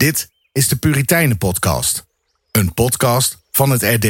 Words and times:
Dit 0.00 0.30
is 0.52 0.68
de 0.68 0.76
Puritijnen 0.76 1.38
Podcast. 1.38 2.04
Een 2.50 2.74
podcast 2.74 3.38
van 3.50 3.70
het 3.70 3.82
RD. 3.82 4.04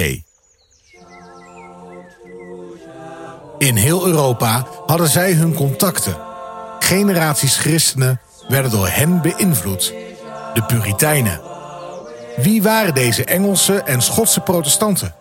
In 3.59 3.77
heel 3.77 4.07
Europa 4.07 4.67
hadden 4.87 5.09
zij 5.09 5.33
hun 5.33 5.55
contacten. 5.55 6.17
Generaties 6.79 7.57
christenen 7.57 8.21
werden 8.49 8.71
door 8.71 8.89
hen 8.89 9.23
beïnvloed. 9.23 9.95
De 10.55 10.63
Puritijnen. 10.63 11.41
Wie 12.37 12.63
waren 12.63 12.95
deze 12.95 13.25
Engelse 13.25 13.83
en 13.83 14.03
Schotse 14.03 14.41
protestanten? 14.41 15.15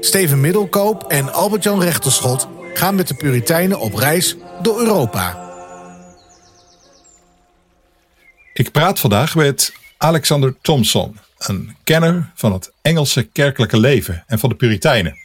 Steven 0.00 0.40
Middelkoop 0.40 1.02
en 1.02 1.32
Albert-Jan 1.32 1.82
Rechterschot 1.82 2.48
gaan 2.74 2.94
met 2.94 3.08
de 3.08 3.14
Puritijnen 3.14 3.80
op 3.80 3.94
reis 3.94 4.36
door 4.62 4.80
Europa. 4.80 5.47
Ik 8.58 8.70
praat 8.70 9.00
vandaag 9.00 9.34
met 9.34 9.72
Alexander 9.96 10.56
Thompson, 10.60 11.18
een 11.38 11.76
kenner 11.84 12.32
van 12.34 12.52
het 12.52 12.72
Engelse 12.82 13.22
kerkelijke 13.22 13.78
leven 13.78 14.24
en 14.26 14.38
van 14.38 14.48
de 14.48 14.54
Puritijnen. 14.54 15.16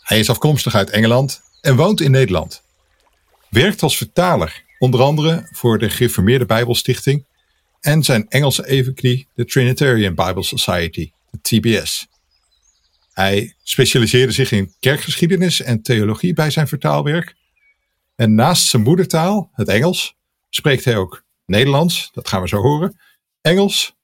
Hij 0.00 0.18
is 0.18 0.30
afkomstig 0.30 0.74
uit 0.74 0.90
Engeland 0.90 1.42
en 1.60 1.76
woont 1.76 2.00
in 2.00 2.10
Nederland. 2.10 2.62
Werkt 3.48 3.82
als 3.82 3.96
vertaler, 3.96 4.62
onder 4.78 5.00
andere 5.02 5.48
voor 5.52 5.78
de 5.78 5.90
Gereformeerde 5.90 6.46
Bijbelstichting 6.46 7.24
en 7.80 8.02
zijn 8.02 8.28
Engelse 8.28 8.66
evenknie, 8.66 9.28
de 9.34 9.44
Trinitarian 9.44 10.14
Bible 10.14 10.42
Society, 10.42 11.10
de 11.30 11.38
TBS. 11.40 12.06
Hij 13.12 13.54
specialiseerde 13.62 14.32
zich 14.32 14.52
in 14.52 14.74
kerkgeschiedenis 14.80 15.60
en 15.60 15.82
theologie 15.82 16.34
bij 16.34 16.50
zijn 16.50 16.68
vertaalwerk. 16.68 17.34
En 18.16 18.34
naast 18.34 18.66
zijn 18.66 18.82
moedertaal, 18.82 19.50
het 19.52 19.68
Engels, 19.68 20.14
spreekt 20.50 20.84
hij 20.84 20.96
ook 20.96 21.23
Nederlands, 21.46 22.10
dat 22.12 22.28
gaan 22.28 22.42
we 22.42 22.48
zo 22.48 22.60
horen, 22.60 23.00
Engels, 23.40 23.96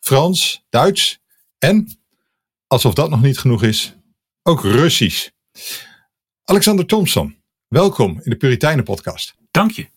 Frans, 0.00 0.64
Duits 0.68 1.18
en, 1.58 1.98
alsof 2.66 2.94
dat 2.94 3.10
nog 3.10 3.22
niet 3.22 3.38
genoeg 3.38 3.62
is, 3.62 3.94
ook 4.42 4.62
Russisch. 4.62 5.28
Alexander 6.44 6.86
Thompson, 6.86 7.42
welkom 7.68 8.20
in 8.22 8.30
de 8.30 8.36
Puritijnen 8.36 8.84
podcast. 8.84 9.34
Dank 9.50 9.70
je. 9.70 9.88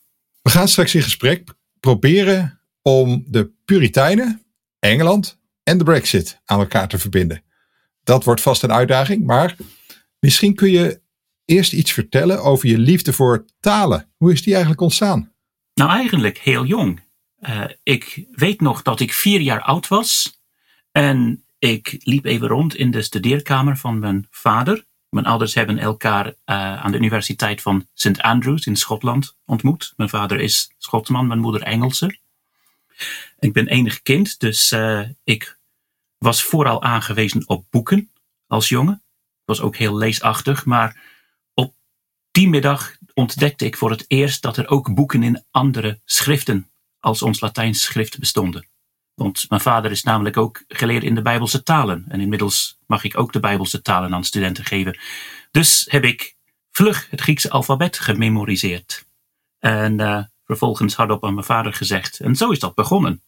We 0.42 0.50
gaan 0.50 0.67
straks 0.67 0.95
in 0.95 1.02
gesprek 1.02 1.53
proberen 1.80 2.61
om 2.81 3.25
de 3.28 3.52
Puritijnen, 3.66 4.45
Engeland 4.80 5.39
en 5.64 5.78
de 5.78 5.84
Brexit 5.84 6.41
aan 6.45 6.59
elkaar 6.59 6.88
te 6.88 7.00
verbinden. 7.00 7.44
Dat 8.03 8.23
wordt 8.23 8.41
vast 8.41 8.64
een 8.64 8.73
uitdaging, 8.73 9.25
maar 9.25 9.56
misschien 10.19 10.56
kun 10.56 10.72
je 10.72 11.02
eerst 11.45 11.73
iets 11.73 11.91
vertellen 11.91 12.44
over 12.44 12.67
je 12.67 12.78
liefde 12.78 13.14
voor 13.14 13.45
talen. 13.59 14.12
Hoe 14.16 14.31
is 14.31 14.41
die 14.41 14.53
eigenlijk 14.53 14.81
ontstaan? 14.81 15.34
Nou, 15.76 15.90
eigenlijk 15.90 16.38
heel 16.38 16.66
jong. 16.66 17.04
Uh, 17.40 17.66
ik 17.84 18.26
weet 18.31 18.62
nog 18.62 18.81
dat 18.81 19.00
ik 19.00 19.14
vier 19.14 19.42
jaar 19.42 19.62
oud 19.62 19.88
was 19.88 20.40
en 20.92 21.45
ik 21.59 21.98
liep 22.00 22.26
even 22.26 22.48
rond 22.48 22.76
in 22.76 22.92
de 22.92 23.02
studeerkamer 23.02 23.78
van 23.78 24.00
mijn 24.00 24.28
vader. 24.30 24.86
Mijn 25.09 25.26
ouders 25.26 25.53
hebben 25.53 25.80
elkaar 25.80 26.26
uh, 26.26 26.34
aan 26.84 26.92
de 26.92 26.98
Universiteit 26.98 27.62
van 27.62 27.88
St. 27.94 28.22
Andrews 28.22 28.66
in 28.66 28.76
Schotland 28.76 29.38
ontmoet. 29.46 29.94
Mijn 29.96 30.09
vader 30.09 30.40
is 30.40 30.73
Schotsman, 30.78 31.28
mijn 31.28 31.40
moeder 31.40 31.62
Engelse. 31.62 32.20
Ik 33.40 33.53
ben 33.53 33.68
enig 33.68 34.02
kind, 34.02 34.40
dus 34.40 34.72
uh, 34.72 35.09
ik 35.23 35.59
was 36.18 36.44
vooral 36.44 36.84
aangewezen 36.84 37.48
op 37.48 37.66
boeken 37.70 38.12
als 38.48 38.70
jongen. 38.70 39.03
Ik 39.42 39.46
was 39.46 39.62
ook 39.62 39.76
heel 39.76 39.96
leesachtig, 39.96 40.66
maar 40.66 41.02
op 41.53 41.73
die 42.31 42.50
middag 42.50 42.96
ontdekte 43.16 43.66
ik 43.66 43.77
voor 43.77 43.89
het 43.89 44.05
eerst 44.08 44.41
dat 44.41 44.58
er 44.58 44.67
ook 44.67 44.94
boeken 44.94 45.23
in 45.23 45.44
andere 45.52 45.99
schriften 46.05 46.69
als 46.99 47.22
ons 47.22 47.39
Latijns 47.39 47.81
schrift 47.81 48.19
bestonden. 48.19 48.67
Want 49.13 49.45
mijn 49.49 49.61
vader 49.61 49.91
is 49.91 50.03
namelijk 50.03 50.38
ook 50.38 50.63
geleerd 50.67 51.03
in 51.03 51.16
de 51.16 51.22
Bijbelse 51.22 51.63
talen. 51.63 52.05
En 52.07 52.19
inmiddels 52.19 52.77
mag 52.88 53.03
ik 53.03 53.17
ook 53.17 53.33
de 53.33 53.39
Bijbelse 53.39 53.81
talen 53.81 54.13
aan 54.13 54.23
studenten 54.23 54.66
geven. 54.66 54.99
Dus 55.52 55.85
heb 55.89 56.03
ik 56.03 56.35
vlug 56.72 57.07
het 57.09 57.22
Griekse 57.22 57.50
alfabet 57.50 58.00
gememoriseerd. 58.00 59.06
En 59.59 60.00
uh, 60.00 60.23
vervolgens 60.45 60.95
hardop 60.95 61.25
aan 61.25 61.34
mijn 61.34 61.45
vader 61.45 61.73
gezegd. 61.73 62.19
En 62.19 62.35
zo 62.35 62.50
is 62.50 62.59
dat 62.59 62.75
begonnen. 62.75 63.23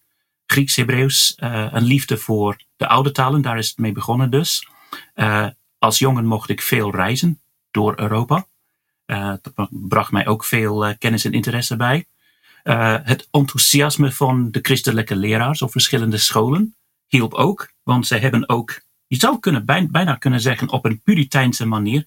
Grieks, 0.45 0.75
Hebreeuws, 0.75 1.37
uh, 1.39 1.67
een 1.71 1.83
liefde 1.83 2.17
voor 2.17 2.57
de 2.75 2.87
oude 2.87 3.11
talen, 3.11 3.41
daar 3.41 3.57
is 3.57 3.69
het 3.69 3.77
mee 3.77 3.91
begonnen 3.91 4.31
dus. 4.31 4.67
Uh, 5.15 5.47
als 5.77 5.99
jongen 5.99 6.25
mocht 6.25 6.49
ik 6.49 6.61
veel 6.61 6.91
reizen 6.91 7.41
door 7.71 7.99
Europa. 7.99 8.47
Dat 9.41 9.67
bracht 9.69 10.11
mij 10.11 10.27
ook 10.27 10.45
veel 10.45 10.95
kennis 10.97 11.25
en 11.25 11.31
interesse 11.31 11.75
bij. 11.75 12.05
Uh, 12.63 12.97
het 13.03 13.27
enthousiasme 13.31 14.11
van 14.11 14.51
de 14.51 14.59
christelijke 14.61 15.15
leraars 15.15 15.61
op 15.61 15.71
verschillende 15.71 16.17
scholen 16.17 16.75
hielp 17.07 17.33
ook, 17.33 17.71
want 17.83 18.07
ze 18.07 18.15
hebben 18.15 18.49
ook, 18.49 18.81
je 19.07 19.15
zou 19.15 19.39
kunnen, 19.39 19.65
bijna 19.65 20.15
kunnen 20.15 20.41
zeggen, 20.41 20.69
op 20.69 20.85
een 20.85 21.01
puriteinse 21.01 21.65
manier, 21.65 22.05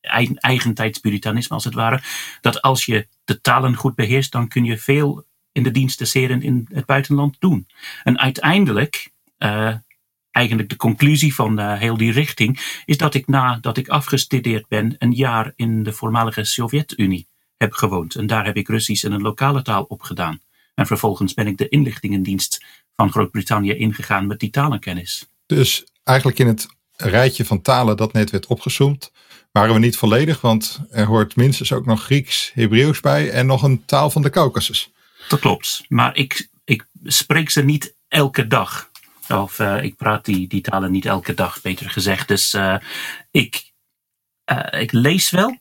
eigen, 0.00 0.36
eigentijds 0.36 0.98
puritanisme 0.98 1.54
als 1.54 1.64
het 1.64 1.74
ware, 1.74 2.02
dat 2.40 2.62
als 2.62 2.84
je 2.84 3.08
de 3.24 3.40
talen 3.40 3.74
goed 3.74 3.94
beheerst, 3.94 4.32
dan 4.32 4.48
kun 4.48 4.64
je 4.64 4.78
veel 4.78 5.26
in 5.52 5.62
de 5.62 5.70
diensten 5.70 6.06
in 6.42 6.68
het 6.72 6.86
buitenland 6.86 7.36
doen. 7.38 7.66
En 8.02 8.18
uiteindelijk, 8.18 9.10
eigenlijk 10.34 10.68
de 10.68 10.76
conclusie 10.76 11.34
van 11.34 11.60
uh, 11.60 11.78
heel 11.78 11.96
die 11.96 12.12
richting, 12.12 12.80
is 12.84 12.96
dat 12.96 13.14
ik 13.14 13.26
nadat 13.26 13.76
ik 13.76 13.88
afgestudeerd 13.88 14.68
ben, 14.68 14.94
een 14.98 15.12
jaar 15.12 15.52
in 15.56 15.82
de 15.82 15.92
voormalige 15.92 16.44
Sovjet-Unie 16.44 17.28
heb 17.56 17.72
gewoond. 17.72 18.14
En 18.14 18.26
daar 18.26 18.44
heb 18.44 18.56
ik 18.56 18.68
Russisch 18.68 19.04
en 19.04 19.12
een 19.12 19.22
lokale 19.22 19.62
taal 19.62 19.82
opgedaan. 19.82 20.40
En 20.74 20.86
vervolgens 20.86 21.34
ben 21.34 21.46
ik 21.46 21.58
de 21.58 21.68
inlichtingendienst 21.68 22.64
van 22.96 23.10
Groot-Brittannië 23.10 23.74
ingegaan 23.74 24.26
met 24.26 24.40
die 24.40 24.50
talenkennis. 24.50 25.26
Dus 25.46 25.84
eigenlijk 26.02 26.38
in 26.38 26.46
het 26.46 26.66
rijtje 26.96 27.44
van 27.44 27.62
talen 27.62 27.96
dat 27.96 28.12
net 28.12 28.30
werd 28.30 28.46
opgezoomd, 28.46 29.12
waren 29.52 29.74
we 29.74 29.80
niet 29.80 29.96
volledig, 29.96 30.40
want 30.40 30.80
er 30.90 31.06
hoort 31.06 31.36
minstens 31.36 31.72
ook 31.72 31.86
nog 31.86 32.04
Grieks, 32.04 32.50
Hebreeuws 32.54 33.00
bij 33.00 33.30
en 33.30 33.46
nog 33.46 33.62
een 33.62 33.84
taal 33.84 34.10
van 34.10 34.22
de 34.22 34.30
Caucasus. 34.30 34.90
Dat 35.28 35.40
klopt, 35.40 35.84
maar 35.88 36.16
ik, 36.16 36.48
ik 36.64 36.86
spreek 37.04 37.50
ze 37.50 37.62
niet 37.64 37.94
elke 38.08 38.46
dag. 38.46 38.92
Of 39.28 39.58
uh, 39.58 39.82
ik 39.82 39.96
praat 39.96 40.24
die, 40.24 40.48
die 40.48 40.60
talen 40.60 40.90
niet 40.90 41.06
elke 41.06 41.34
dag, 41.34 41.60
beter 41.60 41.90
gezegd. 41.90 42.28
Dus 42.28 42.54
uh, 42.54 42.76
ik, 43.30 43.72
uh, 44.52 44.80
ik 44.80 44.92
lees 44.92 45.30
wel, 45.30 45.58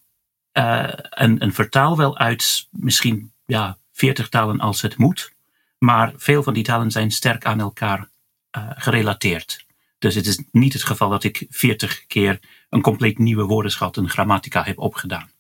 en, 0.52 1.40
en 1.40 1.54
vertaal 1.54 1.98
wel 1.98 2.18
uit 2.18 2.68
misschien 2.70 3.32
ja, 3.46 3.78
40 3.92 4.30
talen 4.30 4.60
als 4.60 4.82
het 4.82 4.98
moet. 4.98 5.32
Maar 5.78 6.14
veel 6.16 6.44
van 6.44 6.54
die 6.54 6.64
talen 6.64 6.92
zijn 6.92 7.12
sterk 7.12 7.46
aan 7.46 7.60
elkaar 7.60 8.10
uh, 8.58 8.70
gerelateerd. 8.76 9.66
Dus 10.00 10.16
het 10.16 10.26
is 10.26 10.42
niet 10.52 10.74
het 10.74 10.84
geval 10.84 11.10
dat 11.10 11.24
ik 11.24 11.46
40 11.50 12.06
keer 12.08 12.40
een 12.70 12.82
compleet 12.82 13.18
nieuwe 13.18 13.44
woordenschat, 13.44 13.98
een 13.98 14.10
grammatica 14.10 14.64
heb 14.64 14.78
opgedaan. 14.78 15.32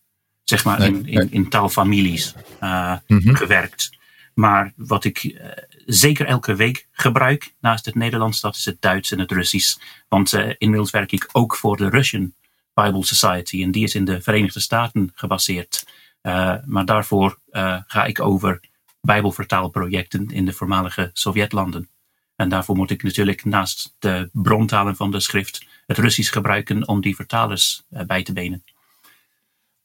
Zeg 0.44 0.66
maar 0.66 0.82
in, 0.82 1.06
in, 1.06 1.32
in 1.32 1.50
taalfamilies 1.50 2.34
uh, 2.64 2.96
mm 3.08 3.20
-hmm. 3.20 3.36
gewerkt. 3.36 3.98
Maar 4.34 4.74
wat 4.76 5.04
ik 5.04 5.24
uh, 5.24 5.48
zeker 5.86 6.26
elke 6.26 6.56
week 6.56 6.88
gebruik 6.92 7.54
naast 7.60 7.86
het 7.86 7.96
Nederlands, 7.96 8.42
dat 8.42 8.56
is 8.56 8.66
het 8.66 8.82
Duits 8.82 9.12
en 9.12 9.20
het 9.20 9.32
Russisch. 9.32 9.78
Want 10.08 10.34
uh, 10.34 10.54
inmiddels 10.58 10.92
werk 10.92 11.12
ik 11.12 11.30
ook 11.32 11.56
voor 11.56 11.78
de 11.78 11.90
Russian 11.90 12.34
Bible 12.74 13.06
Society. 13.06 13.64
En 13.64 13.72
die 13.72 13.84
is 13.84 13.96
in 13.96 14.06
de 14.06 14.22
Verenigde 14.22 14.60
Staten 14.60 15.12
gebaseerd. 15.16 15.86
Uh, 16.22 16.56
maar 16.66 16.86
daarvoor 16.86 17.40
uh, 17.52 17.78
ga 17.88 18.06
ik 18.06 18.20
over 18.20 18.60
Bijbelvertaalprojecten 19.02 20.28
in 20.28 20.46
de 20.46 20.54
voormalige 20.54 21.10
Sovjetlanden. 21.14 21.90
En 22.36 22.50
daarvoor 22.50 22.76
moet 22.76 22.92
ik 22.92 23.04
natuurlijk 23.04 23.46
naast 23.46 23.96
de 24.00 24.30
brontalen 24.32 24.96
van 24.96 25.12
de 25.12 25.20
schrift 25.20 25.66
het 25.86 25.98
Russisch 25.98 26.32
gebruiken 26.32 26.88
om 26.88 27.02
die 27.02 27.16
vertalers 27.16 27.84
bij 27.90 28.24
te 28.24 28.34
benen. 28.34 28.64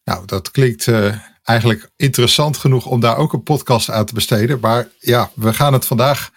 Nou, 0.04 0.26
dat 0.26 0.50
klinkt 0.50 0.86
eigenlijk 1.48 1.90
interessant 1.96 2.56
genoeg 2.56 2.86
om 2.86 3.00
daar 3.00 3.16
ook 3.16 3.32
een 3.32 3.42
podcast 3.42 3.90
aan 3.90 4.04
te 4.04 4.14
besteden. 4.14 4.60
Maar 4.60 4.88
ja, 4.98 5.30
we 5.34 5.54
gaan 5.54 5.72
het 5.72 5.86
vandaag 5.86 6.30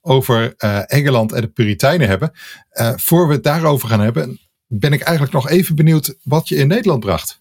over 0.00 0.54
Engeland 0.86 1.32
en 1.32 1.40
de 1.40 1.48
Puritijnen 1.48 2.08
hebben. 2.08 2.32
voor 2.96 3.28
we 3.28 3.34
het 3.34 3.44
daarover 3.44 3.88
gaan 3.88 4.00
hebben, 4.00 4.40
ben 4.66 4.92
ik 4.92 5.00
eigenlijk 5.00 5.34
nog 5.34 5.48
even 5.48 5.76
benieuwd 5.76 6.16
wat 6.22 6.48
je 6.48 6.56
in 6.56 6.68
Nederland 6.68 7.00
bracht. 7.00 7.40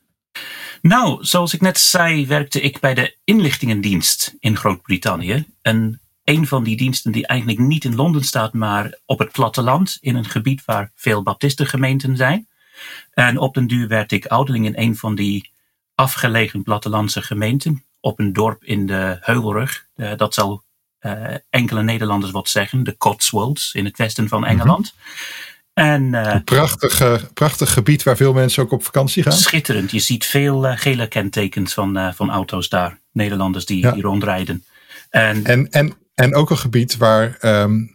Nou, 0.81 1.25
zoals 1.25 1.54
ik 1.54 1.62
net 1.62 1.80
zei, 1.80 2.28
werkte 2.28 2.62
ik 2.62 2.80
bij 2.80 2.94
de 2.94 3.16
inlichtingendienst 3.24 4.36
in 4.40 4.57
Groot-Brittannië. 4.57 5.46
En 5.62 6.01
een 6.24 6.48
van 6.48 6.63
die 6.63 6.78
diensten 6.78 7.12
die 7.12 7.28
eigenlijk 7.28 7.60
niet 7.60 7.84
in 7.84 7.96
Londen 7.96 8.24
staat, 8.24 8.54
maar 8.54 9.00
op 9.06 9.19
het 9.19 9.31
platteland, 9.31 9.98
in 10.01 10.16
een 10.16 10.30
gebied 10.30 10.66
waar 10.66 10.92
veel 10.96 11.24
baptistengemeenten 11.24 12.18
zijn. 12.18 12.48
En 13.13 13.38
op 13.38 13.54
den 13.54 13.68
duur 13.68 13.88
werd 13.88 14.12
ik 14.12 14.25
ouderling 14.25 14.66
in 14.66 14.74
een 14.75 14.96
van 14.96 15.16
die 15.16 15.51
afgelegen 15.98 16.64
plattelandse 16.64 17.22
gemeenten, 17.22 17.84
op 18.00 18.20
een 18.20 18.34
dorp 18.34 18.64
in 18.64 18.86
de 18.86 19.18
Heuvelrug. 19.22 19.86
Uh, 19.96 20.12
dat 20.18 20.34
zal 20.34 20.64
uh, 21.02 21.36
enkele 21.50 21.84
Nederlanders 21.84 22.32
wat 22.32 22.50
zeggen, 22.50 22.84
de 22.84 22.98
Cotswolds 22.98 23.74
in 23.74 23.86
het 23.86 23.98
westen 23.98 24.28
van 24.28 24.46
Engeland. 24.46 24.94
Mm 24.96 25.02
-hmm. 25.02 25.86
En, 25.94 26.14
uh, 26.14 26.34
een 26.34 26.44
prachtig, 26.44 27.34
prachtig 27.34 27.74
gebied 27.74 28.04
waar 28.04 28.16
veel 28.16 28.34
mensen 28.34 28.64
ook 28.64 28.72
op 28.72 28.84
vakantie 28.84 29.24
gaan. 29.24 29.32
Schitterend. 29.32 29.92
Je 29.92 30.00
ziet 30.00 30.26
veel 30.26 30.62
gele 30.62 31.08
kentekens 31.08 31.74
van, 31.74 32.14
van 32.16 32.32
auto's 32.32 32.70
daar. 32.70 33.00
Nederlanders 33.12 33.66
die, 33.66 33.82
ja. 33.82 33.92
die 33.92 34.02
rondrijden. 34.02 34.66
En, 35.10 35.46
en, 35.46 35.72
en 35.72 35.98
En 36.16 36.36
ook 36.36 36.50
een 36.50 36.58
gebied 36.58 36.98
waar 36.98 37.38
ehm, 37.40 37.86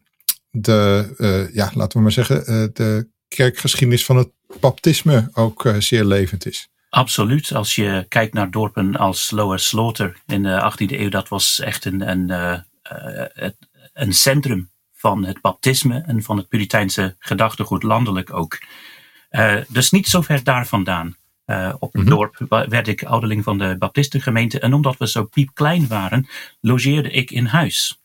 de, 0.51 1.51
ja, 1.53 1.71
laten 1.75 1.97
we 1.97 2.03
maar 2.03 2.13
zeggen, 2.13 2.45
de 2.75 3.09
kerkgeschiedenis 3.29 4.05
van 4.05 4.17
het 4.17 4.29
baptisme 4.61 5.31
ook 5.33 5.75
zeer 5.79 6.05
levend 6.05 6.47
is. 6.47 6.72
Absoluut. 6.94 7.55
Als 7.55 7.75
je 7.75 8.06
kijkt 8.09 8.35
naar 8.35 8.50
dorpen 8.50 8.97
als 8.97 9.31
Lower 9.31 9.59
Slaughter 9.59 10.17
in 10.27 10.43
de 10.43 10.73
18e 10.73 10.91
eeuw, 10.91 11.09
dat 11.09 11.29
was 11.29 11.61
echt 11.61 11.85
een, 11.85 12.09
een, 12.09 12.65
een 13.93 14.12
centrum 14.12 14.71
van 14.93 15.25
het 15.25 15.41
baptisme 15.41 16.03
en 16.06 16.23
van 16.23 16.37
het 16.37 16.49
Puriteinse 16.49 17.17
gedachtegoed, 17.19 17.83
landelijk 17.83 18.33
ook. 18.33 18.59
dus 19.69 19.91
niet 19.91 20.09
zo 20.09 20.21
ver 20.21 20.44
daar 20.44 20.67
vandaan. 20.67 21.17
Uh, 21.47 21.75
op 21.79 21.93
het 21.93 22.03
mm 22.03 22.09
-hmm. 22.09 22.19
dorp 22.19 22.67
werd 22.69 22.89
ik 22.89 23.05
ouderling 23.05 23.44
van 23.44 23.59
de 23.59 23.77
Baptistengemeente. 23.79 24.61
En 24.61 24.73
omdat 24.73 24.97
we 24.97 25.09
zo 25.09 25.25
piepklein 25.25 25.89
waren, 25.89 26.29
logeerde 26.61 27.11
ik 27.11 27.31
in 27.31 27.47
huis. 27.47 28.00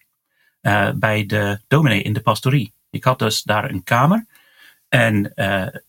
Uh, 0.61 0.89
bij 0.95 1.25
de 1.25 1.59
dominee 1.67 2.01
in 2.01 2.13
de 2.13 2.21
pastorie. 2.21 2.73
Ik 2.89 3.03
had 3.03 3.19
dus 3.19 3.43
daar 3.43 3.69
een 3.69 3.83
kamer. 3.83 4.25
En 4.89 5.23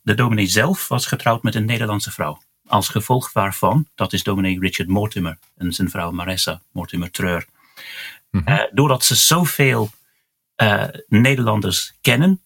de 0.02 0.14
dominee 0.14 0.46
zelf 0.46 0.88
was 0.88 1.06
getrouwd 1.06 1.42
met 1.42 1.54
een 1.54 1.64
Nederlandse 1.64 2.10
vrouw. 2.10 2.38
Als 2.68 2.88
gevolg 2.88 3.32
waarvan, 3.32 3.88
dat 3.94 4.12
is 4.12 4.22
dominee 4.22 4.60
Richard 4.60 4.88
Mortimer 4.88 5.38
en 5.56 5.72
zijn 5.72 5.90
vrouw 5.90 6.10
Marissa 6.10 6.62
Mortimer 6.72 7.10
Treur. 7.10 7.46
Mm 8.30 8.42
-hmm. 8.44 8.68
doordat 8.72 9.04
ze 9.04 9.14
zoveel 9.14 9.90
Nederlanders 11.06 11.94
kennen 12.00 12.40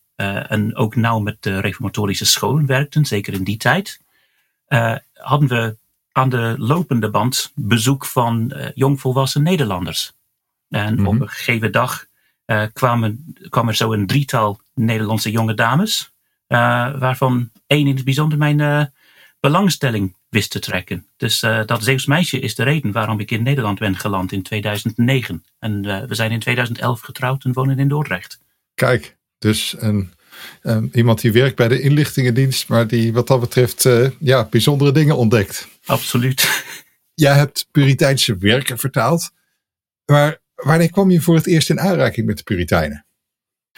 en 0.49 0.77
ook 0.77 0.97
nauw 0.97 1.19
met 1.19 1.37
de 1.41 1.61
reformatorische 1.61 2.25
scholen 2.25 2.67
werkten, 2.67 3.05
zeker 3.05 3.33
in 3.33 3.45
die 3.45 3.57
tijd, 3.57 4.01
uh, 4.73 4.97
hadden 5.13 5.49
we 5.49 5.77
aan 6.13 6.29
de 6.29 6.55
lopende 6.59 7.11
band 7.11 7.53
bezoek 7.55 8.07
van 8.07 8.53
uh, 8.55 8.67
jongvolwassen 8.75 9.43
Nederlanders. 9.43 10.13
En 10.69 10.93
mm-hmm. 10.93 11.07
op 11.07 11.21
een 11.21 11.29
gegeven 11.29 11.73
dag 11.73 12.07
uh, 12.47 12.65
kwamen, 12.73 13.35
kwam 13.49 13.69
er 13.69 13.75
zo 13.75 13.93
een 13.93 14.07
drietal 14.07 14.61
Nederlandse 14.75 15.31
jonge 15.31 15.55
dames, 15.55 16.11
waarvan 16.47 17.51
één 17.67 17.87
in 17.87 17.95
het 17.97 18.05
bijzonder 18.05 18.39
mijn 18.39 18.93
belangstelling 19.43 20.17
wist 20.29 20.51
te 20.51 20.59
trekken. 20.59 21.07
Dus 21.17 21.41
dat 21.41 21.85
Zeeuws 21.85 22.07
meisje 22.07 22.39
is 22.39 22.55
de 22.55 22.63
reden 22.63 22.93
waarom 22.93 23.21
ik 23.21 23.31
in 23.31 23.43
Nederland 23.43 23.79
ben 23.79 23.97
geland 23.97 24.33
in 24.33 24.43
2009. 24.43 25.45
En 25.59 25.83
we 26.09 26.15
zijn 26.15 26.31
in 26.31 26.41
2011 26.41 27.01
getrouwd 27.01 27.45
en 27.45 27.53
wonen 27.53 27.79
in 27.79 27.89
Dordrecht. 27.89 28.39
Kijk, 28.75 29.17
dus 29.39 29.75
een 29.79 30.13
iemand 30.93 31.21
die 31.21 31.33
werkt 31.33 31.57
bij 31.57 31.69
de 31.69 31.81
inlichtingendienst, 31.81 32.69
maar 32.69 32.87
die 32.87 33.13
wat 33.13 33.27
dat 33.27 33.41
betreft 33.41 33.85
uh, 33.85 34.11
ja, 34.19 34.45
bijzondere 34.45 34.93
dingen 34.93 35.17
ontdekt. 35.17 35.69
Absoluut. 35.85 36.65
Jij 37.15 37.35
hebt 37.35 37.67
Puriteinse 37.71 38.37
werken 38.37 38.79
vertaald. 38.79 39.31
Maar 40.05 40.41
wanneer 40.55 40.91
kwam 40.91 41.11
je 41.11 41.21
voor 41.21 41.35
het 41.35 41.47
eerst 41.47 41.71
in 41.71 41.81
aanraking 41.81 42.27
met 42.27 42.37
de 42.37 42.43
Puritijnen? 42.43 43.07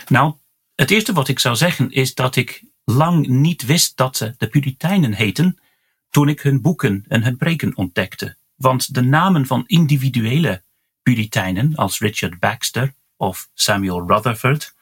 Nou, 0.09 0.35
het 0.75 0.91
eerste 0.91 1.13
wat 1.13 1.29
ik 1.29 1.39
zou 1.39 1.57
zeggen 1.57 1.91
is 1.91 2.15
dat 2.15 2.37
ik 2.37 2.63
lang 2.85 3.27
niet 3.27 3.65
wist 3.65 3.97
dat 3.97 4.17
ze 4.17 4.35
de 4.39 4.49
Puritijnen 4.49 5.13
heten 5.13 5.59
toen 6.11 6.29
ik 6.29 6.41
hun 6.41 6.61
boeken 6.61 7.05
en 7.09 7.23
hun 7.23 7.37
preken 7.37 7.77
ontdekte. 7.77 8.37
Want 8.55 8.95
de 8.95 9.03
namen 9.03 9.47
van 9.47 9.65
individuele 9.67 10.63
Puritijnen 11.03 11.75
als 11.75 11.99
Richard 11.99 12.39
Baxter 12.39 12.95
of 13.17 13.49
Samuel 13.55 14.07
Rutherford 14.07 14.75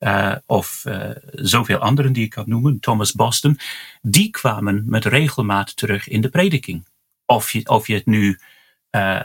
uh, 0.00 0.36
of 0.46 0.84
uh, 0.86 1.10
zoveel 1.32 1.78
anderen 1.78 2.12
die 2.12 2.24
ik 2.24 2.30
kan 2.30 2.44
noemen, 2.48 2.80
Thomas 2.80 3.12
Boston, 3.12 3.58
die 4.02 4.30
kwamen 4.30 4.82
met 4.86 5.04
regelmaat 5.04 5.76
terug 5.76 6.08
in 6.08 6.20
de 6.20 6.28
prediking. 6.28 6.86
Of 7.26 7.50
je, 7.50 7.68
of 7.68 7.86
je 7.86 7.94
het 7.94 8.06
nu 8.06 8.38
uh, 8.90 9.20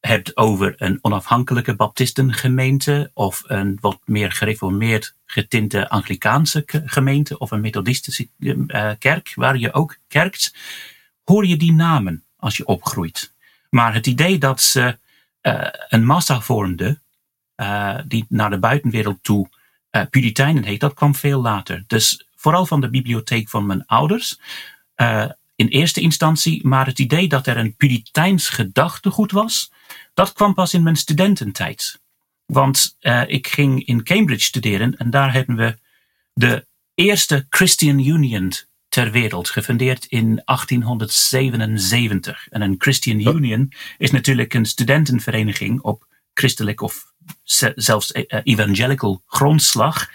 hebt 0.00 0.36
over 0.36 0.74
een 0.76 0.98
onafhankelijke 1.00 1.74
baptistengemeente 1.74 3.10
of 3.14 3.42
een 3.46 3.78
wat 3.80 3.98
meer 4.04 4.32
gereformeerd 4.32 5.15
getinte 5.26 5.88
Anglikaanse 5.88 6.62
gemeente 6.66 7.38
of 7.38 7.50
een 7.50 7.60
methodistische 7.60 8.28
kerk 8.98 9.32
waar 9.34 9.56
je 9.56 9.72
ook 9.72 9.96
kerkt, 10.08 10.54
hoor 11.24 11.46
je 11.46 11.56
die 11.56 11.72
namen 11.72 12.24
als 12.36 12.56
je 12.56 12.66
opgroeit. 12.66 13.32
Maar 13.70 13.94
het 13.94 14.06
idee 14.06 14.38
dat 14.38 14.60
ze 14.60 14.98
een 15.88 16.04
massa 16.04 16.40
vormden 16.40 17.02
die 18.06 18.24
naar 18.28 18.50
de 18.50 18.58
buitenwereld 18.58 19.18
toe 19.22 19.48
Puritijnen 20.10 20.64
heet, 20.64 20.80
dat 20.80 20.94
kwam 20.94 21.14
veel 21.14 21.40
later. 21.40 21.84
Dus 21.86 22.26
vooral 22.34 22.66
van 22.66 22.80
de 22.80 22.90
bibliotheek 22.90 23.48
van 23.48 23.66
mijn 23.66 23.86
ouders. 23.86 24.38
In 25.54 25.68
eerste 25.68 26.00
instantie, 26.00 26.66
maar 26.66 26.86
het 26.86 26.98
idee 26.98 27.28
dat 27.28 27.46
er 27.46 27.56
een 27.56 27.76
Puritijns 27.76 28.48
gedachtegoed 28.48 29.30
was, 29.30 29.72
dat 30.14 30.32
kwam 30.32 30.54
pas 30.54 30.74
in 30.74 30.82
mijn 30.82 30.96
studententijd. 30.96 32.00
Want 32.46 32.96
uh, 33.00 33.22
ik 33.26 33.46
ging 33.46 33.84
in 33.84 34.02
Cambridge 34.02 34.44
studeren 34.44 34.96
en 34.96 35.10
daar 35.10 35.32
hebben 35.32 35.56
we 35.56 35.78
de 36.32 36.66
eerste 36.94 37.46
Christian 37.48 37.98
Union 37.98 38.52
ter 38.88 39.10
wereld, 39.10 39.50
gefundeerd 39.50 40.04
in 40.04 40.42
1877. 40.44 42.48
En 42.48 42.60
een 42.60 42.74
Christian 42.78 43.20
Union 43.20 43.72
is 43.98 44.10
natuurlijk 44.10 44.54
een 44.54 44.64
studentenvereniging 44.64 45.80
op 45.80 46.06
christelijk 46.34 46.80
of 46.80 47.12
zelfs 47.74 48.14
e-, 48.14 48.22
eh, 48.22 48.40
evangelical 48.44 49.22
grondslag. 49.26 50.10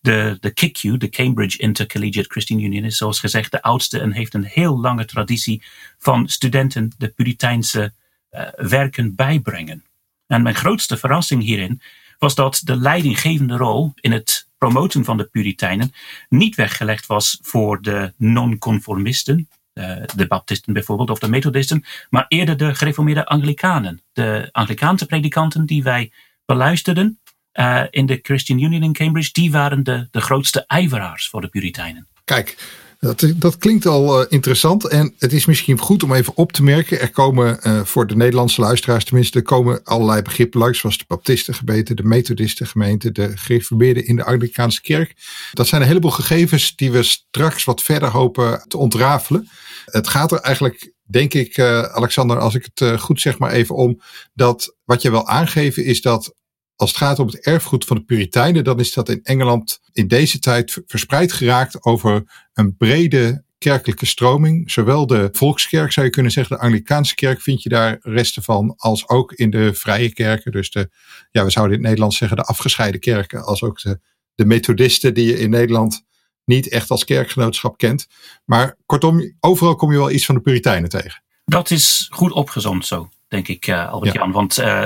De, 0.00 0.36
de 0.40 0.50
CICU, 0.54 0.96
de 0.96 1.08
Cambridge 1.08 1.58
Intercollegiate 1.58 2.28
Christian 2.28 2.60
Union, 2.60 2.84
is 2.84 2.96
zoals 2.96 3.20
gezegd 3.20 3.50
de 3.50 3.62
oudste 3.62 4.00
en 4.00 4.12
heeft 4.12 4.34
een 4.34 4.44
heel 4.44 4.80
lange 4.80 5.04
traditie 5.04 5.62
van 5.98 6.28
studenten 6.28 6.92
de 6.98 7.08
Puriteinse 7.08 7.92
uh, 8.30 8.48
werken 8.56 9.14
bijbrengen. 9.14 9.84
En 10.26 10.42
mijn 10.42 10.54
grootste 10.54 10.96
verrassing 10.96 11.42
hierin 11.42 11.80
was 12.18 12.34
dat 12.34 12.60
de 12.64 12.76
leidinggevende 12.76 13.56
rol 13.56 13.92
in 13.94 14.12
het 14.12 14.48
promoten 14.58 15.04
van 15.04 15.16
de 15.16 15.24
Puritijnen 15.24 15.92
niet 16.28 16.54
weggelegd 16.54 17.06
was 17.06 17.38
voor 17.42 17.82
de 17.82 18.12
non-conformisten, 18.16 19.48
uh, 19.74 19.96
de 20.16 20.26
Baptisten 20.26 20.72
bijvoorbeeld, 20.72 21.10
of 21.10 21.18
de 21.18 21.28
Methodisten, 21.28 21.84
maar 22.10 22.24
eerder 22.28 22.56
de 22.56 22.74
gereformeerde 22.74 23.26
Anglikanen. 23.26 24.02
De 24.12 24.48
Anglikaanse 24.52 25.06
predikanten 25.06 25.66
die 25.66 25.82
wij 25.82 26.12
beluisterden 26.44 27.20
uh, 27.54 27.82
in 27.90 28.06
de 28.06 28.18
Christian 28.22 28.58
Union 28.58 28.82
in 28.82 28.92
Cambridge, 28.92 29.32
die 29.32 29.50
waren 29.50 29.82
de, 29.82 30.08
de 30.10 30.20
grootste 30.20 30.64
ijveraars 30.66 31.28
voor 31.28 31.40
de 31.40 31.48
Puritijnen. 31.48 32.08
Kijk, 32.24 32.56
dat, 32.98 33.32
dat 33.36 33.56
klinkt 33.56 33.86
al 33.86 34.20
uh, 34.20 34.26
interessant 34.28 34.88
en 34.88 35.14
het 35.18 35.32
is 35.32 35.46
misschien 35.46 35.78
goed 35.78 36.02
om 36.02 36.12
even 36.12 36.36
op 36.36 36.52
te 36.52 36.62
merken. 36.62 37.00
Er 37.00 37.10
komen 37.10 37.58
uh, 37.62 37.84
voor 37.84 38.06
de 38.06 38.16
Nederlandse 38.16 38.60
luisteraars 38.60 39.04
tenminste, 39.04 39.38
er 39.38 39.44
komen 39.44 39.80
allerlei 39.84 40.22
begrippen 40.22 40.60
langs, 40.60 40.78
zoals 40.78 40.98
de 40.98 41.04
Baptistengemeente, 41.06 41.94
de 41.94 42.02
Methodistengemeente, 42.02 43.12
de 43.12 43.36
gereformeerden 43.36 44.06
in 44.06 44.16
de 44.16 44.24
Anglikaanse 44.24 44.80
kerk. 44.80 45.14
Dat 45.52 45.66
zijn 45.66 45.80
een 45.80 45.86
heleboel 45.86 46.10
gegevens 46.10 46.76
die 46.76 46.92
we 46.92 47.02
straks 47.02 47.64
wat 47.64 47.82
verder 47.82 48.08
hopen 48.08 48.64
te 48.68 48.78
ontrafelen. 48.78 49.48
Het 49.84 50.08
gaat 50.08 50.32
er 50.32 50.38
eigenlijk 50.38 50.92
denk 51.08 51.34
ik, 51.34 51.56
uh, 51.56 51.82
Alexander, 51.82 52.38
als 52.38 52.54
ik 52.54 52.68
het 52.74 53.00
goed 53.00 53.20
zeg 53.20 53.38
maar 53.38 53.50
even 53.50 53.74
om, 53.74 54.00
dat 54.34 54.76
wat 54.84 55.02
je 55.02 55.10
wil 55.10 55.26
aangeven 55.26 55.84
is 55.84 56.00
dat 56.00 56.34
als 56.76 56.90
het 56.90 56.98
gaat 56.98 57.18
om 57.18 57.26
het 57.26 57.40
erfgoed 57.40 57.84
van 57.84 57.96
de 57.96 58.02
Puritijnen, 58.02 58.64
dan 58.64 58.80
is 58.80 58.92
dat 58.92 59.08
in 59.08 59.20
Engeland 59.22 59.80
in 59.92 60.08
deze 60.08 60.38
tijd 60.38 60.82
verspreid 60.86 61.32
geraakt 61.32 61.84
over 61.84 62.22
een 62.52 62.76
brede 62.76 63.44
kerkelijke 63.58 64.06
stroming. 64.06 64.70
Zowel 64.70 65.06
de 65.06 65.28
volkskerk 65.32 65.92
zou 65.92 66.06
je 66.06 66.12
kunnen 66.12 66.32
zeggen, 66.32 66.56
de 66.56 66.62
Anglikaanse 66.62 67.14
kerk 67.14 67.40
vind 67.40 67.62
je 67.62 67.68
daar 67.68 67.98
resten 68.00 68.42
van, 68.42 68.74
als 68.76 69.08
ook 69.08 69.32
in 69.32 69.50
de 69.50 69.74
vrije 69.74 70.12
kerken. 70.12 70.52
Dus 70.52 70.70
de, 70.70 70.90
ja, 71.30 71.44
we 71.44 71.50
zouden 71.50 71.72
in 71.76 71.78
het 71.78 71.88
Nederlands 71.88 72.16
zeggen 72.16 72.36
de 72.36 72.42
afgescheiden 72.42 73.00
kerken, 73.00 73.44
als 73.44 73.62
ook 73.62 73.80
de, 73.80 74.00
de 74.34 74.44
methodisten 74.44 75.14
die 75.14 75.26
je 75.26 75.38
in 75.38 75.50
Nederland 75.50 76.04
niet 76.44 76.68
echt 76.68 76.90
als 76.90 77.04
kerkgenootschap 77.04 77.76
kent. 77.76 78.06
Maar 78.44 78.76
kortom, 78.86 79.36
overal 79.40 79.74
kom 79.74 79.92
je 79.92 79.98
wel 79.98 80.10
iets 80.10 80.26
van 80.26 80.34
de 80.34 80.40
Puritijnen 80.40 80.88
tegen. 80.88 81.22
Dat 81.44 81.70
is 81.70 82.06
goed 82.10 82.32
opgezond 82.32 82.86
zo, 82.86 83.08
denk 83.28 83.48
ik, 83.48 83.66
uh, 83.66 83.88
Albert-Jan. 83.88 84.26
Ja. 84.26 84.32
Want 84.32 84.58
uh, 84.58 84.82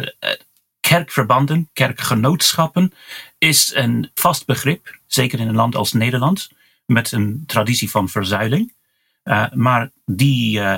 kerkverbanden, 0.90 1.68
kerkgenootschappen 1.72 2.92
is 3.38 3.72
een 3.74 4.10
vast 4.14 4.46
begrip, 4.46 4.98
zeker 5.06 5.40
in 5.40 5.48
een 5.48 5.54
land 5.54 5.76
als 5.76 5.92
Nederland, 5.92 6.50
met 6.86 7.12
een 7.12 7.44
traditie 7.46 7.90
van 7.90 8.08
verzuiling. 8.08 8.72
Uh, 9.24 9.52
maar 9.52 9.90
die, 10.04 10.58
uh, 10.58 10.76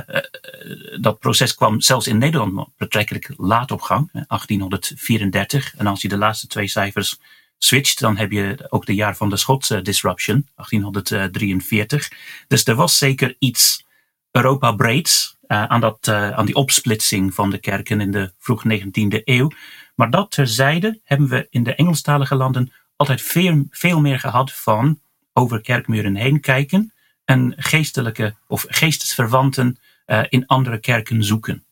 dat 1.01 1.19
proces 1.19 1.55
kwam 1.55 1.81
zelfs 1.81 2.07
in 2.07 2.19
Nederland 2.19 2.69
betrekkelijk 2.77 3.35
laat 3.37 3.71
op 3.71 3.81
gang, 3.81 4.11
1834. 4.13 5.75
En 5.77 5.87
als 5.87 6.03
je 6.03 6.09
de 6.09 6.17
laatste 6.17 6.47
twee 6.47 6.69
cijfers 6.69 7.19
switcht, 7.59 8.01
dan 8.01 8.17
heb 8.17 8.31
je 8.31 8.67
ook 8.69 8.87
de 8.87 8.95
jaar 8.95 9.17
van 9.17 9.31
de 9.31 9.37
Schotse 9.37 9.83
disruption, 9.83 10.49
1843. 10.55 12.11
Dus 12.49 12.65
er 12.65 12.75
was 12.75 12.99
zeker 12.99 13.37
iets 13.39 13.85
Europa 14.31 14.73
breeds 14.73 15.37
aan, 15.47 15.81
dat, 15.81 16.09
aan 16.09 16.47
die 16.47 16.55
opsplitsing 16.55 17.35
van 17.35 17.51
de 17.51 17.59
kerken 17.59 18.01
in 18.01 18.11
de 18.11 18.33
vroeg 18.39 18.65
19e 18.65 19.23
eeuw. 19.25 19.51
Maar 19.95 20.11
dat 20.11 20.31
terzijde 20.31 21.01
hebben 21.05 21.29
we 21.29 21.47
in 21.51 21.63
de 21.63 21.75
Engelstalige 21.75 22.35
landen 22.35 22.73
altijd 22.97 23.23
veel, 23.71 24.01
meer 24.01 24.19
gehad 24.19 24.53
van 24.53 25.01
over 25.33 25.61
kerkmuren 25.61 26.15
heen 26.15 26.41
kijken 26.41 26.93
en 27.25 27.55
geestelijke 27.57 28.35
of 28.47 28.65
geestesverwanten 28.69 29.79
uh, 30.07 30.23
in 30.29 30.47
andere 30.47 30.79
kerken 30.79 31.25
zoeken. 31.25 31.65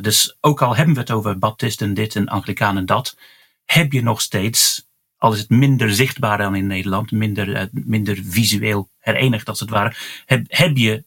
dus 0.00 0.36
ook 0.40 0.62
al 0.62 0.76
hebben 0.76 0.94
we 0.94 1.00
het 1.00 1.10
over 1.10 1.38
baptisten 1.38 1.94
dit 1.94 2.16
en 2.16 2.28
anglikanen 2.28 2.86
dat, 2.86 3.16
heb 3.64 3.92
je 3.92 4.02
nog 4.02 4.20
steeds, 4.20 4.88
al 5.18 5.32
is 5.32 5.38
het 5.38 5.50
minder 5.50 5.94
zichtbaar 5.94 6.38
dan 6.38 6.54
in 6.54 6.66
Nederland, 6.66 7.10
minder, 7.10 7.48
uh, 7.48 7.62
minder 7.70 8.18
visueel 8.22 8.88
herenigd 8.98 9.48
als 9.48 9.60
het 9.60 9.70
ware, 9.70 9.94
heb, 10.26 10.44
heb 10.48 10.76
je 10.76 11.04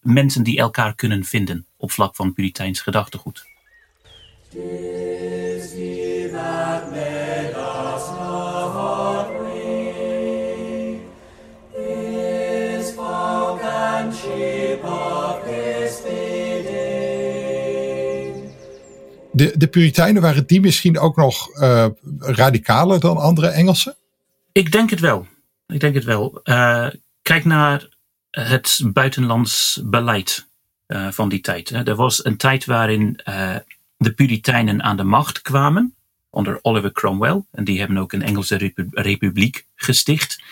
mensen 0.00 0.42
die 0.42 0.58
elkaar 0.58 0.94
kunnen 0.94 1.24
vinden 1.24 1.66
op 1.76 1.90
vlak 1.90 2.16
van 2.16 2.32
Puriteins 2.32 2.80
gedachtegoed. 2.80 3.47
De, 4.50 4.58
de 19.56 19.68
Puritijnen, 19.70 20.22
waren 20.22 20.46
die 20.46 20.60
misschien 20.60 20.98
ook 20.98 21.16
nog 21.16 21.60
uh, 21.60 21.86
radicaler 22.18 23.00
dan 23.00 23.16
andere 23.16 23.48
Engelsen? 23.48 23.96
Ik 24.52 24.72
denk 24.72 24.90
het 24.90 25.00
wel. 25.00 25.26
Ik 25.66 25.80
denk 25.80 25.94
het 25.94 26.04
wel. 26.04 26.40
Uh, 26.44 26.88
kijk 27.22 27.44
naar 27.44 27.88
het 28.30 28.80
buitenlands 28.84 29.80
beleid 29.84 30.48
uh, 30.86 31.08
van 31.10 31.28
die 31.28 31.40
tijd. 31.40 31.70
Er 31.70 31.94
was 31.94 32.24
een 32.24 32.36
tijd 32.36 32.64
waarin 32.64 33.20
de 33.98 34.12
Puritijnen 34.12 34.82
aan 34.82 34.96
de 34.96 35.04
macht 35.04 35.42
kwamen 35.42 35.94
onder 36.30 36.58
Oliver 36.62 36.92
Cromwell. 36.92 37.42
En 37.50 37.64
die 37.64 37.78
hebben 37.78 37.98
ook 37.98 38.12
een 38.12 38.22
Engelse 38.22 38.72
republiek 38.90 39.66
gesticht. 39.74 40.42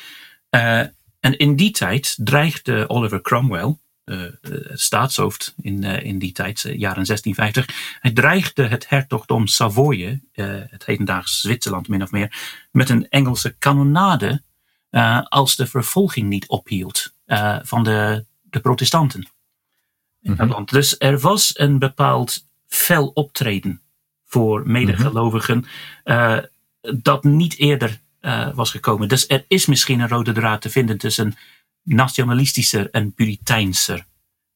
en 1.21 1.37
in 1.37 1.57
die 1.57 1.71
tijd 1.71 2.17
dreigde 2.19 2.88
Oliver 2.88 3.21
Cromwell 3.21 3.76
uh, 4.07 4.33
staatshoofd 4.73 5.55
in, 5.61 5.83
uh, 5.83 6.03
in 6.03 6.19
die 6.19 6.33
tijd, 6.33 6.65
uh, 6.65 6.79
jaren 6.79 7.05
1650. 7.07 7.99
Hij 8.00 8.12
dreigde 8.12 8.67
het 8.67 8.88
hertogdom 8.88 9.47
Savoye, 9.47 10.21
het 10.33 10.87
hedendaags 10.87 11.41
Zwitserland 11.41 11.88
min 11.88 12.03
of 12.03 12.11
meer, 12.11 12.37
met 12.71 12.88
een 12.88 13.09
Engelse 13.09 13.55
kanonade 13.59 14.43
als 15.29 15.57
de 15.57 15.67
vervolging 15.67 16.29
niet 16.29 16.49
ophield 16.49 17.12
van 17.62 17.85
de, 17.85 18.25
de 18.43 18.61
protestanten. 18.61 19.29
Mm 20.21 20.35
-hmm. 20.37 20.65
Dus 20.65 20.95
er 20.99 21.19
was 21.19 21.59
een 21.59 21.79
bepaald 21.79 22.46
fel 22.67 23.07
optreden 23.07 23.81
voor 24.25 24.69
medegelovigen 24.69 25.57
mm 26.05 26.45
dat 26.95 27.25
niet 27.25 27.57
eerder 27.59 28.01
was 28.55 28.71
gekomen. 28.71 29.09
Dus 29.09 29.29
er 29.29 29.45
is 29.49 29.67
misschien 29.67 30.01
een 30.01 30.09
rode 30.09 30.33
draad 30.33 30.61
te 30.61 30.71
vinden 30.71 30.99
tussen 30.99 31.37
nationalistischer 31.87 32.91
en 32.91 33.15
puriteinser 33.15 34.07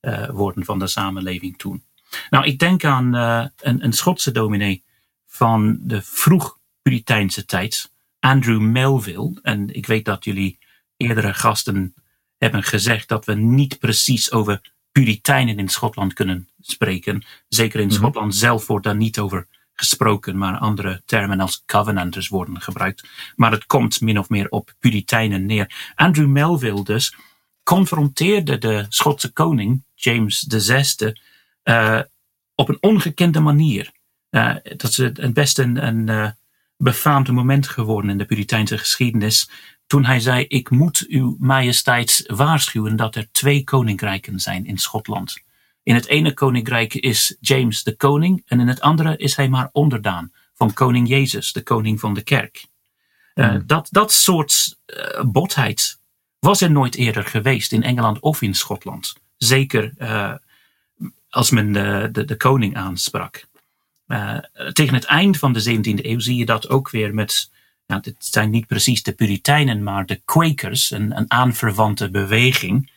uh, 0.01 0.29
worden 0.29 0.65
van 0.65 0.79
de 0.79 0.87
samenleving 0.87 1.59
toen. 1.59 1.85
Nou, 2.31 2.45
ik 2.47 2.59
denk 2.59 2.85
aan 2.85 3.17
uh, 3.17 3.47
een, 3.61 3.85
een 3.85 3.93
Schotse 3.93 4.31
dominee 4.31 4.85
van 5.27 5.79
de 5.81 6.03
vroeg 6.03 6.59
puriteinse 6.83 7.45
tijd, 7.45 7.93
Andrew 8.19 8.61
Melville. 8.61 9.39
En 9.43 9.75
ik 9.75 9.87
weet 9.87 10.05
dat 10.05 10.25
jullie 10.25 10.59
eerdere 10.97 11.35
gasten 11.35 11.95
hebben 12.39 12.63
gezegd 12.63 13.09
dat 13.09 13.25
we 13.25 13.35
niet 13.35 13.79
precies 13.79 14.33
over 14.33 14.73
puriteinen 14.93 15.59
in 15.59 15.69
Schotland 15.69 16.13
kunnen 16.13 16.49
spreken. 16.61 17.25
Zeker 17.49 17.81
in 17.81 17.87
mm 17.87 17.93
-hmm. 17.93 18.01
Schotland 18.01 18.35
zelf 18.35 18.67
wordt 18.67 18.85
daar 18.85 18.97
niet 18.97 19.19
over 19.19 19.47
gesproken, 19.81 20.39
maar 20.39 20.59
andere 20.59 21.03
termen 21.05 21.41
als 21.41 21.63
covenanters 21.67 22.29
worden 22.29 22.61
gebruikt. 22.61 23.09
Maar 23.37 23.53
het 23.53 23.67
komt 23.67 24.01
min 24.01 24.19
of 24.19 24.29
meer 24.29 24.49
op 24.49 24.73
Puritijnen 24.79 25.47
neer. 25.47 25.93
Andrew 25.95 26.29
Melville 26.29 26.85
dus 26.85 27.17
confronteerde 27.63 28.59
de 28.59 28.87
Schotse 28.89 29.33
koning, 29.33 29.83
James 29.95 30.47
VI, 30.49 31.13
uh, 31.65 32.01
op 32.55 32.69
een 32.69 32.79
ongekende 32.81 33.41
manier. 33.41 33.93
Uh, 34.31 34.55
dat 34.63 34.91
is 34.91 34.97
het 34.97 35.35
best 35.35 35.59
een, 35.59 35.87
een 35.87 36.07
uh, 36.07 36.31
befaamd 36.77 37.31
moment 37.31 37.69
geworden 37.69 38.11
in 38.11 38.19
de 38.19 38.25
Puriteinse 38.25 38.79
geschiedenis. 38.79 39.51
Toen 39.91 40.05
hij 40.05 40.21
zei: 40.21 40.45
Ik 40.49 40.71
moet 40.71 41.05
uw 41.09 41.37
majesteit 41.39 42.25
waarschuwen 42.27 42.97
dat 42.97 43.15
er 43.15 43.29
twee 43.33 43.65
koninkrijken 43.65 44.41
zijn 44.41 44.67
in 44.67 44.79
Schotland. 44.79 45.43
In 45.83 45.95
het 45.95 46.07
ene 46.07 46.35
koninkrijk 46.35 46.95
is 46.95 47.37
James 47.41 47.83
de 47.83 47.97
koning 47.97 48.43
en 48.47 48.61
in 48.61 48.69
het 48.69 48.81
andere 48.81 49.17
is 49.17 49.37
hij 49.37 49.49
maar 49.49 49.69
onderdaan 49.73 50.33
van 50.55 50.73
koning 50.73 51.09
Jezus, 51.09 51.53
de 51.53 51.63
koning 51.63 52.01
van 52.01 52.15
de 52.15 52.23
kerk. 52.23 52.67
Uh, 53.35 53.53
mm. 53.53 53.63
dat, 53.67 53.89
dat 53.91 54.13
soort 54.13 54.77
uh, 54.87 55.25
botheid 55.25 55.99
was 56.39 56.61
er 56.61 56.71
nooit 56.71 56.95
eerder 56.95 57.25
geweest 57.25 57.73
in 57.73 57.83
Engeland 57.83 58.21
of 58.21 58.43
in 58.43 58.55
Schotland. 58.55 59.15
Zeker 59.37 59.93
uh, 59.99 60.35
als 61.29 61.51
men 61.51 61.73
de, 61.73 62.09
de, 62.13 62.25
de 62.25 62.37
koning 62.37 62.77
aansprak. 62.77 63.47
tegen 64.73 64.95
het 64.95 65.05
eind 65.05 65.39
van 65.39 65.53
de 65.53 65.77
17e 65.77 66.05
eeuw 66.05 66.21
zie 66.21 66.37
je 66.37 66.47
dat 66.47 66.69
ook 66.69 66.91
weer 66.91 67.15
met, 67.15 67.51
ja, 67.91 67.99
dit 67.99 68.15
zijn 68.19 68.51
niet 68.51 68.67
precies 68.67 69.03
de 69.03 69.13
Puritijnen, 69.13 69.83
maar 69.83 70.07
de 70.07 70.21
Quakers, 70.25 70.91
een, 70.91 71.17
een 71.17 71.31
aanverwante 71.31 72.11
beweging 72.11 72.91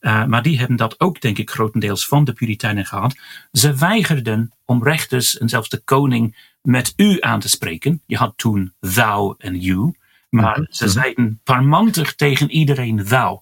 uh, 0.00 0.24
maar 0.24 0.42
die 0.42 0.58
hebben 0.58 0.76
dat 0.76 1.00
ook, 1.00 1.20
denk 1.20 1.38
ik, 1.38 1.50
grotendeels 1.50 2.06
van 2.06 2.24
de 2.24 2.32
Puritijnen 2.32 2.86
gehad. 2.86 3.16
Ze 3.52 3.74
weigerden 3.74 4.52
om 4.64 4.82
rechters 4.82 5.38
en 5.38 5.48
zelfs 5.48 5.68
de 5.68 5.82
koning 5.84 6.50
met 6.62 6.92
u 6.96 7.16
aan 7.20 7.40
te 7.40 7.48
spreken. 7.48 8.02
Je 8.06 8.16
had 8.16 8.32
toen 8.36 8.74
thou 8.80 9.34
en 9.38 9.60
you. 9.60 9.94
Maar 10.28 10.66
ze 10.70 10.84
mhm. 10.84 10.92
zeiden 10.92 11.40
parmantig 11.44 12.14
tegen 12.14 12.50
iedereen 12.50 13.04
thou. 13.04 13.40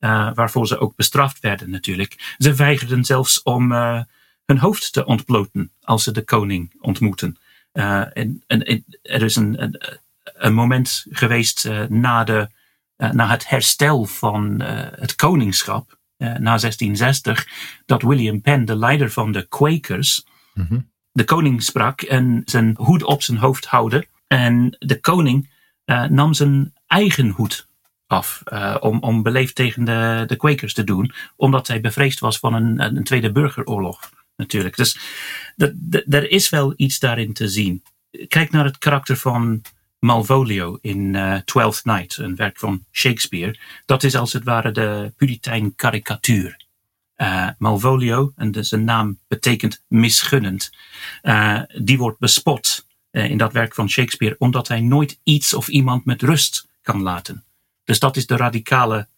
Uh, 0.00 0.34
waarvoor 0.34 0.66
ze 0.66 0.78
ook 0.78 0.96
bestraft 0.96 1.40
werden 1.40 1.70
natuurlijk. 1.70 2.34
Ze 2.38 2.54
weigerden 2.54 3.04
zelfs 3.04 3.42
om 3.42 3.72
uh, 3.72 4.00
hun 4.46 4.58
hoofd 4.58 4.92
te 4.92 5.04
ontbloten 5.04 5.72
als 5.80 6.02
ze 6.02 6.12
de 6.12 6.22
koning 6.22 6.74
ontmoeten. 6.80 7.38
en, 7.72 8.42
en, 8.46 8.84
er 9.02 9.22
is 9.22 9.36
een, 9.36 9.62
een, 9.62 10.00
een 10.22 10.54
moment 10.54 11.06
geweest 11.10 11.68
na 11.88 12.24
de 12.24 12.48
uh, 12.96 13.10
na 13.10 13.28
het 13.28 13.48
herstel 13.48 14.04
van 14.04 14.62
uh, 14.62 14.68
het 14.90 15.14
koningschap 15.14 16.00
na 16.18 16.58
1660, 16.58 17.48
dat 17.86 18.02
William 18.02 18.40
Penn, 18.40 18.64
de 18.64 18.76
leider 18.76 19.10
van 19.10 19.32
de 19.32 19.46
Quakers, 19.48 20.26
mm 20.54 20.66
-hmm. 20.68 20.90
de 21.12 21.24
koning 21.24 21.62
sprak 21.62 22.02
en 22.02 22.42
zijn 22.44 22.74
hoed 22.76 23.02
op 23.02 23.22
zijn 23.22 23.38
hoofd 23.38 23.66
houden. 23.66 24.06
En 24.26 24.76
de 24.78 25.00
koning 25.00 25.50
nam 26.08 26.34
zijn 26.34 26.72
eigen 26.86 27.28
hoed 27.28 27.68
af 28.06 28.42
om, 28.80 29.00
om 29.00 29.22
beleefd 29.22 29.54
tegen 29.54 29.84
de, 29.84 30.24
de 30.26 30.36
Quakers 30.36 30.74
te 30.74 30.84
doen, 30.84 31.12
omdat 31.36 31.66
hij 31.66 31.80
bevreesd 31.80 32.20
was 32.20 32.38
van 32.38 32.54
een, 32.54 32.80
een 32.96 33.04
tweede 33.04 33.32
burgeroorlog 33.32 34.10
natuurlijk. 34.36 34.76
Dus 34.76 34.98
er 36.08 36.30
is 36.30 36.48
wel 36.48 36.72
iets 36.76 36.98
daarin 36.98 37.32
te 37.32 37.48
zien. 37.48 37.82
Kijk 38.28 38.50
naar 38.50 38.64
het 38.64 38.78
karakter 38.78 39.16
van 39.16 39.62
Malvolio 40.02 40.78
in 40.80 41.14
uh, 41.14 41.36
Twelfth 41.36 41.84
Night, 41.84 42.16
een 42.16 42.36
werk 42.36 42.58
van 42.58 42.84
Shakespeare. 42.92 43.58
Dat 43.86 44.02
is 44.02 44.14
als 44.14 44.32
het 44.32 44.44
ware 44.44 44.72
de 44.72 45.12
Puritijn 45.16 45.74
karikatuur. 45.74 46.56
Uh, 47.16 47.48
Malvolio, 47.58 48.32
en 48.36 48.64
zijn 48.64 48.84
naam 48.84 49.18
betekent 49.28 49.82
misgunnend, 49.86 50.72
uh, 51.22 51.60
die 51.78 51.98
wordt 51.98 52.18
bespot 52.18 52.86
in 53.10 53.36
dat 53.36 53.52
werk 53.52 53.74
van 53.74 53.88
Shakespeare 53.88 54.34
omdat 54.38 54.68
hij 54.68 54.80
nooit 54.80 55.18
iets 55.22 55.54
of 55.54 55.68
iemand 55.68 56.04
met 56.04 56.22
rust 56.22 56.68
kan 56.82 57.02
laten. 57.02 57.44
Dus 57.84 57.98
dat 57.98 58.16
is 58.16 58.26
de 58.26 58.36
radicale 58.36 59.08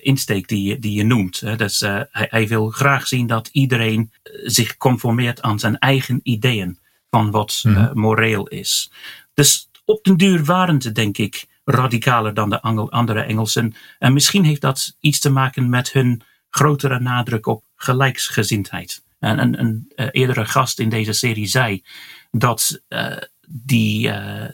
insteek 0.00 0.48
die, 0.48 0.78
die 0.78 0.92
je 0.92 1.04
noemt. 1.04 1.40
Hè. 1.40 1.56
Dus, 1.56 1.80
hij, 1.80 2.06
hij, 2.10 2.48
wil 2.48 2.70
graag 2.70 3.06
zien 3.06 3.26
dat 3.26 3.48
iedereen 3.52 4.12
zich 4.44 4.76
conformeert 4.76 5.42
aan 5.42 5.58
zijn 5.58 5.78
eigen 5.78 6.20
ideeën 6.22 6.78
van 7.10 7.30
wat 7.30 7.62
mm. 7.62 7.90
moreel 7.94 8.48
is. 8.48 8.90
Dus 9.34 9.69
op 9.90 10.04
den 10.04 10.16
duur 10.16 10.44
waren 10.44 10.80
ze, 10.80 10.92
denk 10.92 11.18
ik, 11.18 11.46
radicaler 11.64 12.34
dan 12.34 12.50
de 12.50 12.60
andere 12.90 13.20
Engelsen. 13.20 13.74
En 13.98 14.12
misschien 14.12 14.44
heeft 14.44 14.60
dat 14.60 14.96
iets 15.00 15.18
te 15.18 15.30
maken 15.30 15.68
met 15.68 15.92
hun 15.92 16.22
grotere 16.50 17.00
nadruk 17.00 17.46
op 17.46 17.64
gelijksgezindheid. 17.76 19.02
En 19.18 19.38
een, 19.38 19.60
een 19.60 19.92
uh, 19.96 20.06
eerdere 20.10 20.44
gast 20.44 20.78
in 20.78 20.88
deze 20.88 21.12
serie 21.12 21.46
zei 21.46 21.84
dat 22.30 22.80
uh, 22.88 23.16
die, 23.48 24.08
uh, 24.08 24.44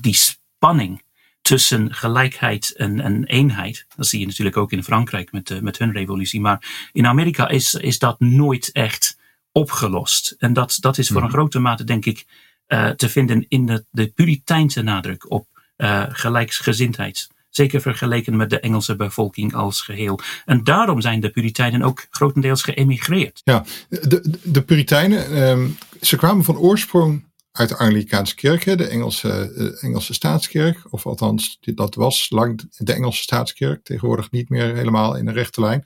die 0.00 0.14
spanning 0.14 1.02
tussen 1.42 1.94
gelijkheid 1.94 2.74
en, 2.76 3.00
en, 3.00 3.24
eenheid, 3.24 3.86
dat 3.96 4.06
zie 4.06 4.20
je 4.20 4.26
natuurlijk 4.26 4.56
ook 4.56 4.72
in 4.72 4.84
Frankrijk 4.84 5.32
met, 5.32 5.62
met 5.62 5.78
hun 5.78 5.92
revolutie, 5.92 6.40
maar 6.40 6.88
in 6.92 7.06
Amerika 7.06 7.48
is, 7.48 7.74
is 7.74 7.98
dat 7.98 8.20
nooit 8.20 8.72
echt 8.72 9.18
opgelost. 9.52 10.34
En 10.38 10.52
dat, 10.52 10.76
dat 10.80 10.98
is 10.98 11.08
voor 11.08 11.22
een 11.22 11.30
grote 11.30 11.58
mate, 11.58 11.84
denk 11.84 12.04
ik, 12.04 12.26
uh, 12.68 12.90
te 12.90 13.08
vinden 13.08 13.46
in 13.48 13.66
de, 13.66 13.84
de 13.90 14.06
Puriteinse 14.06 14.82
nadruk 14.82 15.30
op 15.30 15.46
uh, 15.76 16.04
gelijksgezindheid. 16.08 17.28
Zeker 17.50 17.80
vergeleken 17.80 18.36
met 18.36 18.50
de 18.50 18.60
Engelse 18.60 18.96
bevolking 18.96 19.54
als 19.54 19.80
geheel. 19.80 20.20
En 20.44 20.64
daarom 20.64 21.00
zijn 21.00 21.20
de 21.20 21.30
Puritijnen 21.30 21.82
ook 21.82 22.06
grotendeels 22.10 22.62
geëmigreerd. 22.62 23.40
Ja, 23.44 23.64
de, 23.88 24.38
de 24.42 24.62
Puritijnen, 24.62 25.42
um, 25.48 25.76
ze 26.00 26.16
kwamen 26.16 26.44
van 26.44 26.56
oorsprong 26.56 27.24
uit 27.52 27.68
de 27.68 27.76
Anglikaanse 27.76 28.34
kerk, 28.34 28.64
de 28.78 28.86
Engelse, 28.86 29.52
uh, 29.56 29.82
Engelse 29.82 30.14
staatskerk. 30.14 30.78
Of 30.90 31.06
althans, 31.06 31.58
dat 31.60 31.94
was 31.94 32.26
lang 32.30 32.70
de 32.76 32.92
Engelse 32.92 33.22
staatskerk. 33.22 33.84
Tegenwoordig 33.84 34.30
niet 34.30 34.48
meer 34.48 34.74
helemaal 34.74 35.16
in 35.16 35.24
de 35.24 35.32
rechte 35.32 35.60
lijn. 35.60 35.84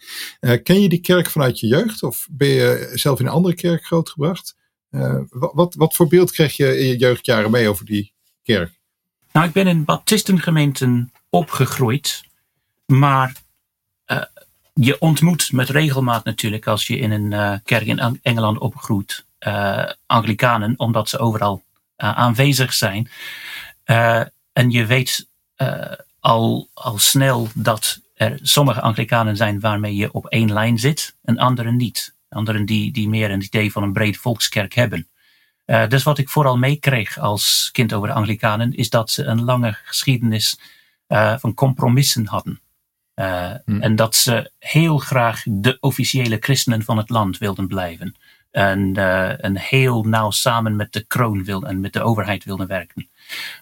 Ken 0.62 0.80
je 0.80 0.88
die 0.88 1.00
kerk 1.00 1.30
vanuit 1.30 1.60
je 1.60 1.66
jeugd? 1.66 2.02
Of 2.02 2.26
ben 2.30 2.48
je 2.48 2.90
zelf 2.94 3.20
in 3.20 3.26
een 3.26 3.32
andere 3.32 3.54
kerk 3.54 3.84
grootgebracht? 3.84 4.56
Uh, 4.90 5.20
wat, 5.30 5.74
wat 5.74 5.94
voor 5.94 6.08
beeld 6.08 6.30
kreeg 6.30 6.56
je 6.56 6.78
in 6.78 6.86
je 6.86 6.96
jeugdjaren 6.96 7.50
mee 7.50 7.68
over 7.68 7.84
die 7.84 8.12
kerk? 8.42 8.78
Nou, 9.32 9.46
ik 9.46 9.52
ben 9.52 9.66
in 9.66 9.84
baptistengemeenten 9.84 11.12
opgegroeid, 11.30 12.24
maar 12.86 13.32
uh, 14.06 14.22
je 14.74 14.98
ontmoet 14.98 15.52
met 15.52 15.68
regelmaat 15.68 16.24
natuurlijk 16.24 16.66
als 16.66 16.86
je 16.86 16.98
in 16.98 17.10
een 17.10 17.32
uh, 17.32 17.54
kerk 17.64 17.86
in 17.86 18.18
Engeland 18.22 18.58
opgroeit, 18.58 19.26
Anglikanen, 20.06 20.74
omdat 20.76 21.08
ze 21.08 21.18
overal 21.18 21.62
aanwezig 21.96 22.72
zijn. 22.74 23.10
en 24.52 24.70
je 24.70 24.86
weet 24.86 25.28
al, 26.20 26.68
al 26.74 26.98
snel 26.98 27.48
dat 27.54 28.00
er 28.14 28.38
sommige 28.42 28.80
Anglikanen 28.80 29.36
zijn 29.36 29.60
waarmee 29.60 29.96
je 29.96 30.12
op 30.12 30.26
één 30.26 30.52
lijn 30.52 30.78
zit 30.78 31.16
en 31.22 31.38
anderen 31.38 31.76
niet. 31.76 32.14
Anderen 32.28 32.66
die, 32.66 32.92
die 32.92 33.08
meer 33.08 33.30
een 33.30 33.42
idee 33.42 33.72
van 33.72 33.82
een 33.82 33.92
breed 33.92 34.16
volkskerk 34.16 34.74
hebben. 34.74 35.08
Uh, 35.66 35.88
dus 35.88 36.02
wat 36.02 36.18
ik 36.18 36.28
vooral 36.28 36.56
meekreeg 36.56 37.18
als 37.18 37.68
kind 37.72 37.92
over 37.92 38.08
de 38.08 38.14
Anglikanen 38.14 38.74
is 38.74 38.90
dat 38.90 39.10
ze 39.10 39.24
een 39.24 39.44
lange 39.44 39.78
geschiedenis 39.84 40.60
uh, 41.08 41.38
van 41.38 41.54
compromissen 41.54 42.26
hadden. 42.26 42.60
Uh, 43.14 43.50
hmm. 43.64 43.82
En 43.82 43.96
dat 43.96 44.14
ze 44.14 44.50
heel 44.58 44.98
graag 44.98 45.42
de 45.46 45.76
officiële 45.80 46.36
christenen 46.40 46.82
van 46.82 46.96
het 46.96 47.08
land 47.08 47.38
wilden 47.38 47.66
blijven. 47.66 48.14
En, 48.50 48.96
en 49.40 49.56
heel 49.56 50.02
nauw 50.02 50.30
samen 50.30 50.76
met 50.76 50.92
de 50.92 51.04
kroon 51.04 51.44
wilden 51.44 51.68
en 51.68 51.80
met 51.80 51.92
de 51.92 52.02
overheid 52.02 52.44
wilden 52.44 52.66
werken. 52.66 53.08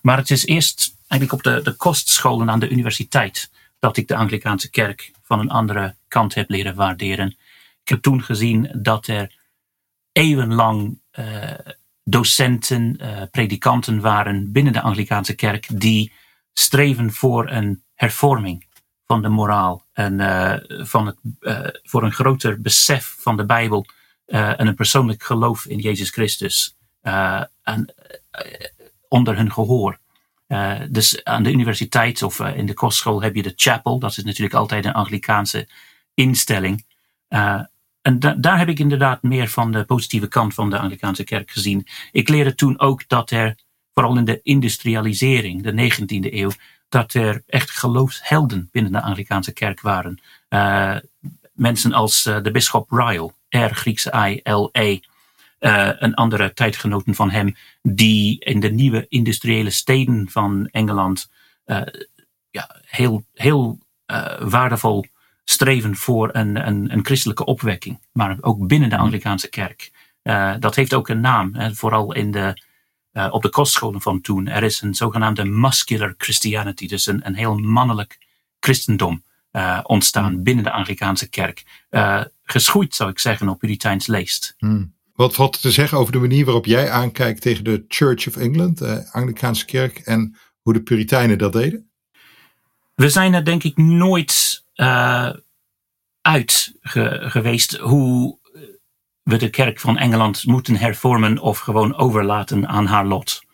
Maar 0.02 0.16
het 0.16 0.30
is 0.30 0.46
eerst 0.46 0.96
eigenlijk 1.08 1.32
op 1.32 1.52
de, 1.52 1.62
de 1.62 1.76
kostscholen 1.76 2.50
aan 2.50 2.60
de 2.60 2.68
universiteit 2.68 3.50
dat 3.78 3.96
ik 3.96 4.08
de 4.08 4.16
Anglikaanse 4.16 4.70
kerk 4.70 5.12
van 5.22 5.38
een 5.38 5.50
andere 5.50 5.94
kant 6.08 6.34
heb 6.34 6.50
leren 6.50 6.74
waarderen. 6.74 7.36
Ik 7.86 7.92
heb 7.92 8.02
toen 8.02 8.22
gezien 8.22 8.70
dat 8.82 9.06
er 9.06 9.36
eeuwenlang 10.12 11.00
uh, 11.18 11.50
docenten, 12.04 12.98
uh, 13.00 13.22
predikanten 13.30 14.00
waren 14.00 14.52
binnen 14.52 14.72
de 14.72 14.80
Anglikaanse 14.80 15.34
kerk 15.34 15.80
die 15.80 16.12
streven 16.52 17.12
voor 17.12 17.50
een 17.50 17.82
hervorming 17.94 18.66
van 19.04 19.22
de 19.22 19.28
moraal 19.28 19.84
en 19.92 20.18
uh, 20.18 20.56
van 20.86 21.06
het, 21.06 21.16
voor 21.82 22.02
een 22.02 22.12
groter 22.12 22.60
besef 22.60 23.16
van 23.18 23.36
de 23.36 23.44
Bijbel 23.46 23.86
en 24.26 24.66
een 24.66 24.74
persoonlijk 24.74 25.22
geloof 25.22 25.66
in 25.66 25.78
Jezus 25.78 26.10
Christus 26.10 26.76
en, 27.62 27.94
onder 29.08 29.36
hun 29.36 29.52
gehoor. 29.52 29.98
Dus 30.88 31.24
aan 31.24 31.42
de 31.42 31.52
universiteit 31.52 32.22
of 32.22 32.40
in 32.40 32.66
de 32.66 32.74
kostschool 32.74 33.22
heb 33.22 33.34
je 33.34 33.42
de 33.42 33.52
chapel. 33.56 33.98
Dat 33.98 34.10
is 34.10 34.24
natuurlijk 34.24 34.54
altijd 34.54 34.84
een 34.84 34.92
Anglikaanse 34.92 35.68
instelling. 36.14 36.84
En 38.06 38.18
da 38.18 38.34
daar 38.34 38.58
heb 38.58 38.68
ik 38.68 38.78
inderdaad 38.78 39.22
meer 39.22 39.48
van 39.48 39.72
de 39.72 39.84
positieve 39.84 40.28
kant 40.28 40.54
van 40.54 40.70
de 40.70 40.78
Anglikaanse 40.78 41.24
kerk 41.24 41.50
gezien. 41.50 41.86
Ik 42.12 42.28
leerde 42.28 42.54
toen 42.54 42.80
ook 42.80 43.08
dat 43.08 43.30
er, 43.30 43.54
vooral 43.94 44.16
in 44.16 44.24
de 44.24 44.40
industrialisering, 44.42 45.62
de 45.62 45.90
19e 45.90 46.32
eeuw, 46.34 46.50
dat 46.88 47.14
er 47.14 47.42
echt 47.46 47.70
geloofshelden 47.70 48.68
binnen 48.72 48.92
de 48.92 49.00
Anglikaanse 49.00 49.52
kerk 49.52 49.80
waren. 49.80 50.20
mensen 51.52 51.92
als 51.92 52.22
de 52.22 52.50
bisschop 52.52 52.90
Ryle, 52.90 53.32
R 53.48 53.74
Griekse 53.74 54.12
I, 54.28 54.50
L, 54.50 54.68
E 54.72 54.98
uh, 55.60 55.90
een 55.98 56.14
andere 56.14 56.52
tijdgenoten 56.52 57.14
van 57.14 57.30
hem, 57.30 57.56
die 57.82 58.40
in 58.44 58.60
de 58.60 58.70
nieuwe 58.70 59.06
industriële 59.08 59.70
steden 59.70 60.28
van 60.30 60.68
Engeland 60.70 61.30
ja, 62.50 62.80
heel, 62.84 63.24
heel 63.32 63.78
waardevol 64.38 65.04
streven 65.50 65.96
voor 65.96 66.28
een, 66.32 66.66
een, 66.66 66.92
een, 66.92 67.04
christelijke 67.04 67.44
opwekking, 67.44 68.00
maar 68.12 68.36
ook 68.40 68.66
binnen 68.66 68.90
de 68.90 68.96
Anglikaanse 68.96 69.48
kerk. 69.48 69.90
dat 70.58 70.74
heeft 70.74 70.94
ook 70.94 71.08
een 71.08 71.20
naam, 71.20 71.54
hè, 71.54 71.74
vooral 71.74 72.14
in 72.14 72.30
de, 72.30 72.62
op 73.30 73.42
de 73.42 73.48
kostscholen 73.48 74.00
van 74.00 74.20
toen. 74.20 74.48
Er 74.48 74.62
is 74.62 74.80
een 74.80 74.94
zogenaamde 74.94 75.44
muscular 75.44 76.14
Christianity, 76.16 76.88
dus 76.88 77.06
een, 77.06 77.26
een 77.26 77.34
heel 77.34 77.58
mannelijk 77.58 78.18
christendom 78.60 79.24
ontstaan 79.82 80.42
binnen 80.42 80.64
de 80.64 80.70
Anglikaanse 80.70 81.28
kerk. 81.28 81.64
geschoeid 82.44 82.94
zou 82.94 83.10
ik 83.10 83.18
zeggen 83.18 83.48
op 83.48 83.58
Puriteins 83.58 84.06
leest. 84.06 84.54
Hmm. 84.58 84.94
Wat 85.16 85.34
valt 85.34 85.60
te 85.60 85.70
zeggen 85.70 85.98
over 85.98 86.12
de 86.12 86.18
manier 86.18 86.44
waarop 86.44 86.66
jij 86.66 86.90
aankijkt 86.90 87.40
tegen 87.40 87.64
de 87.64 87.84
Church 87.88 88.28
of 88.28 88.36
England, 88.36 88.78
de 88.78 89.08
Anglicaanse 89.12 89.64
kerk, 89.64 89.98
en 89.98 90.36
hoe 90.62 90.72
de 90.72 90.82
Puritijnen 90.82 91.38
dat 91.38 91.52
deden? 91.52 91.90
We 92.94 93.10
zijn 93.10 93.34
er 93.34 93.44
denk 93.44 93.62
ik 93.62 93.76
nooit 93.76 94.64
uh, 94.76 95.32
uit 96.20 96.72
geweest 96.82 97.76
hoe 97.76 98.38
we 99.22 99.36
de 99.36 99.50
kerk 99.50 99.80
van 99.80 99.98
Engeland 99.98 100.44
moeten 100.44 100.76
hervormen 100.76 101.38
of 101.38 101.58
gewoon 101.58 101.96
overlaten 101.96 102.68
aan 102.68 102.86
haar 102.86 103.06
lot. 103.06 103.44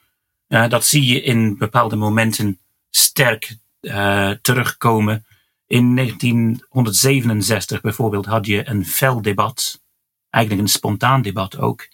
Dat 0.46 0.84
zie 0.84 1.06
je 1.12 1.22
in 1.22 1.58
bepaalde 1.58 1.96
momenten 1.96 2.60
sterk 2.90 3.56
uh, 3.80 4.30
terugkomen. 4.30 5.26
In 5.66 5.96
1967 5.96 7.80
bijvoorbeeld 7.80 8.26
had 8.26 8.46
je 8.46 8.68
een 8.68 8.86
fel 8.86 9.22
debat 9.22 9.82
eigenlijk 10.32 10.64
een 10.64 10.72
spontaan 10.72 11.22
debat 11.22 11.58
ook, 11.58 11.88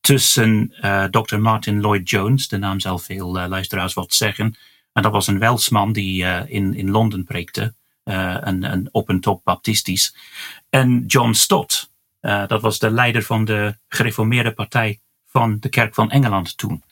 tussen 0.00 0.74
uh, 0.80 1.04
Dr. 1.04 1.36
Martin 1.36 1.80
Lloyd 1.80 2.10
Jones, 2.10 2.48
de 2.48 2.56
naam 2.56 2.80
zal 2.80 2.98
veel 2.98 3.32
luisteraars 3.32 3.94
wat 3.94 4.14
zeggen, 4.14 4.56
en 4.92 5.02
dat 5.02 5.12
was 5.12 5.26
een 5.26 5.38
Welsman 5.38 5.92
die 5.92 6.24
in, 6.46 6.74
in 6.74 6.90
Londen 6.90 7.24
preekte, 7.24 7.74
een, 8.04 8.62
een 8.72 8.88
op 8.92 9.08
en 9.08 9.20
top 9.20 9.44
baptistisch, 9.44 10.16
en 10.68 11.04
John 11.06 11.32
Stott, 11.32 11.90
dat 12.20 12.60
was 12.60 12.78
de 12.78 12.90
leider 12.90 13.22
van 13.22 13.44
de 13.44 13.78
gereformeerde 13.88 14.52
partij 14.52 15.00
van 15.26 15.56
de 15.60 15.68
Kerk 15.68 15.94
van 15.94 16.10
Engeland 16.10 16.56
toen. 16.56 16.82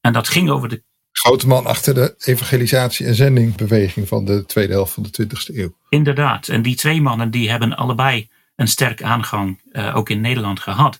En 0.00 0.12
dat 0.12 0.28
ging 0.28 0.50
over 0.50 0.68
de 0.68 0.82
grote 1.12 1.46
man 1.46 1.66
achter 1.66 1.94
de 1.94 2.14
evangelisatie- 2.18 3.06
en 3.06 3.14
zendingbeweging 3.14 4.08
van 4.08 4.24
de 4.24 4.44
tweede 4.46 4.72
helft 4.72 4.92
van 4.92 5.02
de 5.02 5.10
20e 5.10 5.54
eeuw. 5.54 5.74
Inderdaad. 5.88 6.48
En 6.48 6.62
die 6.62 6.76
twee 6.76 7.00
mannen 7.00 7.30
die 7.30 7.50
hebben 7.50 7.76
allebei 7.76 8.28
een 8.56 8.68
sterk 8.68 9.02
aangang 9.02 9.60
uh, 9.72 9.96
ook 9.96 10.08
in 10.10 10.20
Nederland 10.20 10.60
gehad. 10.60 10.98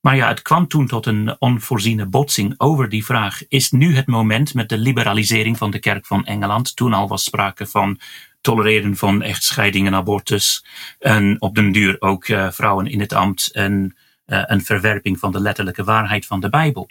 Maar 0.00 0.16
ja, 0.16 0.28
het 0.28 0.42
kwam 0.42 0.68
toen 0.68 0.86
tot 0.86 1.06
een 1.06 1.36
onvoorziene 1.38 2.06
botsing 2.06 2.54
over 2.56 2.88
die 2.88 3.04
vraag. 3.04 3.48
Is 3.48 3.70
nu 3.70 3.96
het 3.96 4.06
moment 4.06 4.54
met 4.54 4.68
de 4.68 4.78
liberalisering 4.78 5.58
van 5.58 5.70
de 5.70 5.78
kerk 5.78 6.06
van 6.06 6.26
Engeland? 6.26 6.76
Toen 6.76 6.92
al 6.92 7.08
was 7.08 7.24
sprake 7.24 7.66
van 7.66 8.00
tolereren 8.46 8.96
van 8.96 9.22
echtscheiding 9.22 9.86
en 9.86 9.94
abortus. 9.94 10.64
En 10.98 11.36
op 11.40 11.54
den 11.54 11.72
duur 11.72 11.96
ook 11.98 12.28
uh, 12.28 12.50
vrouwen 12.50 12.86
in 12.86 13.00
het 13.00 13.12
ambt 13.12 13.50
en 13.52 13.96
uh, 14.26 14.42
een 14.46 14.64
verwerping 14.64 15.18
van 15.18 15.32
de 15.32 15.40
letterlijke 15.40 15.84
waarheid 15.84 16.26
van 16.26 16.40
de 16.40 16.48
Bijbel. 16.48 16.90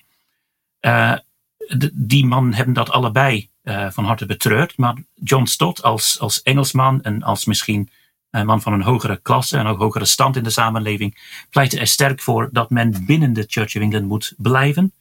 die 1.94 2.26
man 2.26 2.54
hebben 2.54 2.74
dat 2.74 2.90
allebei 2.90 3.50
van 3.90 4.06
harte 4.06 4.26
betreurd. 4.26 4.78
Maar 4.78 4.96
John 5.14 5.46
Stott 5.46 5.84
als, 5.84 6.20
als 6.20 6.42
Engelsman 6.42 7.04
en 7.04 7.24
als 7.24 7.46
misschien 7.46 7.90
een 8.30 8.46
man 8.46 8.62
van 8.62 8.74
een 8.74 8.82
hogere 8.82 9.20
klasse 9.22 9.58
en 9.58 9.66
ook 9.66 9.80
hogere 9.80 10.06
stand 10.06 10.36
in 10.36 10.44
de 10.44 10.50
samenleving, 10.50 11.18
pleitte 11.50 11.80
er 11.80 11.88
sterk 11.88 12.22
voor 12.22 12.50
dat 12.52 12.70
men 12.70 13.06
binnen 13.06 13.34
de 13.34 13.46
Church 13.48 13.76
of 13.76 13.82
England 13.82 14.06
moet 14.06 14.34
blijven 14.38 14.94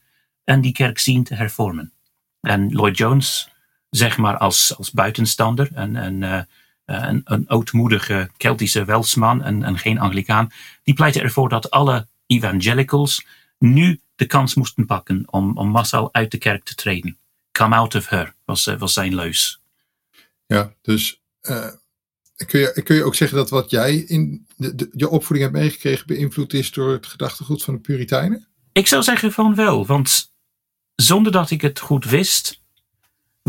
en 0.43 0.61
die 0.61 0.71
kerk 0.71 0.99
zien 0.99 1.23
te 1.23 1.35
hervormen. 1.35 1.93
En 2.41 2.69
Lloyd 2.71 2.97
Jones, 2.97 3.49
zeg 3.95 4.17
maar 4.17 4.37
als, 4.37 4.77
als 4.77 4.91
buitenstander, 4.91 5.69
een, 5.73 5.95
een, 5.95 6.21
uh, 6.21 6.41
een, 6.85 7.21
een 7.25 7.49
ootmoedige 7.49 8.29
Keltische 8.37 8.85
Welsman 8.85 9.43
en, 9.43 9.63
en 9.63 9.77
geen 9.77 9.99
Anglicaan, 9.99 10.51
die 10.83 10.93
pleitte 10.93 11.21
ervoor 11.21 11.49
dat 11.49 11.71
alle 11.71 12.07
evangelicals 12.25 13.25
nu 13.59 13.99
de 14.15 14.25
kans 14.25 14.55
moesten 14.55 14.85
pakken 14.85 15.23
om, 15.29 15.57
om 15.57 15.69
massaal 15.69 16.13
uit 16.13 16.31
de 16.31 16.37
kerk 16.37 16.63
te 16.63 16.75
treden. 16.75 17.17
Come 17.51 17.75
out 17.75 17.95
of 17.95 18.09
her, 18.09 18.33
was, 18.45 18.65
was 18.77 18.93
zijn 18.93 19.15
leus. 19.15 19.61
Ja, 20.45 20.73
dus 20.81 21.21
uh, 21.41 21.67
Kun 22.35 22.59
je, 22.59 22.81
kun 22.83 22.95
je 22.95 23.03
ook 23.03 23.15
zeggen 23.15 23.37
dat 23.37 23.49
wat 23.49 23.69
jij 23.69 23.95
in 23.95 24.47
de, 24.55 24.89
je 24.91 25.09
opvoeding 25.09 25.51
hebt 25.51 25.63
meegekregen 25.63 26.07
beïnvloed 26.07 26.53
is 26.53 26.71
door 26.71 26.91
het 26.91 27.05
gedachtegoed 27.05 27.63
van 27.63 27.73
de 27.73 27.79
Puritijnen? 27.79 28.47
Ik 28.71 28.87
zou 28.87 29.03
zeggen 29.03 29.31
van 29.31 29.55
wel, 29.55 29.85
want 29.85 30.33
zonder 30.95 31.31
dat 31.31 31.51
ik 31.51 31.61
het 31.61 31.79
goed 31.79 32.05
wist, 32.05 32.61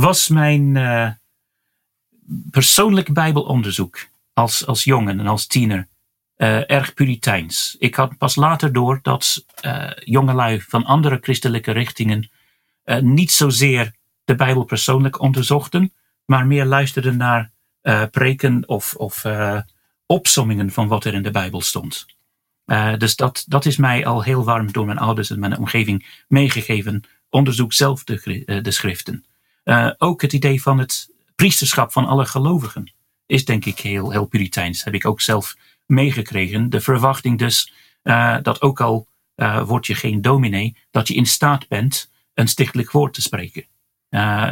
was 0.00 0.28
mijn 0.28 0.74
uh, 0.74 1.10
persoonlijk 2.50 3.12
Bijbelonderzoek 3.12 4.08
als, 4.32 4.66
als 4.66 4.84
jongen 4.84 5.20
en 5.20 5.26
als 5.26 5.46
tiener 5.46 5.88
uh, 6.36 6.70
erg 6.70 6.94
puriteins. 6.94 7.76
Ik 7.78 7.94
had 7.94 8.18
pas 8.18 8.36
later 8.36 8.72
door 8.72 8.98
dat 9.02 9.44
uh, 9.62 9.90
jongelui 9.94 10.60
van 10.60 10.84
andere 10.84 11.18
christelijke 11.20 11.72
richtingen 11.72 12.30
niet 13.00 13.32
zozeer 13.32 13.94
de 14.24 14.34
Bijbel 14.34 14.64
persoonlijk 14.64 15.20
onderzochten, 15.20 15.92
maar 16.24 16.46
meer 16.46 16.64
luisterden 16.64 17.16
naar 17.16 17.50
preken 18.10 18.68
of, 18.68 18.94
of 18.94 19.24
opsommingen 20.06 20.70
van 20.70 20.88
wat 20.88 21.04
er 21.04 21.14
in 21.14 21.22
de 21.22 21.30
Bijbel 21.30 21.60
stond. 21.60 22.06
Dus 22.98 23.16
dat, 23.16 23.44
dat 23.46 23.66
is 23.66 23.76
mij 23.76 24.06
al 24.06 24.22
heel 24.22 24.44
warm 24.44 24.72
door 24.72 24.86
mijn 24.86 24.98
ouders 24.98 25.30
en 25.30 25.38
mijn 25.38 25.58
omgeving 25.58 26.24
meegegeven. 26.28 27.02
Onderzoek 27.30 27.72
zelf 27.72 28.04
de, 28.04 28.60
de 28.62 28.70
schriften. 28.70 29.24
Ook 29.98 30.22
het 30.22 30.32
idee 30.32 30.62
van 30.62 30.78
het 30.78 31.10
priesterschap 31.34 31.92
van 31.92 32.06
alle 32.06 32.26
gelovigen 32.26 32.92
is 33.26 33.44
denk 33.44 33.64
ik 33.64 33.78
heel, 33.78 34.10
heel 34.10 34.26
puriteins. 34.26 34.84
Heb 34.84 34.94
ik 34.94 35.06
ook 35.06 35.20
zelf 35.20 35.56
meegekregen. 35.86 36.70
De 36.70 36.80
verwachting 36.80 37.38
dus 37.38 37.72
dat 38.42 38.62
ook 38.62 38.80
al 38.80 39.06
word 39.64 39.86
je 39.86 39.94
geen 39.94 40.22
dominee, 40.22 40.76
dat 40.90 41.08
je 41.08 41.14
in 41.14 41.26
staat 41.26 41.68
bent 41.68 42.10
een 42.34 42.48
stichtelijk 42.48 42.90
woord 42.90 43.14
te 43.14 43.22
spreken. 43.22 43.66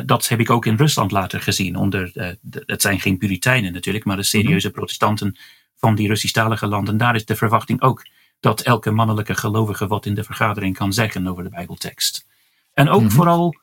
dat 0.06 0.28
heb 0.28 0.40
ik 0.40 0.50
ook 0.50 0.66
in 0.66 0.76
Rusland 0.76 1.10
later 1.10 1.40
gezien. 1.40 1.76
Onder, 1.76 2.38
het 2.66 2.82
zijn 2.82 3.00
geen 3.00 3.18
Puritijnen 3.18 3.72
natuurlijk, 3.72 4.04
maar 4.04 4.16
de 4.16 4.22
serieuze 4.22 4.66
mhm. 4.66 4.76
protestanten 4.76 5.36
van 5.76 5.94
die 5.94 6.08
Russisch-talige 6.08 6.66
landen. 6.66 6.96
Daar 6.96 7.14
is 7.14 7.24
de 7.24 7.36
verwachting 7.36 7.82
ook 7.82 8.06
dat 8.40 8.60
elke 8.60 8.90
mannelijke 8.90 9.34
gelovige 9.34 9.86
wat 9.86 10.06
in 10.06 10.14
de 10.14 10.24
vergadering 10.24 10.76
kan 10.76 10.92
zeggen 10.92 11.26
over 11.26 11.42
de 11.42 11.50
Bijbeltekst. 11.50 12.26
En 12.72 12.88
ook 12.88 13.02
mhm. 13.02 13.10
vooral 13.10 13.54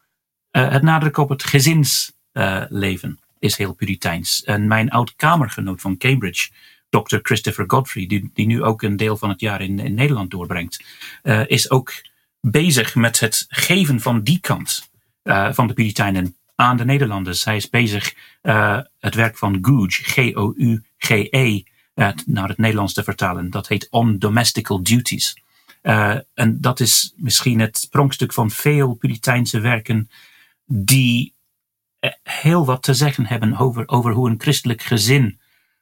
het 0.51 0.81
nadruk 0.81 1.17
op 1.17 1.29
het 1.29 1.43
gezinsleven 1.43 3.19
is 3.41 3.57
heel 3.57 3.73
puriteins. 3.73 4.43
En 4.43 4.67
mijn 4.67 4.89
oud-kamergenoot 4.89 5.81
van 5.81 5.97
Cambridge, 5.97 6.49
Dr. 6.89 7.17
Christopher 7.21 7.63
Godfrey, 7.67 8.07
die, 8.07 8.31
die 8.33 8.45
nu 8.45 8.63
ook 8.63 8.81
een 8.81 8.97
deel 8.97 9.17
van 9.17 9.29
het 9.29 9.39
jaar 9.39 9.61
in, 9.61 9.79
in 9.79 9.93
Nederland 9.93 10.31
doorbrengt, 10.31 10.83
uh, 11.23 11.41
is 11.47 11.69
ook 11.69 11.93
bezig 12.41 12.95
met 12.95 13.19
het 13.19 13.45
geven 13.47 13.99
van 13.99 14.23
die 14.23 14.39
kant 14.39 14.89
van 15.51 15.67
de 15.67 15.73
Puritijnen 15.73 16.35
aan 16.55 16.77
de 16.77 16.85
Nederlanders. 16.85 17.45
Hij 17.45 17.55
is 17.55 17.69
bezig 17.69 18.13
het 18.99 19.15
werk 19.15 19.37
van 19.37 19.57
Googe, 19.61 20.03
G-O-U-G-E, 20.03 21.63
naar 22.25 22.47
het 22.47 22.57
Nederlands 22.57 22.93
te 22.93 23.03
vertalen. 23.03 23.49
Dat 23.49 23.67
heet 23.67 23.87
On 23.89 24.19
Domestical 24.19 24.83
Duties. 24.83 25.37
en 26.33 26.57
dat 26.61 26.79
is 26.79 27.13
misschien 27.15 27.59
het 27.59 27.87
pronkstuk 27.89 28.33
van 28.33 28.51
veel 28.51 28.93
Puriteinse 28.93 29.59
werken 29.59 30.09
die 30.65 31.35
heel 32.23 32.65
wat 32.65 32.83
te 32.83 32.93
zeggen 32.93 33.25
hebben 33.25 33.57
over, 33.57 33.87
over 33.87 34.11
hoe 34.11 34.29
een 34.29 34.41
christelijk 34.41 34.81
gezin 34.81 35.39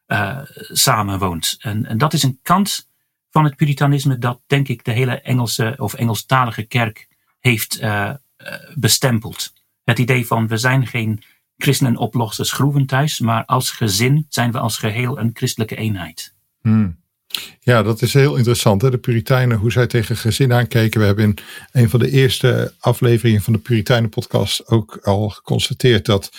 uh, 0.07 0.39
samenwoont. 0.71 1.57
En, 1.59 1.85
en 1.85 1.97
dat 1.97 2.13
is 2.13 2.23
een 2.23 2.39
kant 2.41 2.89
van 3.29 3.43
het 3.43 3.55
puritanisme 3.55 4.17
dat 4.17 4.41
denk 4.47 4.67
ik 4.67 4.83
de 4.83 4.91
hele 4.91 5.21
Engelse 5.21 5.75
of 5.77 5.93
Engelstalige 5.93 6.63
kerk 6.63 7.07
heeft 7.39 7.81
uh, 7.81 8.13
bestempeld. 8.75 9.53
Het 9.83 9.99
idee 9.99 10.27
van 10.27 10.47
we 10.47 10.57
zijn 10.57 10.87
geen 10.87 11.23
christenen 11.57 11.97
oplossen 11.97 12.45
schroeven 12.45 12.85
thuis, 12.85 13.19
maar 13.19 13.45
als 13.45 13.71
gezin 13.71 14.25
zijn 14.29 14.51
we 14.51 14.59
als 14.59 14.77
geheel 14.77 15.19
een 15.19 15.29
christelijke 15.33 15.75
eenheid. 15.75 16.35
Hmm. 16.61 16.99
Ja, 17.59 17.83
dat 17.83 18.01
is 18.01 18.13
heel 18.13 18.35
interessant. 18.35 18.81
Hè? 18.81 18.89
De 18.89 18.97
Puritijnen, 18.97 19.57
hoe 19.57 19.71
zij 19.71 19.87
tegen 19.87 20.17
gezin 20.17 20.53
aankeken. 20.53 20.99
We 20.99 21.05
hebben 21.05 21.25
in 21.25 21.37
een 21.71 21.89
van 21.89 21.99
de 21.99 22.09
eerste 22.09 22.73
afleveringen 22.79 23.41
van 23.41 23.53
de 23.53 23.59
Puritijnen 23.59 24.09
podcast 24.09 24.67
ook 24.67 24.99
al 25.01 25.29
geconstateerd 25.29 26.05
dat, 26.05 26.31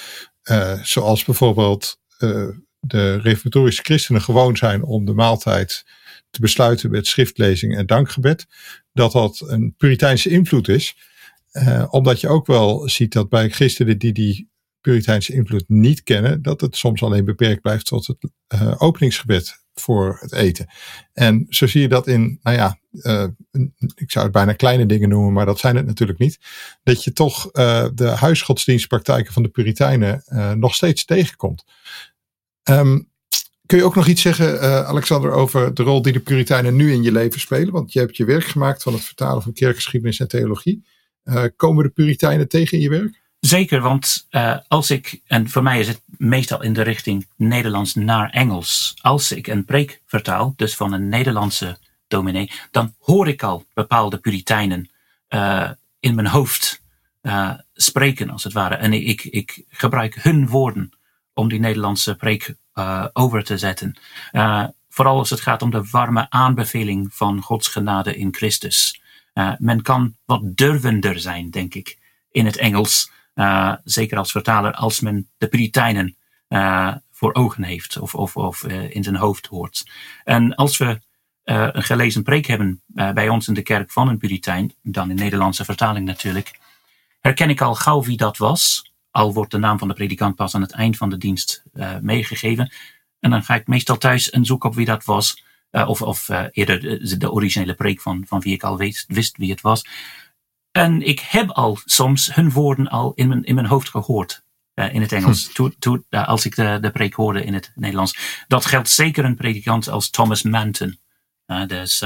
uh, 0.44 0.83
zoals 0.83 1.24
bijvoorbeeld 1.24 1.98
uh, 2.18 2.48
de 2.81 3.16
reformatorische 3.16 3.83
christenen 3.83 4.22
gewoon 4.22 4.57
zijn 4.57 4.83
om 4.83 5.05
de 5.05 5.12
maaltijd 5.12 5.85
te 6.31 6.40
besluiten 6.40 6.90
met 6.90 7.07
schriftlezing 7.07 7.76
en 7.76 7.87
dankgebed, 7.87 8.46
dat 8.92 9.12
dat 9.12 9.44
een 9.46 9.74
Puriteinse 9.76 10.31
invloed 10.31 10.68
is. 10.68 10.96
Uh, 11.53 11.87
omdat 11.90 12.20
je 12.20 12.29
ook 12.29 12.46
wel 12.46 12.88
ziet 12.88 13.12
dat 13.12 13.29
bij 13.29 13.50
christenen 13.50 13.98
die 13.98 14.12
die 14.12 14.50
Puriteinse 14.81 15.33
invloed 15.33 15.64
niet 15.66 16.03
kennen, 16.03 16.42
dat 16.42 16.61
het 16.61 16.76
soms 16.76 17.03
alleen 17.03 17.24
beperkt 17.24 17.61
blijft 17.61 17.87
tot 17.87 18.07
het 18.07 18.31
openingsgebed 18.81 19.60
voor 19.74 20.18
het 20.20 20.33
eten. 20.33 20.66
En 21.12 21.46
zo 21.48 21.66
zie 21.66 21.80
je 21.80 21.88
dat 21.88 22.06
in, 22.06 22.38
nou 22.42 22.56
ja, 22.56 22.78
uh, 22.92 23.26
ik 23.94 24.11
zou 24.11 24.24
het 24.24 24.35
bijna 24.35 24.52
kleine 24.52 24.87
dingen 24.87 25.09
noemen, 25.09 25.33
maar 25.33 25.46
dat 25.46 25.59
zijn 25.59 25.76
het 25.76 25.87
natuurlijk 25.87 26.18
niet. 26.18 26.38
Dat 26.83 27.04
je 27.04 27.12
toch 27.12 27.48
uh, 27.52 27.87
de 27.94 28.09
huisgodsdienstpraktijken 28.09 29.33
van 29.33 29.42
de 29.42 29.48
Puritijnen 29.48 30.22
uh, 30.26 30.52
nog 30.52 30.74
steeds 30.74 31.04
tegenkomt. 31.04 31.64
Um, 32.70 33.09
kun 33.66 33.78
je 33.78 33.85
ook 33.85 33.94
nog 33.94 34.06
iets 34.06 34.22
zeggen, 34.22 34.87
Alexander, 34.87 35.33
over 35.33 35.74
de 35.74 35.83
rol 35.83 36.02
die 36.02 36.12
de 36.12 36.20
Puritijnen 36.20 36.76
nu 36.76 36.92
in 36.92 37.02
je 37.02 37.12
leven 37.12 37.40
spelen? 37.40 37.72
Want 37.72 37.92
je 37.92 37.98
hebt 37.98 38.16
je 38.16 38.24
werk 38.24 38.44
gemaakt 38.44 38.83
van 38.83 38.92
het 38.92 39.04
vertalen 39.04 39.42
van 39.42 39.52
kerkgeschiedenis 39.52 40.20
en 40.20 40.28
theologie. 40.28 40.85
komen 41.56 41.85
de 41.85 41.90
Puritijnen 41.90 42.48
tegen 42.48 42.76
in 42.76 42.83
je 42.83 42.90
werk? 42.90 43.19
Zeker, 43.40 43.81
want 43.81 44.26
uh, 44.31 44.57
als 44.68 44.90
ik, 44.90 45.20
en 45.26 45.50
voor 45.50 45.62
mij 45.62 45.81
is 45.81 45.88
het 45.88 46.03
meestal 46.07 46.62
in 46.62 46.72
de 46.72 46.83
richting 46.83 47.29
Nederlands 47.37 47.94
naar 47.94 48.31
Engels, 48.31 48.94
als 49.00 49.33
ik 49.33 49.46
een 49.46 49.64
preek 49.64 50.00
vertaal, 50.07 50.53
dus 50.57 50.76
van 50.76 50.92
een 50.92 51.09
Nederlandse 51.09 51.79
dominee, 52.09 52.50
dan 52.70 52.94
hoor 52.98 53.29
ik 53.29 53.42
al 53.42 53.64
bepaalde 53.74 54.18
Puritijnen 54.18 54.90
uh, 55.29 55.70
in 56.00 56.14
mijn 56.14 56.26
hoofd 56.26 56.83
uh, 57.22 57.53
spreken, 57.74 58.31
als 58.31 58.44
het 58.44 58.53
ware. 58.53 58.74
En 58.74 58.92
ik, 58.92 59.24
ik 59.24 59.64
gebruik 59.68 60.14
hun 60.14 60.48
woorden 60.48 60.90
om 61.35 61.48
die 61.48 61.61
Nederlandse 61.61 62.14
preek 62.14 62.55
over 63.12 63.44
te 63.44 63.59
zetten. 63.59 63.98
vooral 64.88 65.18
als 65.18 65.31
het 65.31 65.40
gaat 65.40 65.62
om 65.62 65.70
de 65.70 65.85
warme 65.90 66.26
aanbeveling 66.31 67.14
van 67.14 67.42
Gods 67.42 67.68
genade 67.68 68.16
in 68.16 68.35
Christus. 68.35 69.00
men 69.59 69.83
kan 69.83 70.16
wat 70.24 70.40
durvender 70.57 71.20
zijn, 71.20 71.50
denk 71.50 71.74
ik, 71.74 71.98
in 72.31 72.46
het 72.46 72.57
Engels. 72.57 73.11
Uh, 73.35 73.75
zeker 73.85 74.19
als 74.19 74.31
vertaler, 74.31 74.73
als 74.73 75.01
men 75.01 75.29
de 75.38 75.49
Puritijnen 75.49 76.16
uh, 76.49 76.95
voor 77.11 77.35
ogen 77.35 77.62
heeft 77.62 77.99
of, 77.99 78.14
of, 78.14 78.37
of 78.37 78.62
uh, 78.62 78.95
in 78.95 79.03
zijn 79.03 79.16
hoofd 79.16 79.47
hoort. 79.47 79.90
En 80.25 80.55
als 80.55 80.79
we 80.79 81.01
een 81.45 81.83
gelezen 81.83 82.23
preek 82.23 82.47
hebben 82.47 82.83
bij 82.87 83.29
ons 83.29 83.49
in 83.49 83.55
de 83.55 83.62
kerk 83.62 83.90
van 83.90 84.09
een 84.09 84.19
Puritijn, 84.19 84.75
dan 84.83 85.11
in 85.11 85.16
Nederlandse 85.16 85.64
vertaling 85.64 86.07
natuurlijk, 86.07 86.59
herken 87.21 87.51
ik 87.51 87.61
al 87.61 87.75
gauw 87.75 88.03
wie 88.03 88.16
dat 88.16 88.37
was. 88.37 88.93
Al 89.11 89.33
wordt 89.33 89.51
de 89.51 89.59
naam 89.59 89.79
van 89.79 89.88
de 89.88 89.95
predikant 89.95 90.35
pas 90.35 90.55
aan 90.55 90.61
het 90.61 90.73
eind 90.73 90.97
van 90.97 91.11
de 91.11 91.19
dienst 91.19 91.62
meegegeven. 92.01 92.73
En 93.21 93.31
dan 93.31 93.43
ga 93.43 93.55
ik 93.55 93.66
meestal 93.66 93.97
thuis 93.97 94.31
en 94.31 94.45
zoek 94.45 94.64
op 94.64 94.75
wie 94.75 94.87
dat 94.87 95.05
was. 95.05 95.45
of 95.71 96.03
of 96.03 96.29
eerder 96.51 96.81
de, 96.81 97.16
de, 97.16 97.33
originele 97.33 97.75
preek 97.75 98.01
van, 98.01 98.25
van 98.27 98.40
wie 98.40 98.55
ik 98.55 98.62
al 98.62 98.79
weet, 98.79 99.05
wist 99.09 99.37
wie 99.37 99.51
het 99.51 99.61
was. 99.61 99.85
En 100.72 101.02
ik 101.02 101.20
heb 101.20 101.50
al 101.50 101.78
soms 101.85 102.35
hun 102.35 102.50
woorden 102.50 102.88
al 102.88 103.12
in 103.14 103.28
mijn, 103.28 103.44
in 103.44 103.54
mijn 103.54 103.66
hoofd 103.66 103.88
gehoord. 103.88 104.42
Uh, 104.74 104.94
in 104.94 105.00
het 105.00 105.12
Engels, 105.12 105.50
hm. 105.54 105.68
to, 105.78 106.02
uh, 106.11 106.28
als 106.28 106.44
ik 106.44 106.56
de, 106.56 106.78
de 106.80 106.90
preek 106.90 107.14
hoorde 107.14 107.44
in 107.44 107.54
het 107.54 107.72
Nederlands. 107.74 108.44
Dat 108.48 108.64
geldt 108.64 108.88
zeker 108.88 109.24
een 109.24 109.37
predikant 109.37 109.88
als 109.88 110.11
Thomas 110.11 110.42
Manton. 110.42 110.98
Uh, 111.46 111.66
dus 111.66 112.04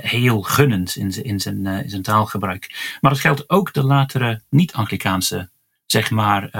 heel 0.00 0.42
gunnend 0.42 0.96
in, 0.96 1.24
in, 1.24 1.40
zijn, 1.40 1.66
in 1.66 1.90
zijn 1.90 2.02
taalgebruik. 2.02 2.96
Maar 3.00 3.10
dat 3.10 3.20
geldt 3.20 3.50
ook 3.50 3.72
de 3.72 3.84
latere 3.84 4.42
niet-Anglikaanse, 4.48 5.50
zeg 5.86 6.10
maar, 6.10 6.50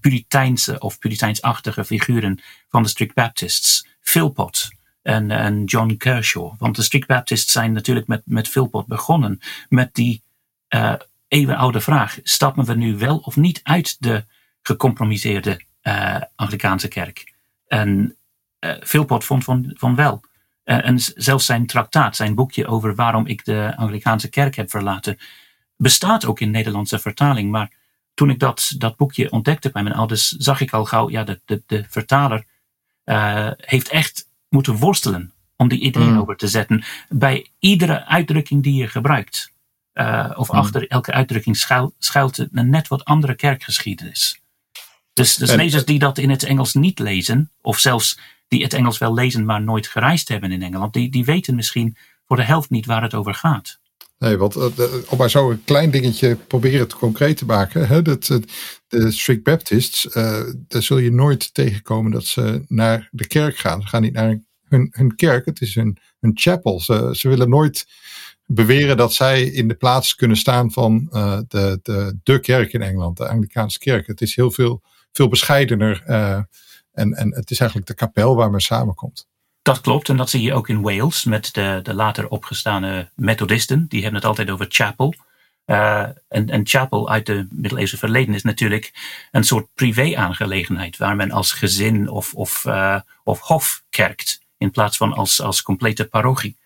Puriteinse 0.00 0.78
of 0.78 0.98
Puriteinsachtige 0.98 1.84
figuren 1.84 2.40
van 2.68 2.82
de 2.82 2.88
Strict 2.88 3.14
Baptists. 3.14 3.86
Philpott, 4.00 4.68
en, 5.02 5.30
en, 5.30 5.64
John 5.64 5.96
Kershaw. 5.96 6.54
Want 6.58 6.76
de 6.76 6.82
Strict 6.82 7.06
Baptists 7.06 7.52
zijn 7.52 7.72
natuurlijk 7.72 8.06
met, 8.06 8.22
met 8.24 8.48
Philpott 8.48 8.86
begonnen. 8.86 9.40
Met 9.68 9.94
die 9.94 10.22
uh, 10.74 10.94
eeuwenoude 11.28 11.80
vraag. 11.80 12.18
Stappen 12.22 12.64
we 12.64 12.74
nu 12.74 12.96
wel 12.96 13.18
of 13.18 13.36
niet 13.36 13.60
uit 13.62 13.96
de 14.02 14.24
gecompromiseerde 14.62 15.60
uh, 15.82 16.16
Anglikaanse 16.34 16.88
kerk? 16.88 17.34
En 17.66 18.16
uh, 18.60 18.72
Philpott 18.80 19.24
vond 19.24 19.44
van, 19.44 19.70
van 19.74 19.94
wel. 19.94 20.20
en 20.64 20.98
zelfs 20.98 21.46
zijn 21.46 21.66
traktaat, 21.66 22.16
zijn 22.16 22.34
boekje 22.34 22.66
over 22.66 22.94
waarom 22.94 23.26
ik 23.26 23.44
de 23.44 23.72
Anglikaanse 23.76 24.28
kerk 24.28 24.54
heb 24.56 24.70
verlaten, 24.70 25.18
bestaat 25.76 26.24
ook 26.24 26.40
in 26.40 26.50
Nederlandse 26.50 26.98
vertaling. 26.98 27.50
Maar 27.50 27.72
toen 28.14 28.30
ik 28.30 28.38
dat, 28.38 28.74
dat 28.78 28.96
boekje 28.96 29.30
ontdekte 29.30 29.70
bij 29.70 29.82
mijn 29.82 29.94
ouders, 29.94 30.28
zag 30.28 30.60
ik 30.60 30.72
al 30.72 30.84
gauw, 30.84 31.10
ja, 31.10 31.24
de, 31.24 31.40
de, 31.44 31.62
de 31.66 31.84
vertaler 31.88 32.44
heeft 33.56 33.88
echt 33.88 34.28
moeten 34.48 34.76
worstelen 34.76 35.32
om 35.56 35.68
die 35.68 35.80
ideeën 35.80 36.12
mm. 36.12 36.18
over 36.18 36.36
te 36.36 36.48
zetten 36.48 36.84
bij 37.08 37.50
iedere 37.58 38.04
uitdrukking 38.04 38.62
die 38.62 38.74
je 38.74 38.88
gebruikt. 38.88 39.52
Uh, 40.00 40.30
of 40.34 40.48
hmm. 40.48 40.58
achter 40.58 40.88
elke 40.88 41.12
uitdrukking 41.12 41.56
schuilt, 41.56 41.94
schuilt 41.98 42.38
een 42.38 42.70
net 42.70 42.88
wat 42.88 43.04
andere 43.04 43.34
kerkgeschiedenis. 43.34 44.40
Dus, 45.12 45.36
dus 45.36 45.54
lezers 45.54 45.84
die 45.84 45.98
dat 45.98 46.18
in 46.18 46.30
het 46.30 46.42
Engels 46.42 46.74
niet 46.74 46.98
lezen, 46.98 47.50
of 47.60 47.78
zelfs 47.78 48.18
die 48.48 48.62
het 48.62 48.72
Engels 48.72 48.98
wel 48.98 49.14
lezen, 49.14 49.44
maar 49.44 49.62
nooit 49.62 49.86
gereisd 49.86 50.28
hebben 50.28 50.52
in 50.52 50.62
Engeland, 50.62 50.92
die, 50.92 51.10
die 51.10 51.24
weten 51.24 51.54
misschien 51.54 51.96
voor 52.26 52.36
de 52.36 52.42
helft 52.42 52.70
niet 52.70 52.86
waar 52.86 53.02
het 53.02 53.14
over 53.14 53.34
gaat. 53.34 53.78
Nee, 54.18 54.36
want 54.36 54.56
uh, 54.56 54.64
om 55.08 55.18
maar 55.18 55.30
zo 55.30 55.50
een 55.50 55.64
klein 55.64 55.90
dingetje 55.90 56.36
proberen 56.36 56.88
te 56.88 56.96
concreet 56.96 57.36
te 57.36 57.44
maken. 57.44 57.88
Hè, 57.88 58.02
dat, 58.02 58.40
de 58.88 59.10
strict 59.10 59.42
Baptists, 59.42 60.04
uh, 60.04 60.42
daar 60.68 60.82
zul 60.82 60.98
je 60.98 61.12
nooit 61.12 61.54
tegenkomen 61.54 62.10
dat 62.10 62.24
ze 62.24 62.64
naar 62.68 63.08
de 63.10 63.26
kerk 63.26 63.56
gaan. 63.56 63.82
Ze 63.82 63.88
gaan 63.88 64.02
niet 64.02 64.12
naar 64.12 64.40
hun, 64.68 64.88
hun 64.90 65.14
kerk, 65.14 65.44
het 65.46 65.60
is 65.60 65.74
hun, 65.74 65.98
hun 66.20 66.32
chapel. 66.34 66.80
Ze, 66.80 67.08
ze 67.12 67.28
willen 67.28 67.48
nooit 67.48 67.86
beweren 68.50 68.96
dat 68.96 69.12
zij 69.12 69.42
in 69.42 69.68
de 69.68 69.74
plaats 69.74 70.14
kunnen 70.14 70.36
staan 70.36 70.72
van 70.72 71.08
uh, 71.12 71.38
de, 71.48 71.80
de, 71.82 72.18
de 72.22 72.40
kerk 72.40 72.72
in 72.72 72.82
Engeland, 72.82 73.16
de 73.16 73.28
Anglicaanse 73.28 73.78
kerk. 73.78 74.06
Het 74.06 74.20
is 74.20 74.36
heel 74.36 74.50
veel, 74.50 74.82
veel 75.12 75.28
bescheidener 75.28 76.02
uh, 76.06 76.40
en, 76.92 77.14
en 77.14 77.34
het 77.34 77.50
is 77.50 77.58
eigenlijk 77.58 77.88
de 77.88 77.94
kapel 77.94 78.36
waar 78.36 78.50
men 78.50 78.60
samenkomt. 78.60 79.26
Dat 79.62 79.80
klopt 79.80 80.08
en 80.08 80.16
dat 80.16 80.30
zie 80.30 80.42
je 80.42 80.54
ook 80.54 80.68
in 80.68 80.82
Wales 80.82 81.24
met 81.24 81.54
de, 81.54 81.80
de 81.82 81.94
later 81.94 82.28
opgestane 82.28 83.10
methodisten. 83.14 83.86
Die 83.88 84.02
hebben 84.02 84.20
het 84.20 84.28
altijd 84.28 84.50
over 84.50 84.66
chapel. 84.68 85.14
Uh, 85.66 86.02
en, 86.28 86.50
en 86.50 86.66
chapel 86.66 87.10
uit 87.10 87.26
de 87.26 87.46
middeleeuwse 87.50 87.98
verleden 87.98 88.34
is 88.34 88.42
natuurlijk 88.42 88.92
een 89.30 89.44
soort 89.44 89.68
privé-aangelegenheid 89.74 90.96
waar 90.96 91.16
men 91.16 91.30
als 91.30 91.52
gezin 91.52 92.08
of, 92.08 92.34
of, 92.34 92.66
of 93.24 93.40
hof 93.40 93.82
kerkt 93.90 94.40
in 94.58 94.70
plaats 94.70 94.96
van 94.96 95.12
als, 95.12 95.40
als 95.40 95.62
complete 95.62 96.04
parochie. 96.04 96.56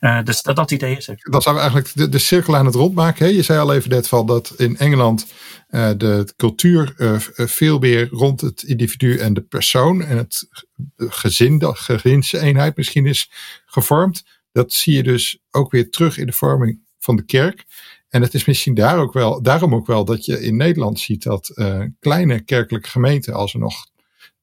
Uh, 0.00 0.22
dus 0.22 0.42
dat, 0.42 0.56
dat 0.56 0.70
idee 0.70 0.96
is. 0.96 1.10
Dan 1.16 1.42
zijn 1.42 1.54
we 1.54 1.60
eigenlijk 1.60 1.90
de, 1.94 2.08
de 2.08 2.18
cirkel 2.18 2.56
aan 2.56 2.66
het 2.66 2.74
rondmaken. 2.74 3.26
Hè? 3.26 3.32
Je 3.32 3.42
zei 3.42 3.58
al 3.58 3.74
even 3.74 3.90
net 3.90 4.08
van 4.08 4.26
dat 4.26 4.54
in 4.56 4.78
Engeland 4.78 5.26
uh, 5.70 5.90
de 5.96 6.32
cultuur 6.36 6.94
uh, 6.96 7.18
veel 7.48 7.78
meer 7.78 8.08
rond 8.08 8.40
het 8.40 8.62
individu 8.62 9.18
en 9.18 9.34
de 9.34 9.40
persoon 9.40 10.02
en 10.02 10.16
het 10.16 10.48
gezin, 10.96 11.58
de 11.58 11.74
gezinseenheid 11.74 12.76
misschien 12.76 13.06
is 13.06 13.30
gevormd. 13.66 14.24
Dat 14.52 14.72
zie 14.72 14.94
je 14.94 15.02
dus 15.02 15.38
ook 15.50 15.70
weer 15.70 15.90
terug 15.90 16.18
in 16.18 16.26
de 16.26 16.32
vorming 16.32 16.80
van 16.98 17.16
de 17.16 17.24
kerk. 17.24 17.64
En 18.08 18.22
het 18.22 18.34
is 18.34 18.44
misschien 18.44 18.74
daar 18.74 18.98
ook 18.98 19.12
wel, 19.12 19.42
daarom 19.42 19.74
ook 19.74 19.86
wel 19.86 20.04
dat 20.04 20.24
je 20.24 20.42
in 20.42 20.56
Nederland 20.56 21.00
ziet 21.00 21.22
dat 21.22 21.52
kleine 22.00 22.40
kerkelijke 22.40 22.88
gemeenten, 22.88 23.34
als 23.34 23.52
er 23.52 23.58
nog 23.58 23.89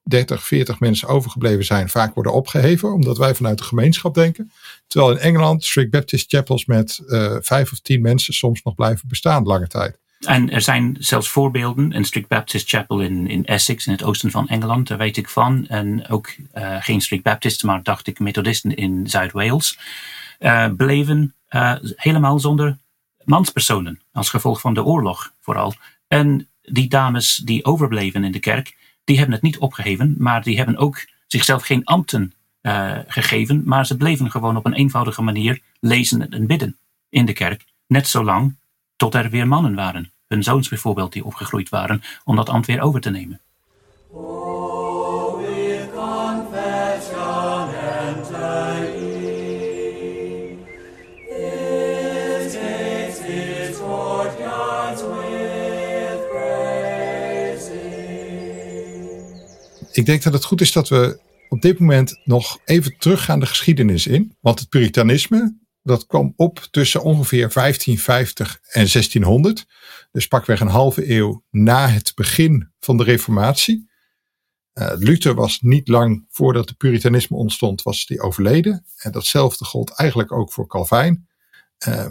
30, 0.07 0.43
40 0.43 0.79
mensen 0.79 1.07
overgebleven 1.07 1.65
zijn, 1.65 1.89
vaak 1.89 2.13
worden 2.13 2.33
opgeheven, 2.33 2.93
omdat 2.93 3.17
wij 3.17 3.35
vanuit 3.35 3.57
de 3.57 3.63
gemeenschap 3.63 4.13
denken. 4.13 4.51
Terwijl 4.87 5.11
in 5.11 5.17
Engeland 5.17 5.63
Strict 5.63 5.91
Baptist 5.91 6.29
chapels 6.29 6.65
met 6.65 7.01
uh, 7.07 7.35
vijf 7.39 7.71
of 7.71 7.79
tien 7.79 8.01
mensen 8.01 8.33
soms 8.33 8.61
nog 8.63 8.75
blijven 8.75 9.07
bestaan 9.07 9.43
lange 9.43 9.67
tijd. 9.67 9.97
En 10.19 10.51
er 10.51 10.61
zijn 10.61 10.95
zelfs 10.99 11.29
voorbeelden. 11.29 11.95
Een 11.95 12.05
Strict 12.05 12.27
Baptist 12.27 12.69
Chapel 12.69 13.01
in, 13.01 13.27
in 13.27 13.45
Essex, 13.45 13.85
in 13.85 13.91
het 13.91 14.03
oosten 14.03 14.31
van 14.31 14.47
Engeland, 14.47 14.87
daar 14.87 14.97
weet 14.97 15.17
ik 15.17 15.29
van. 15.29 15.67
En 15.67 16.07
ook 16.07 16.35
uh, 16.55 16.75
geen 16.79 17.01
Strict 17.01 17.23
Baptisten, 17.23 17.67
maar 17.67 17.83
dacht 17.83 18.07
ik 18.07 18.19
Methodisten 18.19 18.75
in 18.75 19.07
Zuid-Wales. 19.07 19.79
Uh, 20.39 20.67
bleven 20.77 21.33
helemaal 21.95 22.39
zonder 22.39 22.77
manspersonen, 23.23 24.01
als 24.11 24.29
gevolg 24.29 24.61
van 24.61 24.73
de 24.73 24.83
oorlog 24.83 25.33
vooral. 25.41 25.73
En 26.07 26.47
die 26.61 26.87
dames 26.87 27.35
die 27.35 27.65
overbleven 27.65 28.23
in 28.23 28.31
de 28.31 28.39
kerk, 28.39 28.75
die 29.07 29.17
hebben 29.17 29.35
het 29.35 29.43
niet 29.43 29.57
opgeheven, 29.57 30.15
maar 30.17 30.43
die 30.43 30.57
hebben 30.57 30.77
ook 30.77 31.05
zichzelf 31.27 31.63
geen 31.63 31.83
ambten 31.83 32.33
uh, 32.61 32.97
gegeven, 33.07 33.61
maar 33.65 33.85
ze 33.85 33.97
bleven 33.97 34.31
gewoon 34.31 34.57
op 34.57 34.65
een 34.65 34.73
eenvoudige 34.73 35.21
manier 35.21 35.61
lezen 35.79 36.29
en 36.29 36.47
bidden 36.47 36.77
in 37.09 37.25
de 37.25 37.33
kerk, 37.33 37.65
net 37.87 38.07
zolang 38.07 38.55
tot 38.95 39.15
er 39.15 39.29
weer 39.29 39.47
mannen 39.47 39.75
waren, 39.75 40.11
hun 40.27 40.43
zoons 40.43 40.69
bijvoorbeeld 40.69 41.13
die 41.13 41.25
opgegroeid 41.25 41.69
waren, 41.69 42.01
om 42.23 42.35
dat 42.35 42.49
ambt 42.49 42.67
weer 42.67 42.81
over 42.81 43.01
te 43.01 43.09
nemen. 43.09 43.39
Ik 59.97 60.05
denk 60.05 60.23
dat 60.23 60.33
het 60.33 60.43
goed 60.43 60.61
is 60.61 60.71
dat 60.71 60.89
we 60.89 61.19
op 61.49 61.61
dit 61.61 61.79
moment 61.79 62.19
nog 62.23 62.59
even 62.65 62.97
teruggaan 62.97 63.39
de 63.39 63.45
geschiedenis 63.45 64.07
in. 64.07 64.35
Want 64.39 64.59
het 64.59 64.69
Puritanisme, 64.69 65.57
dat 65.81 66.05
kwam 66.05 66.33
op 66.35 66.67
tussen 66.71 67.03
ongeveer 67.03 67.53
1550 67.53 68.59
en 68.61 68.87
1600. 68.91 69.65
Dus 70.11 70.27
pakweg 70.27 70.59
een 70.59 70.67
halve 70.67 71.11
eeuw 71.11 71.43
na 71.49 71.87
het 71.87 72.11
begin 72.15 72.71
van 72.79 72.97
de 72.97 73.03
Reformatie. 73.03 73.89
Uh, 74.73 74.91
Luther 74.97 75.33
was 75.33 75.61
niet 75.61 75.87
lang 75.87 76.25
voordat 76.29 76.69
het 76.69 76.77
Puritanisme 76.77 77.37
ontstond, 77.37 77.81
was 77.81 78.05
die 78.05 78.21
overleden. 78.21 78.85
En 78.97 79.11
datzelfde 79.11 79.65
gold 79.65 79.89
eigenlijk 79.89 80.31
ook 80.31 80.51
voor 80.51 80.67
Calvijn. 80.67 81.27
Uh, 81.87 82.05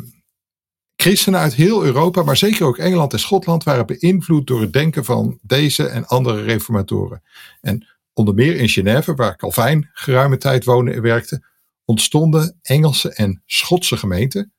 christenen 1.07 1.40
uit 1.40 1.55
heel 1.55 1.85
Europa, 1.85 2.23
maar 2.23 2.37
zeker 2.37 2.66
ook 2.66 2.79
Engeland 2.79 3.12
en 3.12 3.19
Schotland, 3.19 3.64
waren 3.64 3.87
beïnvloed 3.87 4.47
door 4.47 4.61
het 4.61 4.73
denken 4.73 5.05
van 5.05 5.38
deze 5.42 5.87
en 5.87 6.07
andere 6.07 6.42
reformatoren. 6.42 7.23
En 7.61 7.87
onder 8.12 8.35
meer 8.35 8.57
in 8.57 8.69
Genève, 8.69 9.14
waar 9.14 9.37
Calvijn 9.37 9.90
geruime 9.92 10.37
tijd 10.37 10.64
woonde 10.64 10.92
en 10.92 11.03
werkte, 11.03 11.45
ontstonden 11.85 12.59
Engelse 12.62 13.12
en 13.12 13.42
Schotse 13.47 13.97
gemeenten. 13.97 14.53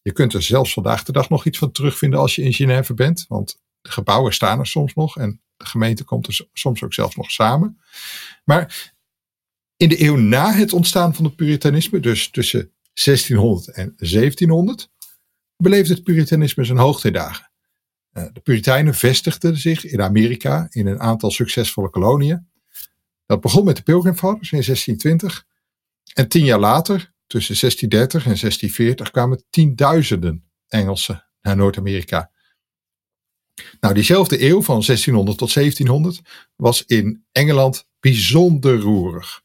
Je 0.00 0.12
kunt 0.12 0.34
er 0.34 0.42
zelfs 0.42 0.72
vandaag 0.72 1.02
de 1.02 1.12
dag 1.12 1.28
nog 1.28 1.44
iets 1.44 1.58
van 1.58 1.72
terugvinden 1.72 2.20
als 2.20 2.34
je 2.34 2.42
in 2.42 2.52
Genève 2.52 2.94
bent, 2.94 3.24
want 3.28 3.60
de 3.80 3.90
gebouwen 3.90 4.34
staan 4.34 4.58
er 4.58 4.66
soms 4.66 4.94
nog 4.94 5.18
en 5.18 5.40
de 5.56 5.66
gemeente 5.66 6.04
komt 6.04 6.26
er 6.26 6.46
soms 6.52 6.82
ook 6.82 6.94
zelfs 6.94 7.16
nog 7.16 7.30
samen. 7.30 7.80
Maar 8.44 8.92
in 9.76 9.88
de 9.88 10.02
eeuw 10.02 10.16
na 10.16 10.52
het 10.52 10.72
ontstaan 10.72 11.14
van 11.14 11.24
het 11.24 11.36
Puritanisme, 11.36 12.00
dus 12.00 12.30
tussen 12.30 12.72
1600 12.92 13.68
en 13.68 13.94
1700, 13.96 14.90
beleefde 15.62 15.94
het 15.94 16.02
Puritanisme 16.02 16.64
zijn 16.64 16.78
hoogtijdagen. 16.78 17.50
Uh, 18.12 18.24
de 18.32 18.40
Puritijnen 18.40 18.94
vestigden 18.94 19.56
zich 19.56 19.84
in 19.84 20.02
Amerika 20.02 20.66
in 20.70 20.86
een 20.86 21.00
aantal 21.00 21.30
succesvolle 21.30 21.90
koloniën. 21.90 22.48
Dat 23.26 23.40
begon 23.40 23.64
met 23.64 23.76
de 23.76 23.82
Pilgrim 23.82 24.16
Fathers 24.16 24.52
in 24.52 24.62
1620 24.62 25.46
en 26.12 26.28
tien 26.28 26.44
jaar 26.44 26.58
later, 26.58 27.12
tussen 27.26 27.56
1630 27.60 28.20
en 28.24 28.38
1640, 28.40 29.10
kwamen 29.10 29.44
tienduizenden 29.50 30.44
Engelsen 30.68 31.24
naar 31.40 31.56
Noord-Amerika. 31.56 32.30
Nou, 33.80 33.94
diezelfde 33.94 34.42
eeuw 34.42 34.62
van 34.62 34.82
1600 34.86 35.38
tot 35.38 35.52
1700 35.52 36.20
was 36.56 36.84
in 36.86 37.24
Engeland 37.32 37.86
bijzonder 38.00 38.78
roerig. 38.78 39.42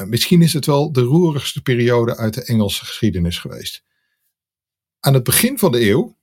Uh, 0.00 0.06
misschien 0.06 0.42
is 0.42 0.52
het 0.52 0.66
wel 0.66 0.92
de 0.92 1.00
roerigste 1.00 1.62
periode 1.62 2.16
uit 2.16 2.34
de 2.34 2.44
Engelse 2.44 2.84
geschiedenis 2.84 3.38
geweest. 3.38 3.84
Aan 5.00 5.14
het 5.14 5.24
begin 5.24 5.58
van 5.58 5.72
de 5.72 5.88
eeuw 5.88 6.18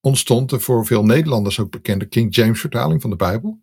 ontstond 0.00 0.50
de 0.50 0.60
voor 0.60 0.86
veel 0.86 1.04
Nederlanders 1.04 1.60
ook 1.60 1.70
bekende 1.70 2.06
King 2.06 2.34
James 2.34 2.60
vertaling 2.60 3.00
van 3.00 3.10
de 3.10 3.16
Bijbel. 3.16 3.62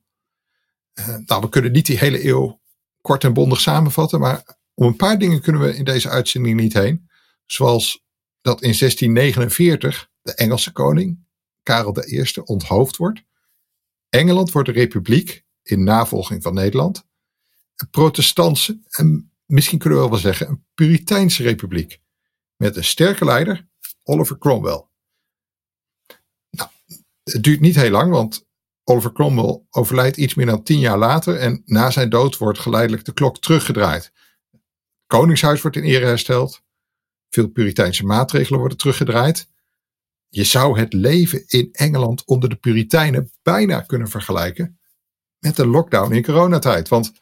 Uh, 0.93 1.17
nou, 1.25 1.41
we 1.41 1.49
kunnen 1.49 1.71
niet 1.71 1.85
die 1.85 1.97
hele 1.97 2.25
eeuw 2.25 2.61
kort 3.01 3.23
en 3.23 3.33
bondig 3.33 3.61
samenvatten, 3.61 4.19
maar 4.19 4.57
om 4.73 4.87
een 4.87 4.95
paar 4.95 5.19
dingen 5.19 5.41
kunnen 5.41 5.61
we 5.61 5.75
in 5.75 5.83
deze 5.83 6.09
uitzending 6.09 6.59
niet 6.59 6.73
heen. 6.73 7.09
Zoals 7.45 8.03
dat 8.41 8.61
in 8.61 8.77
1649 8.77 10.09
de 10.21 10.33
Engelse 10.35 10.71
koning, 10.71 11.25
Karel 11.63 12.07
I, 12.07 12.25
onthoofd 12.43 12.97
wordt. 12.97 13.23
Engeland 14.09 14.51
wordt 14.51 14.67
een 14.67 14.73
republiek 14.73 15.43
in 15.63 15.83
navolging 15.83 16.43
van 16.43 16.53
Nederland. 16.53 17.05
Een 17.75 17.89
protestantse 17.89 18.79
en 18.89 19.31
misschien 19.45 19.79
kunnen 19.79 20.01
we 20.01 20.09
wel 20.09 20.17
zeggen 20.17 20.47
een 20.47 20.65
Puriteinse 20.73 21.43
republiek. 21.43 21.99
Met 22.55 22.75
een 22.75 22.83
sterke 22.83 23.25
leider 23.25 23.69
Oliver 24.03 24.37
Cromwell. 24.37 24.85
Nou, 26.49 26.69
het 27.23 27.43
duurt 27.43 27.59
niet 27.59 27.75
heel 27.75 27.89
lang, 27.89 28.11
want 28.11 28.47
Oliver 28.83 29.11
Cromwell 29.11 29.61
overlijdt 29.69 30.17
iets 30.17 30.33
meer 30.33 30.45
dan 30.45 30.63
tien 30.63 30.79
jaar 30.79 30.97
later 30.97 31.37
en 31.37 31.61
na 31.65 31.91
zijn 31.91 32.09
dood 32.09 32.37
wordt 32.37 32.59
geleidelijk 32.59 33.05
de 33.05 33.13
klok 33.13 33.39
teruggedraaid. 33.39 34.11
Koningshuis 35.07 35.61
wordt 35.61 35.77
in 35.77 35.83
ere 35.83 36.05
hersteld. 36.05 36.63
Veel 37.29 37.47
Puriteinse 37.47 38.05
maatregelen 38.05 38.59
worden 38.59 38.77
teruggedraaid. 38.77 39.49
Je 40.29 40.43
zou 40.43 40.79
het 40.79 40.93
leven 40.93 41.43
in 41.47 41.69
Engeland 41.71 42.25
onder 42.25 42.49
de 42.49 42.55
Puritijnen 42.55 43.31
bijna 43.41 43.81
kunnen 43.81 44.07
vergelijken 44.07 44.79
met 45.39 45.55
de 45.55 45.67
lockdown 45.67 46.13
in 46.13 46.23
coronatijd. 46.23 46.87
Want 46.89 47.13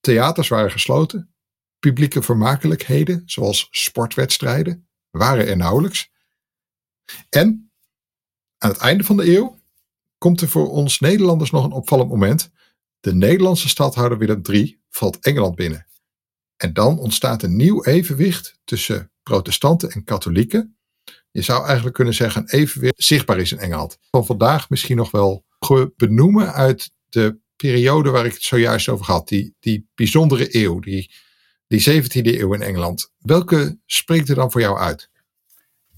theaters 0.00 0.48
waren 0.48 0.70
gesloten, 0.70 1.34
publieke 1.78 2.22
vermakelijkheden 2.22 3.22
zoals 3.26 3.68
sportwedstrijden, 3.70 4.88
waren 5.12 5.46
er 5.46 5.56
nauwelijks. 5.56 6.10
En 7.28 7.70
aan 8.58 8.70
het 8.70 8.78
einde 8.78 9.04
van 9.04 9.16
de 9.16 9.36
eeuw 9.36 9.60
komt 10.18 10.40
er 10.40 10.48
voor 10.48 10.70
ons 10.70 11.00
Nederlanders 11.00 11.50
nog 11.50 11.64
een 11.64 11.72
opvallend 11.72 12.08
moment. 12.08 12.50
De 13.00 13.14
Nederlandse 13.14 13.68
stadhouder 13.68 14.18
Willem 14.18 14.40
III 14.50 14.80
valt 14.88 15.18
Engeland 15.18 15.54
binnen. 15.54 15.86
En 16.56 16.72
dan 16.72 16.98
ontstaat 16.98 17.42
een 17.42 17.56
nieuw 17.56 17.84
evenwicht 17.84 18.58
tussen 18.64 19.12
protestanten 19.22 19.90
en 19.90 20.04
katholieken. 20.04 20.76
Je 21.30 21.42
zou 21.42 21.64
eigenlijk 21.64 21.94
kunnen 21.94 22.14
zeggen 22.14 22.42
een 22.42 22.60
evenwicht 22.60 23.02
zichtbaar 23.04 23.38
is 23.38 23.52
in 23.52 23.58
Engeland. 23.58 23.98
Van 24.10 24.26
vandaag 24.26 24.70
misschien 24.70 24.96
nog 24.96 25.10
wel 25.10 25.44
benoemen 25.96 26.52
uit 26.52 26.92
de 27.08 27.38
periode 27.56 28.10
waar 28.10 28.26
ik 28.26 28.32
het 28.32 28.42
zojuist 28.42 28.88
over 28.88 29.06
had. 29.06 29.28
Die, 29.28 29.56
die 29.60 29.88
bijzondere 29.94 30.56
eeuw, 30.56 30.78
die 30.78 31.10
die 31.72 32.02
17e 32.02 32.40
eeuw 32.40 32.54
in 32.54 32.62
Engeland. 32.62 33.12
Welke 33.18 33.78
spreekt 33.86 34.28
er 34.28 34.34
dan 34.34 34.50
voor 34.50 34.60
jou 34.60 34.78
uit? 34.78 35.10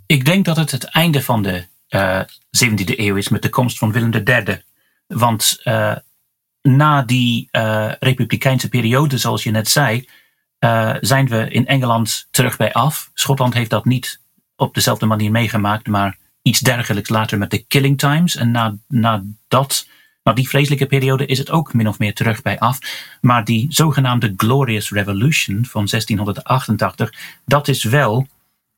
Ik 0.06 0.24
denk 0.24 0.44
dat 0.44 0.56
het 0.56 0.70
het 0.70 0.84
einde 0.84 1.22
van 1.22 1.42
de 1.42 1.64
uh, 1.88 2.20
eh, 2.20 2.26
17e 2.64 2.98
eeuw 2.98 3.16
is 3.16 3.28
met 3.28 3.42
de 3.42 3.48
komst 3.48 3.78
van 3.78 3.92
Willem 3.92 4.12
III. 4.12 4.62
Want 5.06 5.60
uh, 5.64 5.96
na 6.62 7.02
die 7.02 7.48
uh, 7.52 7.92
republikeinse 7.98 8.68
periode, 8.68 9.18
zoals 9.18 9.42
je 9.42 9.50
net 9.50 9.68
zei, 9.68 10.08
zijn 11.00 11.28
we 11.28 11.48
in 11.48 11.66
Engeland 11.66 12.26
terug 12.30 12.56
bij 12.56 12.72
af. 12.72 13.10
Schotland 13.14 13.54
heeft 13.54 13.70
dat 13.70 13.84
niet 13.84 14.20
op 14.56 14.74
dezelfde 14.74 15.06
manier 15.06 15.30
meegemaakt, 15.30 15.86
maar 15.86 16.18
iets 16.42 16.60
dergelijks 16.60 17.08
later 17.08 17.38
met 17.38 17.50
de 17.50 17.58
Killing 17.58 17.98
Times. 17.98 18.36
En 18.36 18.50
na, 18.50 18.76
na 18.88 19.24
dat 19.48 19.86
nou, 20.24 20.36
die 20.36 20.48
vreselijke 20.48 20.86
periode 20.86 21.26
is 21.26 21.38
het 21.38 21.50
ook 21.50 21.74
min 21.74 21.88
of 21.88 21.98
meer 21.98 22.14
terug 22.14 22.42
bij 22.42 22.58
af. 22.58 22.78
Maar 23.20 23.44
die 23.44 23.66
zogenaamde 23.68 24.34
Glorious 24.36 24.90
Revolution 24.90 25.64
van 25.64 25.86
1688, 25.86 27.12
dat 27.44 27.68
is 27.68 27.84
wel 27.84 28.26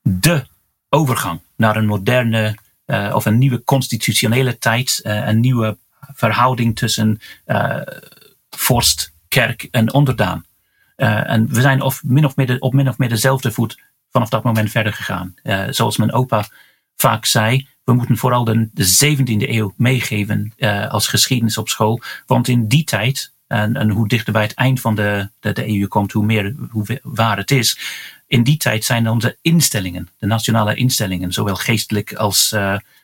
de 0.02 0.46
overgang 0.88 1.40
naar 1.56 1.76
een 1.76 1.86
moderne 1.86 2.56
uh, 2.86 3.12
of 3.14 3.24
een 3.24 3.38
nieuwe 3.38 3.64
constitutionele 3.64 4.58
tijd, 4.58 5.00
uh, 5.02 5.26
een 5.26 5.40
nieuwe 5.40 5.76
verhouding 6.12 6.76
tussen 6.76 7.20
uh, 7.46 7.80
vorst, 8.50 9.12
kerk 9.28 9.68
en 9.70 9.92
onderdaan. 9.92 10.44
en 10.96 11.48
we 11.48 11.60
zijn 11.60 11.82
of 11.82 12.02
min 12.04 12.24
of 12.24 12.34
op 12.58 12.72
min 12.72 12.88
of 12.88 12.98
meer 12.98 13.08
dezelfde 13.08 13.52
voet 13.52 13.78
vanaf 14.10 14.28
dat 14.28 14.42
moment 14.42 14.70
verder 14.70 14.92
gegaan. 14.92 15.34
zoals 15.70 15.96
mijn 15.96 16.12
opa 16.12 16.46
vaak 16.96 17.24
zei, 17.24 17.68
we 17.86 17.92
moeten 17.92 18.16
vooral 18.16 18.44
de, 18.44 18.68
de 18.72 19.16
17e 19.16 19.48
eeuw 19.48 19.74
meegeven 19.76 20.52
als 20.88 21.08
geschiedenis 21.08 21.58
op 21.58 21.68
school. 21.68 22.00
Want 22.26 22.48
in 22.48 22.68
die 22.68 22.84
tijd, 22.84 23.32
en, 23.46 23.76
en 23.76 23.90
hoe 23.90 24.08
dichter 24.08 24.32
bij 24.32 24.42
het 24.42 24.54
eind 24.54 24.80
van 24.80 24.94
de, 24.94 25.28
de, 25.40 25.52
de 25.52 25.72
je 25.72 25.86
komt, 25.86 26.12
hoe 26.12 26.24
meer 26.24 26.54
hoe 26.70 27.00
waar 27.02 27.36
het 27.36 27.50
is. 27.50 27.78
In 28.26 28.42
die 28.42 28.56
tijd 28.56 28.84
zijn 28.84 29.08
onze 29.08 29.36
instellingen, 29.40 30.08
de 30.18 30.26
nationale 30.26 30.74
instellingen, 30.74 31.32
zowel 31.32 31.54
geestelijk 31.54 32.14
als, 32.14 32.54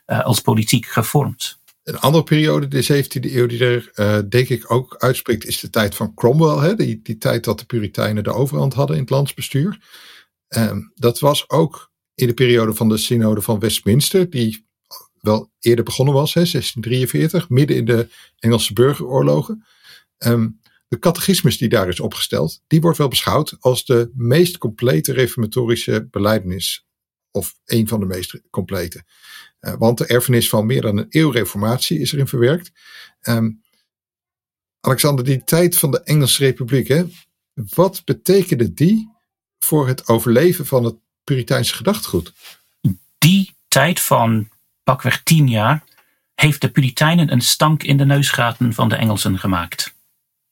als 0.06 0.40
politiek 0.40 0.86
gevormd. 0.86 1.58
Een 1.82 1.98
andere 1.98 2.24
periode, 2.24 2.68
de 2.68 3.04
17e 3.04 3.34
eeuw, 3.34 3.46
die 3.46 3.64
er 3.64 4.30
denk 4.30 4.48
ik 4.48 4.70
ook 4.70 4.96
uitspreekt, 4.98 5.44
is 5.44 5.60
de 5.60 5.70
tijd 5.70 5.94
van 5.94 6.14
Cromwell. 6.14 6.68
Hè? 6.68 6.74
Die, 6.74 7.00
die 7.02 7.18
tijd 7.18 7.44
dat 7.44 7.58
de 7.58 7.64
Puritijnen 7.64 8.24
de 8.24 8.32
overhand 8.32 8.74
hadden 8.74 8.96
in 8.96 9.02
het 9.02 9.10
landsbestuur. 9.10 9.78
Um, 10.48 10.92
dat 10.94 11.18
was 11.18 11.50
ook 11.50 11.90
in 12.14 12.26
de 12.26 12.34
periode 12.34 12.74
van 12.74 12.88
de 12.88 12.96
synode 12.96 13.42
van 13.42 13.58
Westminster, 13.58 14.30
die 14.30 14.66
wel 15.22 15.50
eerder 15.61 15.85
begonnen 15.85 16.14
was, 16.14 16.35
hè, 16.35 16.40
1643, 16.40 17.48
midden 17.48 17.76
in 17.76 17.85
de 17.85 18.08
Engelse 18.38 18.72
burgeroorlogen. 18.72 19.64
Um, 20.18 20.61
de 20.88 20.98
catechismus 20.98 21.58
die 21.58 21.68
daar 21.68 21.88
is 21.88 22.00
opgesteld, 22.00 22.62
die 22.66 22.80
wordt 22.80 22.98
wel 22.98 23.08
beschouwd 23.08 23.56
als 23.61 23.85
de 23.85 24.11
meest 24.14 24.58
complete 24.58 25.12
reformatorische 25.12 26.08
beleidnis. 26.11 26.87
Of 27.30 27.54
een 27.64 27.88
van 27.88 28.00
de 28.00 28.06
meest 28.06 28.40
complete. 28.50 29.04
Uh, 29.61 29.74
want 29.78 29.98
de 29.98 30.06
erfenis 30.06 30.48
van 30.48 30.66
meer 30.66 30.80
dan 30.80 30.96
een 30.96 31.06
eeuw 31.08 31.30
reformatie 31.30 31.98
is 31.98 32.12
erin 32.12 32.26
verwerkt. 32.26 32.72
Um, 33.22 33.62
Alexander, 34.80 35.24
die 35.24 35.44
tijd 35.44 35.78
van 35.78 35.90
de 35.90 36.02
Engelse 36.02 36.44
Republiek, 36.44 36.88
hè, 36.88 37.04
wat 37.54 38.02
betekende 38.04 38.72
die 38.72 39.11
voor 39.58 39.88
het 39.88 40.08
overleven 40.08 40.66
van 40.66 40.85
het 40.85 40.96
Puriteinse 41.24 41.74
gedachtegoed? 41.74 42.32
Die 43.18 43.54
tijd 43.68 44.00
van 44.00 44.48
pakweg 44.84 45.22
tien 45.22 45.48
jaar 45.48 45.82
heeft 46.34 46.60
de 46.60 46.70
Puritijnen 46.70 47.32
een 47.32 47.40
stank 47.40 47.82
in 47.82 47.96
de 47.96 48.04
neusgaten 48.04 48.74
van 48.74 48.88
de 48.88 48.96
Engelsen 48.96 49.38
gemaakt. 49.38 49.94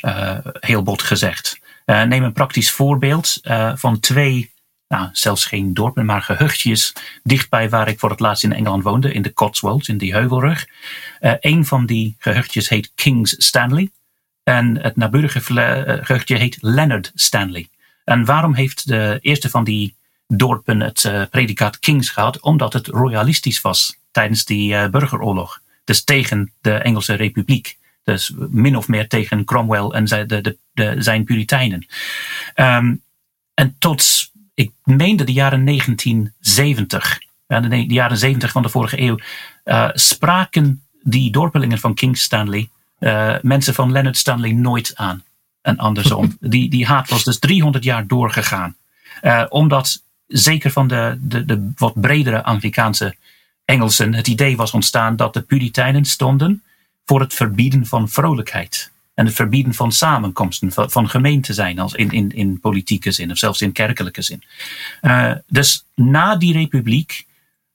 Uh, 0.05 0.39
heel 0.61 0.83
bot 0.83 1.03
gezegd. 1.03 1.61
Uh, 1.87 2.03
neem 2.03 2.23
een 2.23 2.33
praktisch 2.33 2.71
voorbeeld 2.71 3.39
uh, 3.43 3.73
van 3.77 4.01
twee 4.01 4.53
nou, 4.89 5.09
zelfs 5.13 5.45
geen 5.45 5.75
dorpen, 5.75 6.05
maar 6.05 6.23
gehuchtjes 6.23 6.93
dichtbij 7.23 7.69
waar 7.69 7.89
ik 7.89 7.99
voor 7.99 8.11
het 8.11 8.21
laatst 8.21 8.45
in 8.45 8.53
Engeland 8.53 8.83
woonde, 8.83 9.13
in 9.13 9.23
de 9.23 9.33
Cotswolds, 9.33 9.89
in 9.89 9.99
die 9.99 10.13
heuvelrug. 10.13 10.67
Een 11.21 11.65
van 11.65 11.87
die 11.87 12.17
gehuchtjes 12.19 12.69
heet 12.69 12.93
Kings 12.95 13.35
Stanley 13.39 13.91
en 14.51 14.83
het 14.83 14.97
naburige 14.97 15.61
eh, 15.61 16.05
gehuchtje 16.05 16.37
heet 16.37 16.59
Leonard 16.61 17.13
Stanley. 17.15 17.69
En 18.05 18.25
waarom 18.25 18.55
heeft 18.55 18.89
de 18.89 19.19
eerste 19.21 19.51
van 19.51 19.65
die 19.65 19.95
dorpen 20.33 20.81
het 20.81 21.05
uh, 21.05 21.23
predicaat 21.31 21.79
Kings 21.79 22.11
gehad? 22.11 22.41
Omdat 22.41 22.73
het 22.73 22.87
royalistisch 22.87 23.61
was 23.61 23.97
tijdens 24.11 24.45
die 24.45 24.73
uh, 24.73 24.87
burgeroorlog. 24.87 25.61
Dus 25.85 26.05
tegen 26.05 26.53
de 26.61 26.73
Engelse 26.73 27.15
Republiek. 27.15 27.79
Dus 28.05 28.33
min 28.37 28.77
of 28.77 28.89
meer 28.89 29.09
tegen 29.09 29.45
Cromwell 29.45 29.89
en 29.89 30.05
de, 30.05 30.27
de, 30.27 30.59
de, 30.73 30.95
zijn 30.99 31.25
Puritijnen. 31.25 31.87
Um, 32.55 33.03
en 33.55 33.77
tot 33.79 34.31
ik 34.55 34.73
meende 34.85 35.25
de 35.25 35.33
jaren 35.33 35.65
1970, 35.65 37.19
de, 37.47 37.69
de 37.69 37.87
jaren 37.87 38.17
70 38.17 38.53
van 38.53 38.63
de 38.63 38.69
vorige 38.69 39.01
eeuw, 39.01 39.19
uh, 39.65 39.89
spraken 39.93 40.83
die 41.03 41.31
dorpelingen 41.31 41.79
van 41.79 41.95
King 41.95 42.19
Stanley 42.19 42.69
uh, 43.01 43.35
mensen 43.43 43.75
van 43.75 43.93
Leonard 43.93 44.17
Stanley 44.17 44.53
nooit 44.53 44.93
aan. 44.95 45.25
En 45.63 45.77
andersom. 45.77 46.37
die, 46.41 46.71
die 46.71 46.87
haat 46.87 47.09
was 47.09 47.25
dus 47.25 47.39
300 47.39 47.85
jaar 47.85 48.07
doorgegaan. 48.07 48.77
Uh, 49.23 49.45
omdat 49.49 50.03
zeker 50.31 50.71
van 50.71 50.89
de, 50.89 51.19
de, 51.21 51.45
de 51.45 51.71
wat 51.77 52.01
bredere 52.01 52.43
Anglikaanse 52.43 53.15
Engelsen 53.65 54.15
het 54.15 54.27
idee 54.27 54.57
was 54.57 54.71
ontstaan 54.71 55.17
dat 55.17 55.35
de 55.35 55.41
Puritijnen 55.41 56.05
stonden 56.05 56.63
voor 57.05 57.21
het 57.21 57.35
verbieden 57.35 57.87
van 57.87 58.09
vrolijkheid 58.09 58.91
en 59.15 59.27
het 59.27 59.35
verbieden 59.35 59.75
van 59.75 59.93
samenkomsten, 59.93 60.91
van, 60.91 61.09
gemeente 61.09 61.53
zijn, 61.53 61.79
als 61.79 61.95
in, 61.95 62.11
in, 62.11 62.31
in 62.31 62.61
politieke 62.61 63.11
zin 63.13 63.31
of 63.31 63.39
zelfs 63.39 63.61
in 63.61 63.73
kerkelijke 63.73 64.23
zin. 64.23 64.43
Uh, 65.03 65.33
dus 65.47 65.85
na 65.95 66.37
die 66.37 66.53
republiek 66.53 67.27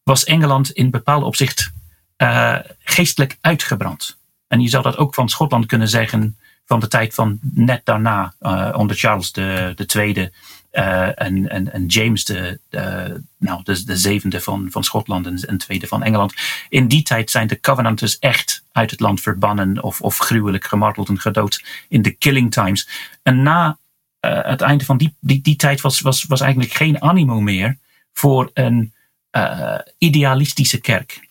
was 0.04 0.24
Engeland 0.24 0.72
in 0.72 0.90
bepaald 0.90 1.24
opzicht 1.24 1.72
uh, 2.18 2.58
geestelijk 2.84 3.38
uitgebrand. 3.42 4.18
En 4.48 4.62
je 4.62 4.70
zou 4.70 4.84
dat 4.84 4.98
ook 4.98 5.14
van 5.14 5.30
Schotland 5.30 5.66
kunnen 5.66 5.90
zeggen 5.90 6.38
van 6.66 6.80
de 6.80 6.88
tijd 6.88 7.14
van 7.14 7.40
net 7.42 7.82
daarna, 7.86 8.34
uh, 8.42 8.74
onder 8.78 8.96
Charles 8.96 9.32
de, 9.32 9.72
de 9.76 9.86
Tweede 9.86 10.32
uh, 10.76 11.22
en, 11.22 11.50
en, 11.50 11.74
en 11.74 11.86
James 11.86 12.26
de, 12.26 12.60
de, 12.70 13.22
nou, 13.38 13.64
de, 13.64 13.84
de 13.84 13.98
zevende 13.98 14.42
van, 14.42 14.68
van 14.70 14.84
Schotland 14.84 15.26
en, 15.26 15.38
en 15.38 15.58
tweede 15.58 15.88
van 15.88 16.04
Engeland. 16.04 16.34
In 16.70 16.88
die 16.88 17.04
tijd 17.04 17.32
zijn 17.32 17.48
de 17.48 17.60
Covenanters 17.60 18.20
echt 18.20 18.64
uit 18.72 18.92
het 18.92 19.00
land 19.00 19.22
verbannen 19.22 19.84
of, 19.84 20.02
of 20.02 20.18
gruwelijk 20.18 20.66
gemarteld 20.66 21.10
en 21.10 21.20
gedood 21.20 21.64
in 21.90 22.02
de 22.02 22.12
Killing 22.12 22.52
Times. 22.52 22.90
En 23.24 23.44
na 23.44 23.78
uh, 24.22 24.40
het 24.44 24.62
einde 24.62 24.86
van 24.86 24.98
die, 24.98 25.16
die, 25.20 25.42
die 25.42 25.56
tijd 25.56 25.82
was, 25.82 26.02
was, 26.02 26.24
was 26.24 26.42
eigenlijk 26.42 26.74
geen 26.74 27.02
animo 27.02 27.42
meer 27.42 27.78
voor 28.14 28.50
een 28.54 28.94
uh, 29.32 29.78
idealistische 29.98 30.82
kerk. 30.82 31.24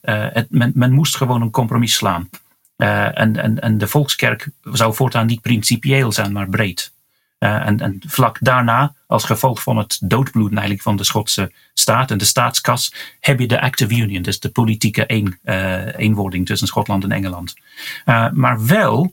Het, 0.00 0.46
men, 0.50 0.72
men 0.74 0.92
moest 0.92 1.16
gewoon 1.16 1.42
een 1.42 1.50
compromis 1.50 1.94
slaan. 1.94 2.30
en, 2.76 3.36
en, 3.36 3.60
en 3.60 3.78
de 3.78 3.88
volkskerk 3.88 4.50
zou 4.62 4.94
voortaan 4.94 5.26
niet 5.26 5.40
principieel 5.40 6.12
zijn, 6.12 6.32
maar 6.32 6.48
breed. 6.48 6.93
Uh, 7.44 7.66
en, 7.66 7.80
en, 7.80 8.00
vlak 8.06 8.38
daarna, 8.40 8.94
als 9.06 9.24
gevolg 9.24 9.62
van 9.62 9.76
het 9.76 9.98
doodbloeden 10.02 10.58
eigenlijk 10.58 10.82
van 10.82 10.96
de 10.96 11.04
Schotse 11.04 11.52
staat 11.74 12.10
en 12.10 12.18
de 12.18 12.24
staatskas, 12.24 12.94
heb 13.20 13.40
je 13.40 13.46
de 13.46 13.60
Act 13.60 13.82
of 13.82 13.90
Union, 13.90 14.22
dus 14.22 14.40
de 14.40 14.50
politieke 14.50 15.04
een, 15.06 15.38
uh, 15.44 15.98
eenwording 15.98 16.46
tussen 16.46 16.66
Schotland 16.66 17.04
en 17.04 17.12
Engeland. 17.12 17.54
Uh, 18.06 18.30
maar 18.30 18.66
wel, 18.66 19.12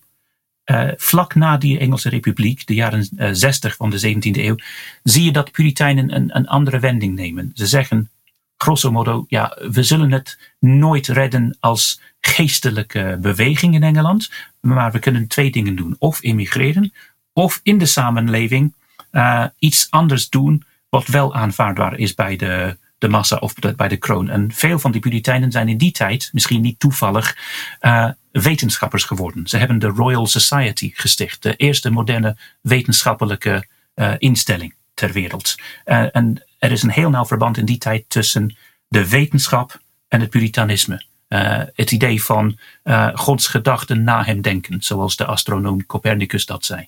vlak 0.98 1.36
na 1.36 1.58
die 1.58 1.80
Engelse 1.80 2.10
Republiek, 2.10 2.68
de 2.68 2.74
jaren 2.74 3.36
60 3.36 3.76
van 3.76 3.90
de 3.90 4.16
17e 4.16 4.40
eeuw, 4.40 4.56
zie 5.04 5.24
je 5.24 5.32
dat 5.32 5.52
Puritijnen 5.52 6.16
een, 6.16 6.36
een 6.38 6.48
andere 6.48 6.80
wending 6.80 7.16
nemen. 7.16 7.52
Ze 7.54 7.68
zeggen, 7.68 8.10
grosso 8.58 8.92
modo, 8.92 9.26
ja, 9.28 9.58
we 9.72 9.84
zullen 9.84 10.12
het 10.12 10.54
nooit 10.60 11.08
redden 11.08 11.58
als 11.60 12.02
geestelijke 12.22 13.18
beweging 13.22 13.74
in 13.74 13.84
Engeland, 13.84 14.32
maar 14.60 14.92
we 14.92 15.00
kunnen 15.00 15.28
twee 15.28 15.52
dingen 15.52 15.76
doen. 15.76 15.96
Of 16.00 16.22
immigreren, 16.22 16.94
of 17.34 17.60
in 17.64 17.78
de 17.78 17.86
samenleving 17.86 18.74
uh, 19.12 19.46
iets 19.60 19.88
anders 19.90 20.30
doen 20.30 20.64
wat 20.90 21.08
wel 21.08 21.36
aanvaardbaar 21.36 21.98
is 21.98 22.14
bij 22.14 22.36
de, 22.36 22.78
de 22.98 23.08
massa 23.08 23.36
of 23.36 23.54
bij 23.76 23.88
de 23.88 23.98
kroon. 23.98 24.30
En 24.30 24.52
veel 24.54 24.80
van 24.80 24.92
die 24.92 25.02
Puritijnen 25.02 25.52
zijn 25.52 25.68
in 25.68 25.78
die 25.78 25.92
tijd, 25.92 26.30
misschien 26.34 26.62
niet 26.62 26.80
toevallig, 26.80 27.38
uh, 27.82 28.10
wetenschappers 28.32 29.04
geworden. 29.04 29.48
Ze 29.48 29.58
hebben 29.58 29.80
de 29.80 29.88
Royal 29.88 30.28
Society 30.28 30.92
gesticht, 30.94 31.44
de 31.44 31.56
eerste 31.56 31.90
moderne 31.90 32.38
wetenschappelijke 32.62 33.68
uh, 33.96 34.14
instelling 34.18 34.74
ter 34.94 35.12
wereld. 35.12 35.56
en 35.84 36.44
er 36.60 36.72
is 36.72 36.84
een 36.84 36.92
heel 36.92 37.10
nauw 37.10 37.26
verband 37.26 37.58
in 37.58 37.66
die 37.66 37.78
tijd 37.78 38.06
tussen 38.08 38.56
de 38.88 39.10
wetenschap 39.10 39.80
en 40.08 40.20
het 40.20 40.30
Puritanisme. 40.30 41.04
Uh, 41.30 41.62
het 41.74 41.92
idee 41.92 42.24
van 42.24 42.58
uh, 42.84 43.10
Gods 43.14 43.48
gedachten 43.48 44.04
na 44.04 44.24
hem 44.24 44.42
denken, 44.42 44.82
zoals 44.82 45.16
de 45.16 45.26
astronoom 45.26 45.86
Copernicus 45.86 46.46
dat 46.46 46.66
zei. 46.66 46.88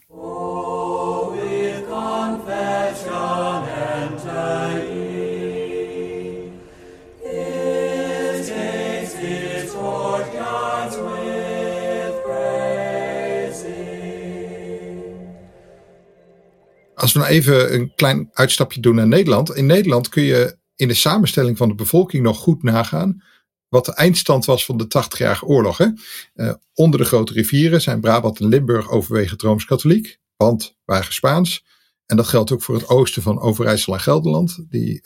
Als 16.96 17.14
we 17.14 17.20
nou 17.20 17.32
even 17.32 17.74
een 17.74 17.96
klein 17.96 18.30
uitstapje 18.34 18.80
doen 18.80 18.96
naar 18.96 19.08
Nederland. 19.08 19.56
In 19.56 19.66
Nederland 19.66 20.10
kun 20.10 20.24
je 20.24 20.58
in 20.76 20.88
de 20.88 20.94
samenstelling 20.94 21.58
van 21.58 21.68
de 21.68 21.76
bevolking 21.76 22.24
nog 22.24 22.38
goed 22.38 22.64
nagaan 22.64 23.24
wat 23.70 23.86
de 23.86 23.94
eindstand 23.94 24.46
was 24.46 24.66
van 24.66 24.78
de 24.78 24.84
80-jarige 24.84 25.46
oorlog. 25.46 25.78
Hè? 25.78 25.88
Uh, 26.36 26.54
onder 26.74 27.00
de 27.00 27.06
grote 27.06 27.34
rivieren 27.34 27.82
zijn 27.82 28.02
Brabant 28.02 28.40
en 28.40 28.48
Limburg 28.48 28.90
overwegend 28.90 29.42
rooms-katholiek, 29.42 30.20
want 30.36 30.76
waren 30.86 31.14
Spaans. 31.14 31.66
En 32.06 32.18
dat 32.18 32.28
geldt 32.28 32.52
ook 32.52 32.64
voor 32.64 32.76
het 32.76 32.88
oosten 32.88 33.22
van 33.22 33.40
Overijssel 33.40 33.94
en 33.94 34.00
Gelderland, 34.00 34.66
die 34.70 35.02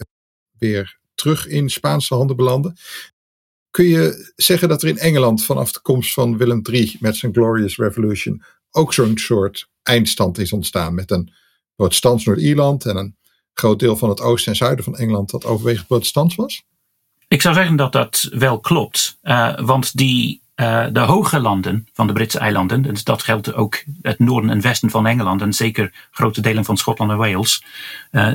weer 0.58 1.00
terug 1.16 1.48
in 1.48 1.70
Spaanse 1.70 2.14
handen 2.14 2.36
belanden. 2.36 2.78
Kun 3.70 3.86
je 3.86 4.32
zeggen 4.36 4.70
dat 4.70 4.82
er 4.82 4.88
in 4.88 4.98
Engeland 4.98 5.44
vanaf 5.44 5.72
de 5.72 5.82
komst 5.82 6.14
van 6.14 6.38
Willem 6.38 6.62
III 6.72 6.98
met 7.00 7.16
zijn 7.16 7.34
Glorious 7.34 7.78
Revolution 7.78 8.44
ook 8.72 8.94
zo'n 8.94 9.18
soort 9.18 9.70
eindstand 9.84 10.38
is 10.38 10.54
ontstaan 10.54 10.94
met 10.94 11.12
een 11.12 11.34
protestants 11.78 12.26
Noord-Ierland 12.26 12.86
en 12.86 12.98
een 12.98 13.16
groot 13.54 13.80
deel 13.80 13.98
van 13.98 14.10
het 14.10 14.22
oosten 14.22 14.52
en 14.52 14.58
zuiden 14.58 14.84
van 14.84 14.98
Engeland 14.98 15.30
dat 15.30 15.46
overwegend 15.46 15.88
protestants 15.88 16.36
was? 16.36 16.64
Ik 17.28 17.42
zou 17.42 17.56
zeggen 17.56 17.76
dat 17.76 17.92
dat 17.92 18.30
wel 18.32 18.60
klopt. 18.60 19.18
Uh, 19.24 19.60
want 19.60 19.98
die 19.98 20.42
de 20.92 21.00
hoge 21.00 21.40
landen 21.40 21.88
van 21.94 22.08
de 22.08 22.14
Britse 22.14 22.40
eilanden, 22.40 22.82
dus 22.82 23.04
dat 23.04 23.24
geldt 23.24 23.54
ook 23.54 23.84
het 24.02 24.20
noorden 24.20 24.50
en 24.50 24.62
westen 24.62 24.90
van 24.90 25.08
Engeland 25.08 25.42
en 25.42 25.54
zeker 25.54 26.08
grote 26.12 26.42
delen 26.42 26.66
van 26.66 26.78
Schotland 26.78 27.12
en 27.12 27.18
Wales, 27.18 27.64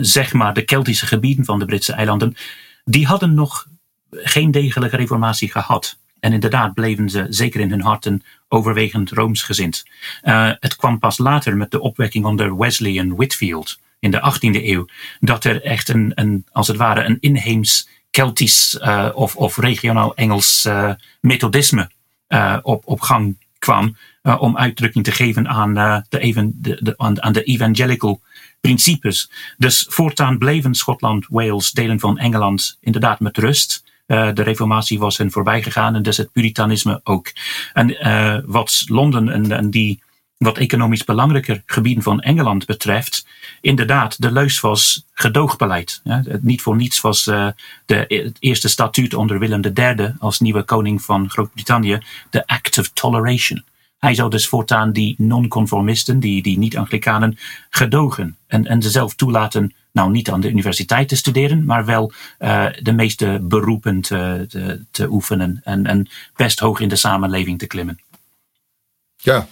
zeg 0.01 0.33
maar 0.33 0.55
de 0.55 0.63
Keltische 0.63 1.07
gebieden 1.07 1.45
van 1.45 1.59
de 1.59 1.65
Britse 1.65 1.93
eilanden, 1.93 2.37
die 2.85 3.07
hadden 3.07 3.35
nog 3.35 3.67
geen 4.11 4.51
degelijke 4.51 4.97
reformatie 4.97 5.51
gehad. 5.51 5.99
En 6.23 6.33
inderdaad 6.33 6.75
bleven 6.75 7.11
ze 7.11 7.27
zeker 7.29 7.61
in 7.61 7.71
hun 7.71 7.83
harten 7.83 8.23
overwegend 8.49 9.11
roomsgezind. 9.11 9.85
Uh, 10.23 10.51
het 10.61 10.77
kwam 10.77 10.99
pas 10.99 11.19
later 11.19 11.57
met 11.57 11.71
de 11.71 11.81
opwekking 11.81 12.25
onder 12.25 12.57
Wesley 12.57 12.99
en 12.99 13.17
Whitfield 13.17 13.79
in 13.99 14.11
de 14.11 14.33
18e 14.35 14.65
eeuw, 14.65 14.87
dat 15.21 15.45
er 15.45 15.63
echt 15.63 15.89
een, 15.89 16.13
een 16.15 16.47
als 16.53 16.69
het 16.69 16.77
ware, 16.77 17.05
een 17.05 17.17
inheems 17.21 17.89
Keltisch 18.11 18.79
uh, 18.81 19.09
of, 19.15 19.37
of 19.37 19.57
regionaal 19.57 20.15
Engels 20.15 20.65
uh, 20.67 20.93
methodisme 21.21 21.91
op, 22.63 22.87
op 22.87 23.01
gang 23.01 23.37
kwam. 23.59 23.97
om 24.39 24.57
uitdrukking 24.57 25.05
te 25.05 25.13
geven 25.13 25.49
aan, 25.49 25.75
de, 26.09 26.19
even, 26.19 26.53
de, 26.57 26.79
de, 26.81 26.95
aan, 26.97 27.23
aan 27.23 27.33
de 27.33 27.43
evangelical 27.43 28.21
principes. 28.61 29.31
Dus 29.57 29.87
voortaan 29.89 30.39
bleven 30.39 30.75
Schotland, 30.75 31.27
Wales, 31.29 31.71
delen 31.71 32.01
van 32.01 32.19
Engeland 32.19 32.79
inderdaad 32.81 33.21
met 33.21 33.39
rust. 33.39 33.85
Uh, 34.13 34.29
de 34.35 34.43
reformatie 34.43 34.99
was 34.99 35.19
hen 35.19 35.31
voorbij 35.31 35.63
gegaan 35.63 35.95
en 35.95 36.03
dus 36.03 36.17
het 36.17 36.33
puritanisme 36.33 37.01
ook. 37.05 37.33
En 37.73 37.91
uh, 37.91 38.39
wat 38.45 38.85
Londen 38.87 39.29
en, 39.29 39.53
en, 39.53 39.71
die 39.71 40.03
wat 40.37 40.59
economisch 40.59 41.05
belangrijker 41.05 41.63
gebieden 41.67 42.03
van 42.03 42.21
Engeland 42.21 42.67
betreft, 42.67 43.27
inderdaad, 43.61 44.23
de 44.23 44.33
leus 44.33 44.61
was 44.61 45.07
gedoogbeleid. 45.13 46.01
Ja, 46.05 46.23
niet 46.41 46.63
voor 46.63 46.77
niets 46.77 47.01
was 47.01 47.27
uh, 47.27 47.49
de, 47.87 48.05
het 48.09 48.37
eerste 48.39 48.69
statuut 48.69 49.15
onder 49.15 49.39
Willem 49.39 49.61
III 49.75 50.15
als 50.19 50.41
nieuwe 50.41 50.63
koning 50.63 51.03
van 51.03 51.31
Groot-Brittannië 51.31 51.99
de 52.31 52.47
Act 52.47 52.79
of 52.79 52.89
Toleration. 52.89 53.65
Hij 53.99 54.15
zou 54.15 54.31
dus 54.31 54.49
voortaan 54.49 54.93
die 54.93 55.15
non-conformisten, 55.19 56.21
die, 56.21 56.43
die 56.43 56.59
niet-Anglikanen, 56.59 57.39
gedogen 57.71 58.37
en, 58.47 58.67
en 58.67 58.83
ze 58.83 58.91
zelf 58.91 59.15
toelaten, 59.15 59.75
nou 59.93 60.11
niet 60.11 60.31
aan 60.31 60.41
de 60.41 60.49
universiteit 60.49 61.09
te 61.09 61.17
studeren, 61.17 61.65
maar 61.65 61.85
wel 61.85 62.13
uh, 62.39 62.67
de 62.81 62.93
meeste 62.93 63.39
beroepen 63.43 64.01
te, 64.01 64.45
te, 64.49 64.85
te 64.91 65.11
oefenen 65.11 65.61
en, 65.65 65.87
en 65.87 66.09
best 66.37 66.59
hoog 66.59 66.81
in 66.81 66.89
de 66.89 66.97
samenleving 66.97 67.59
te 67.59 67.67
klimmen. 67.67 68.01
Ja, 69.17 69.49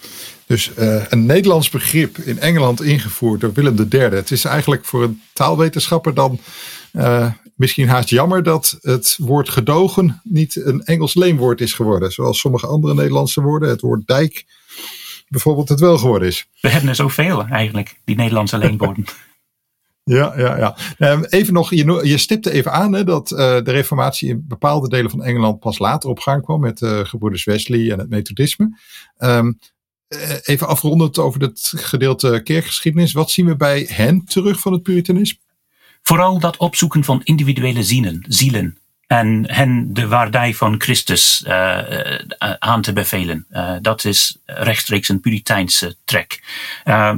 dus 0.47 0.71
uh, 0.79 1.05
een 1.09 1.27
Nederlands 1.27 1.71
begrip 1.71 2.19
in 2.19 2.39
Engeland 2.39 2.83
ingevoerd 2.83 3.41
door 3.41 3.53
Willem 3.53 3.89
III. 3.91 4.03
Het 4.03 4.31
is 4.31 4.45
eigenlijk 4.45 4.85
voor 4.85 5.03
een 5.03 5.23
taalwetenschapper 5.33 6.15
dan 6.15 6.39
uh, 6.93 7.33
misschien 7.55 7.89
haast 7.89 8.09
jammer 8.09 8.43
dat 8.43 8.79
het 8.81 9.17
woord 9.21 9.49
gedogen 9.49 10.21
niet 10.25 10.57
een 10.57 10.85
Engels 10.85 11.15
leenwoord 11.15 11.61
is 11.61 11.73
geworden. 11.73 12.11
Zoals 12.11 12.41
sommige 12.41 12.67
andere 12.67 12.95
Nederlandse 12.95 13.41
woorden, 13.43 13.69
het 13.69 13.81
woord 13.81 14.07
dijk 14.07 14.45
bijvoorbeeld, 15.29 15.69
het 15.69 15.81
wel 15.81 15.99
geworden 15.99 16.29
is. 16.29 16.47
We 16.61 16.69
hebben 16.69 16.89
er 16.89 16.95
zoveel 16.95 17.47
eigenlijk, 17.47 17.97
die 18.05 18.17
Nederlandse 18.17 18.59
leenwoorden. 18.59 19.05
Ja, 20.05 20.33
ja, 20.37 20.57
ja. 20.59 20.77
Ehm, 20.99 21.23
even 21.23 21.53
nog, 21.53 21.75
je, 21.75 22.19
stipte 22.19 22.51
even 22.51 22.73
aan 22.73 22.93
hè, 22.93 23.05
dat 23.05 23.31
uh, 23.31 23.39
de 23.39 23.71
reformatie 23.71 24.29
in 24.29 24.45
bepaalde 24.49 24.89
delen 24.89 25.11
van 25.11 25.25
Engeland 25.25 25.61
pas 25.61 25.79
later 25.79 26.11
op 26.11 26.19
gang 26.19 26.43
kwam 26.43 26.61
met 26.61 26.81
uh, 26.81 26.99
gebroeders 27.05 27.45
Wesley 27.45 27.93
en 27.93 27.99
het 27.99 28.09
methodisme. 28.09 28.79
Um, 29.19 29.59
even 30.43 30.69
afrondend 30.69 31.19
over 31.19 31.41
het 31.41 31.73
gedeelte 31.77 32.41
kerkgeschiedenis. 32.45 33.13
Wat 33.13 33.31
zien 33.31 33.47
we 33.47 33.57
bij 33.57 33.87
hen 33.91 34.25
terug 34.25 34.61
van 34.61 34.73
het 34.73 34.83
puritanisme? 34.83 35.39
Vooral 36.03 36.39
dat 36.39 36.57
opzoeken 36.57 37.05
van 37.05 37.21
individuele 37.25 37.83
zielen, 37.83 38.25
zielen 38.29 38.79
en 39.07 39.53
hen 39.53 39.95
de 39.95 40.09
waardij 40.09 40.55
van 40.55 40.81
Christus 40.81 41.47
aan 42.59 42.83
te 42.83 42.93
bevelen. 42.93 43.47
Dat 43.83 44.05
is 44.05 44.39
rechtstreeks 44.45 45.09
een 45.09 45.21
Puriteinse 45.21 45.97
trek. 46.05 46.43
Uh, 46.85 47.15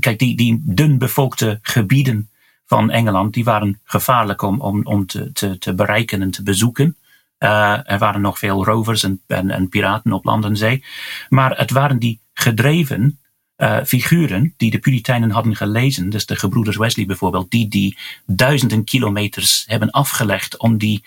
kijk, 0.00 0.18
die, 0.18 0.36
die 0.36 0.62
dun 0.64 0.98
bevolkte 0.98 1.58
gebieden 1.62 2.30
van 2.66 2.90
Engeland, 2.90 3.34
die 3.34 3.44
waren 3.44 3.80
gevaarlijk 3.84 4.42
om, 4.42 4.60
om, 4.60 5.06
te, 5.06 5.58
te, 5.58 5.74
bereiken 5.74 6.22
en 6.22 6.30
te 6.30 6.42
bezoeken. 6.42 6.96
er 7.38 7.98
waren 7.98 8.20
nog 8.20 8.38
veel 8.38 8.64
rovers 8.64 9.02
en, 9.02 9.20
en, 9.26 9.50
en 9.50 9.68
piraten 9.68 10.12
op 10.12 10.24
land 10.24 10.44
en 10.44 10.56
zee. 10.56 10.84
Maar 11.28 11.58
het 11.58 11.70
waren 11.70 11.98
die 11.98 12.20
gedreven 12.34 13.18
uh, 13.56 13.78
figuren 13.84 14.54
die 14.56 14.70
de 14.70 14.78
Puritijnen 14.78 15.30
hadden 15.30 15.56
gelezen, 15.56 16.10
dus 16.10 16.26
de 16.26 16.36
gebroeders 16.36 16.76
Wesley 16.76 17.06
bijvoorbeeld, 17.06 17.50
die 17.50 17.68
die 17.68 17.98
duizenden 18.26 18.84
kilometers 18.84 19.64
hebben 19.66 19.90
afgelegd 19.90 20.58
om 20.58 20.78
die 20.78 21.04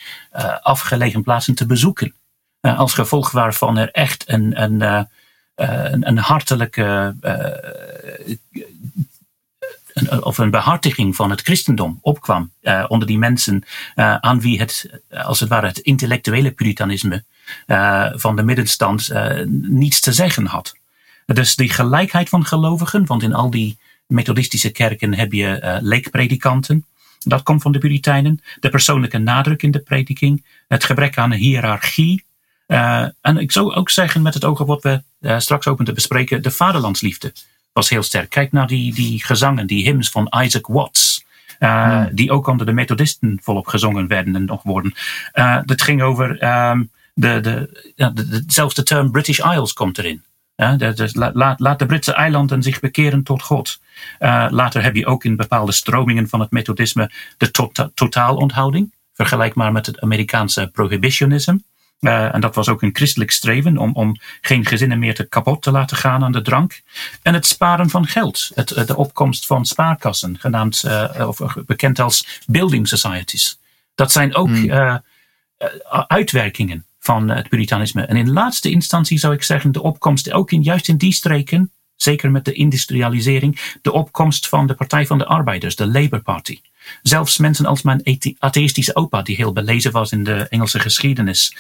afgelegen 0.61 1.23
plaatsen 1.23 1.55
te 1.55 1.65
bezoeken. 1.65 2.13
Als 2.61 2.93
gevolg 2.93 3.31
waarvan 3.31 3.77
er 3.77 3.91
echt 3.91 4.29
een, 4.29 4.61
een, 4.63 5.07
een, 5.55 6.07
een 6.07 6.17
hartelijke 6.17 7.15
een, 9.93 10.23
of 10.23 10.37
een 10.37 10.49
behartiging 10.49 11.15
van 11.15 11.29
het 11.29 11.41
christendom 11.41 11.99
opkwam 12.01 12.51
onder 12.87 13.07
die 13.07 13.17
mensen 13.17 13.63
aan 13.95 14.41
wie 14.41 14.59
het, 14.59 14.89
als 15.09 15.39
het 15.39 15.49
ware, 15.49 15.67
het 15.67 15.77
intellectuele 15.77 16.51
puritanisme 16.51 17.23
van 18.15 18.35
de 18.35 18.43
middenstand 18.43 19.09
niets 19.47 19.99
te 19.99 20.13
zeggen 20.13 20.45
had. 20.45 20.75
Dus 21.25 21.55
die 21.55 21.69
gelijkheid 21.69 22.29
van 22.29 22.45
gelovigen, 22.45 23.05
want 23.05 23.23
in 23.23 23.33
al 23.33 23.49
die 23.49 23.77
methodistische 24.07 24.69
kerken 24.69 25.13
heb 25.13 25.31
je 25.31 25.77
leekpredikanten. 25.81 26.85
Dat 27.19 27.43
komt 27.43 27.61
van 27.61 27.71
de 27.71 27.79
Puritijnen. 27.79 28.41
De 28.59 28.69
persoonlijke 28.69 29.17
nadruk 29.17 29.63
in 29.63 29.71
de 29.71 29.79
prediking. 29.79 30.45
Het 30.67 30.83
gebrek 30.83 31.17
aan 31.17 31.33
hiërarchie. 31.33 32.25
En 33.21 33.37
ik 33.37 33.51
zou 33.51 33.73
ook 33.73 33.89
zeggen, 33.89 34.21
met 34.21 34.33
het 34.33 34.45
oog 34.45 34.59
op 34.59 34.67
wat 34.67 34.83
we 34.83 35.03
uh, 35.23 35.39
straks 35.39 35.67
open 35.67 35.85
te 35.85 35.93
bespreken, 35.93 36.41
de 36.41 36.51
vaderlandsliefde 36.51 37.33
was 37.73 37.89
heel 37.89 38.03
sterk. 38.03 38.29
Kijk 38.29 38.51
naar 38.51 38.67
die, 38.67 38.93
die 38.93 39.23
gezangen, 39.23 39.67
die 39.67 39.83
hymns 39.83 40.09
van 40.09 40.33
Isaac 40.43 40.67
Watts. 40.67 41.25
Uh, 41.59 41.85
hmm. 41.85 42.09
Die 42.15 42.31
ook 42.31 42.47
onder 42.47 42.65
de 42.65 42.71
methodisten 42.71 43.39
volop 43.41 43.67
gezongen 43.67 44.07
werden 44.07 44.35
en 44.35 44.45
nog 44.45 44.63
worden. 44.63 44.93
dat 45.65 45.81
ging 45.81 46.01
over 46.01 46.43
um, 46.69 46.91
de, 47.13 47.39
de, 47.39 47.83
de, 47.95 48.13
de, 48.13 48.43
zelfs 48.47 48.75
de 48.75 48.83
term 48.83 49.11
British 49.11 49.39
Isles 49.39 49.73
komt 49.73 49.97
erin. 49.97 50.23
Laat, 50.55 51.59
laat, 51.59 51.79
de 51.79 51.85
Britse 51.85 52.13
eilanden 52.13 52.63
zich 52.63 52.79
bekeren 52.79 53.23
tot 53.23 53.41
God. 53.41 53.79
Later 54.49 54.83
heb 54.83 54.95
je 54.95 55.05
ook 55.05 55.23
in 55.23 55.35
bepaalde 55.35 55.71
stromingen 55.71 56.29
van 56.29 56.39
het 56.39 56.51
methodisme 56.51 57.11
de 57.37 57.51
to 57.51 57.71
totaalonthouding. 57.93 58.93
Vergelijk 59.13 59.55
maar 59.55 59.71
met 59.71 59.85
het 59.85 60.01
Amerikaanse 60.01 60.69
prohibitionisme. 60.73 61.61
Uh, 62.03 62.33
en 62.33 62.41
dat 62.41 62.55
was 62.55 62.69
ook 62.69 62.81
een 62.81 62.95
christelijk 62.95 63.31
streven 63.31 63.77
om, 63.77 63.93
om 63.93 64.19
geen 64.41 64.65
gezinnen 64.65 64.99
meer 64.99 65.15
te 65.15 65.23
kapot 65.23 65.61
te 65.61 65.71
laten 65.71 65.97
gaan 65.97 66.23
aan 66.23 66.31
de 66.31 66.41
drank. 66.41 66.81
En 67.21 67.33
het 67.33 67.45
sparen 67.45 67.89
van 67.89 68.07
geld. 68.07 68.51
Het, 68.55 68.87
de 68.87 68.95
opkomst 68.95 69.45
van 69.45 69.65
spaarkassen, 69.65 70.39
genaamd, 70.39 70.83
uh, 70.85 71.27
of 71.27 71.39
bekend 71.65 71.99
als 71.99 72.41
building 72.47 72.87
societies. 72.87 73.59
Dat 73.95 74.11
zijn 74.11 74.35
ook 74.35 74.47
hmm. 74.47 75.01
uitwerkingen 76.07 76.85
van 76.99 77.29
het 77.29 77.49
puritanisme. 77.49 78.01
En 78.01 78.15
in 78.15 78.31
laatste 78.31 78.69
instantie 78.69 79.17
zou 79.17 79.33
ik 79.33 79.43
zeggen 79.43 79.71
de 79.71 79.81
opkomst, 79.81 80.31
ook 80.31 80.51
in, 80.51 80.63
juist 80.63 80.87
in 80.87 80.97
die 80.97 81.13
streken, 81.13 81.71
zeker 81.95 82.31
met 82.31 82.45
de 82.45 82.53
industrialisering, 82.53 83.75
de 83.81 83.91
opkomst 83.91 84.49
van 84.49 84.67
de 84.67 84.73
Partij 84.73 85.05
van 85.05 85.17
de 85.17 85.25
Arbeiders, 85.25 85.75
de 85.75 85.87
Labour 85.87 86.23
Party. 86.23 86.61
Zelfs 87.01 87.37
mensen 87.37 87.65
als 87.65 87.81
mijn 87.81 88.19
atheïstische 88.39 88.95
opa, 88.95 89.21
die 89.21 89.35
heel 89.35 89.53
belezen 89.53 89.91
was 89.91 90.11
in 90.11 90.23
de 90.23 90.47
Engelse 90.47 90.79
geschiedenis, 90.79 91.55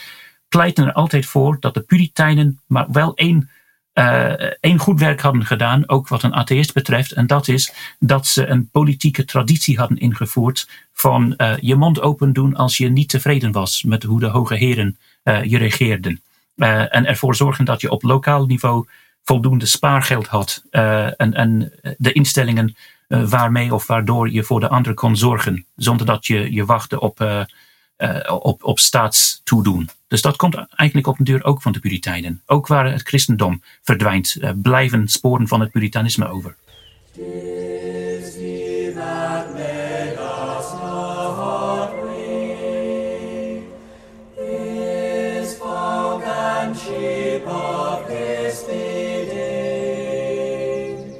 pleiten 0.53 0.85
er 0.85 0.93
altijd 0.93 1.25
voor 1.25 1.57
dat 1.59 1.73
de 1.73 1.79
Puritijnen 1.79 2.59
maar 2.67 2.85
wel 2.91 3.15
één 3.15 3.49
uh, 3.93 4.33
één 4.59 4.79
goed 4.79 4.99
werk 4.99 5.21
hadden 5.21 5.45
gedaan, 5.45 5.89
ook 5.89 6.07
wat 6.07 6.23
een 6.23 6.33
atheïst 6.33 6.73
betreft. 6.73 7.11
En 7.11 7.27
dat 7.27 7.47
is 7.47 7.73
dat 7.99 8.27
ze 8.27 8.47
een 8.47 8.69
politieke 8.69 9.25
traditie 9.25 9.77
hadden 9.77 9.97
ingevoerd 9.97 10.69
van 10.93 11.33
uh, 11.37 11.53
je 11.59 11.75
mond 11.75 12.01
open 12.01 12.33
doen 12.33 12.55
als 12.55 12.77
je 12.77 12.89
niet 12.89 13.09
tevreden 13.09 13.51
was 13.51 13.83
met 13.83 14.03
hoe 14.03 14.19
de 14.19 14.27
hoge 14.27 14.55
heren 14.55 14.97
uh, 15.23 15.43
je 15.43 15.57
regeerden. 15.57 16.21
en 16.55 17.05
ervoor 17.05 17.35
zorgen 17.35 17.65
dat 17.65 17.81
je 17.81 17.91
op 17.91 18.03
lokaal 18.03 18.45
niveau 18.45 18.87
voldoende 19.23 19.65
spaargeld 19.65 20.27
had 20.27 20.63
en, 20.71 21.33
en 21.33 21.73
de 21.97 22.11
instellingen 22.11 22.75
waarmee 23.07 23.73
of 23.73 23.87
waardoor 23.87 24.31
je 24.31 24.43
voor 24.43 24.59
de 24.59 24.69
ander 24.69 24.93
kon 24.93 25.17
zorgen, 25.17 25.65
zonder 25.75 26.05
dat 26.05 26.25
je 26.25 26.53
je 26.53 26.65
wachtte 26.65 26.99
op 26.99 27.45
op, 28.27 28.63
op 28.63 28.79
staatstoedoen. 28.79 29.89
Dus 30.07 30.21
dat 30.21 30.35
komt 30.35 30.55
eigenlijk 30.55 31.07
op 31.07 31.19
een 31.19 31.25
duur 31.25 31.43
ook 31.43 31.61
van 31.61 31.71
de 31.71 31.79
Puritijnen. 31.79 32.41
Ook 32.45 32.67
waar 32.67 32.91
het 32.91 33.07
christendom 33.07 33.61
verdwijnt, 33.81 34.35
uh, 34.39 34.49
blijven 34.61 35.07
sporen 35.07 35.47
van 35.47 35.59
het 35.59 35.71
Puritanisme 35.71 36.27
over. 36.27 36.55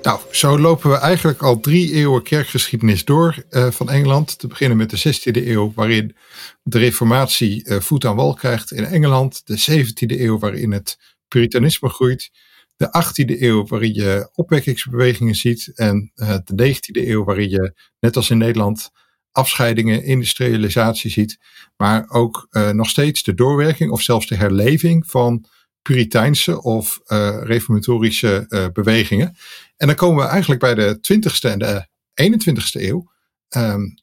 Nou, 0.04 0.20
zo 0.32 0.60
lopen 0.60 0.90
we 0.90 0.98
eigenlijk 0.98 1.42
al 1.42 1.60
drie 1.60 1.94
eeuwen 1.94 2.24
kerkgeschiedenis 2.24 3.06
door 3.06 3.46
uh, 3.50 3.72
van 3.72 3.90
Engeland. 3.90 4.40
Te 4.40 4.48
beginnen 4.48 4.78
met 4.78 4.90
de 4.90 5.14
16e 5.16 5.48
eeuw, 5.48 5.74
waarin 5.76 6.16
de 6.64 6.78
reformatie 6.78 7.66
uh, 7.66 7.80
voet 7.80 8.06
aan 8.06 8.16
wal 8.16 8.34
krijgt 8.34 8.72
in 8.72 8.86
Engeland. 8.86 9.42
De 9.46 9.84
17e 9.84 10.20
eeuw, 10.20 10.40
waarin 10.40 10.72
het 10.72 10.98
puritanisme 11.28 11.90
groeit. 11.90 12.32
De 12.76 12.88
18e 12.88 13.42
eeuw, 13.42 13.68
waarin 13.68 13.94
je 13.94 14.30
opwekkingsbewegingen 14.34 15.36
ziet. 15.36 15.72
En 15.76 16.12
uh, 16.16 16.38
de 16.44 16.76
19e 16.76 17.08
eeuw, 17.08 17.24
waarin 17.24 17.50
je, 17.50 17.74
net 18.00 18.16
als 18.16 18.30
in 18.30 18.38
Nederland, 18.38 18.90
afscheidingen, 19.32 20.04
industrialisatie 20.04 21.12
ziet. 21.12 21.38
Maar 21.78 22.10
ook 22.10 22.48
nog 22.72 22.90
steeds 22.90 23.24
de 23.24 23.34
doorwerking 23.34 23.92
of 23.92 24.02
zelfs 24.02 24.28
de 24.28 24.36
herleving 24.36 25.08
van 25.08 25.46
Puriteinse 25.84 26.62
of 26.62 27.02
uh, 27.08 27.42
reformatorische 27.44 28.46
uh, 28.50 28.66
bewegingen. 28.74 29.36
En 29.78 29.88
dan 29.88 29.96
komen 29.96 30.24
we 30.24 30.30
eigenlijk 30.30 30.62
bij 30.62 30.76
de 30.76 30.98
20ste 30.98 31.50
en 31.50 31.60
de 31.60 31.88
21ste 32.22 32.82
eeuw. 32.82 33.12
Um, 33.50 34.02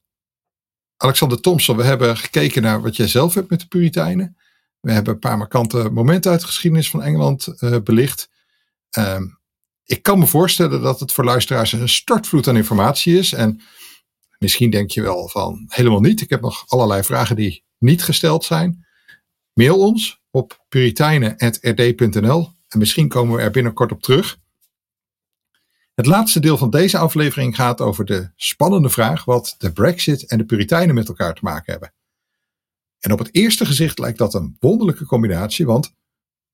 Alexander 0.97 1.41
Thompson, 1.41 1.77
we 1.77 1.83
hebben 1.83 2.17
gekeken 2.17 2.63
naar 2.63 2.83
wat 2.83 2.97
jij 2.97 3.09
zelf 3.09 3.35
hebt 3.35 3.51
met 3.51 3.61
de 3.61 3.67
Puritijnen. 3.67 4.37
We 4.81 4.93
hebben 4.93 5.13
een 5.13 5.19
paar 5.19 5.39
markante 5.39 5.91
momenten 5.91 6.31
uit 6.31 6.41
de 6.41 6.47
geschiedenis 6.47 6.91
van 6.91 7.03
Engeland 7.03 7.55
uh, 7.61 7.77
belicht. 7.85 8.31
Um, 8.99 9.39
ik 9.85 10.03
kan 10.03 10.19
me 10.19 10.27
voorstellen 10.27 10.83
dat 10.83 11.01
het 11.01 11.13
voor 11.13 11.25
luisteraars 11.25 11.73
een 11.73 11.89
stortvloed 11.89 12.49
aan 12.49 12.57
informatie 12.57 13.19
is. 13.19 13.33
En 13.33 13.61
misschien 14.39 14.71
denk 14.71 14.91
je 14.91 15.03
wel 15.03 15.29
van 15.29 15.65
helemaal 15.69 16.01
niet. 16.01 16.21
Ik 16.21 16.31
heb 16.31 16.41
nog 16.41 16.65
allerlei 16.69 17.03
vragen 17.03 17.37
die 17.37 17.65
niet 17.79 18.03
gesteld 18.03 18.45
zijn. 18.45 18.87
Mail 19.53 19.79
ons 19.79 20.20
op 20.31 20.65
puriteinen.rd.nl 20.69 22.53
en 22.69 22.79
misschien 22.79 23.09
komen 23.09 23.37
we 23.37 23.43
er 23.43 23.51
binnenkort 23.51 23.93
op 23.93 24.03
terug. 24.03 24.39
Het 25.95 26.07
laatste 26.07 26.41
deel 26.41 26.57
van 26.57 26.71
deze 26.71 26.99
aflevering 26.99 27.57
gaat 27.57 27.81
over 27.81 28.05
de 28.05 28.31
spannende 28.37 28.91
vraag 28.91 29.25
wat 29.25 29.55
de 29.59 29.73
Brexit 29.73 30.27
en 30.27 30.39
de 30.39 30.45
Puritijnen 30.45 30.95
met 30.95 31.09
elkaar 31.09 31.35
te 31.35 31.45
maken 31.45 31.73
hebben. 31.73 31.95
En 32.99 33.13
op 33.13 33.19
het 33.19 33.35
eerste 33.35 33.67
gezicht 33.67 33.99
lijkt 33.99 34.19
dat 34.19 34.35
een 34.35 34.57
wonderlijke 34.61 35.05
combinatie, 35.05 35.67
want 35.67 35.95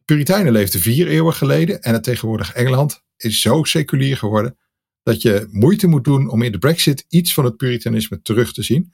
Puritijnen 0.04 0.52
leefden 0.52 0.80
vier 0.80 1.08
eeuwen 1.08 1.34
geleden 1.34 1.82
en 1.82 1.92
het 1.92 2.02
tegenwoordig 2.02 2.52
Engeland 2.52 3.04
is 3.16 3.40
zo 3.40 3.64
seculier 3.64 4.16
geworden 4.16 4.58
dat 5.02 5.22
je 5.22 5.48
moeite 5.50 5.86
moet 5.86 6.04
doen 6.04 6.28
om 6.28 6.42
in 6.42 6.52
de 6.52 6.58
Brexit 6.58 7.04
iets 7.08 7.34
van 7.34 7.44
het 7.44 7.56
Puritanisme 7.56 8.22
terug 8.22 8.52
te 8.52 8.62
zien. 8.62 8.92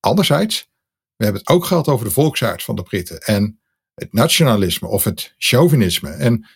Anderzijds, 0.00 0.70
we 1.16 1.24
hebben 1.24 1.42
het 1.42 1.50
ook 1.50 1.64
gehad 1.64 1.88
over 1.88 2.06
de 2.06 2.12
volksaard 2.12 2.62
van 2.62 2.76
de 2.76 2.82
Britten 2.82 3.20
en 3.20 3.60
het 3.96 4.12
nationalisme 4.12 4.88
of 4.88 5.04
het 5.04 5.34
chauvinisme. 5.38 6.10
En 6.10 6.46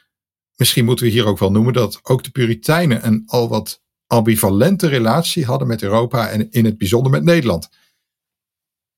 misschien 0.56 0.84
moeten 0.84 1.04
we 1.04 1.10
hier 1.10 1.26
ook 1.26 1.38
wel 1.38 1.50
noemen 1.50 1.72
dat 1.72 2.00
ook 2.02 2.24
de 2.24 2.30
Puritijnen 2.30 3.06
een 3.06 3.22
al 3.26 3.48
wat 3.48 3.82
ambivalente 4.06 4.88
relatie 4.88 5.44
hadden 5.44 5.68
met 5.68 5.82
Europa 5.82 6.28
en 6.28 6.50
in 6.50 6.64
het 6.64 6.78
bijzonder 6.78 7.12
met 7.12 7.22
Nederland. 7.22 7.68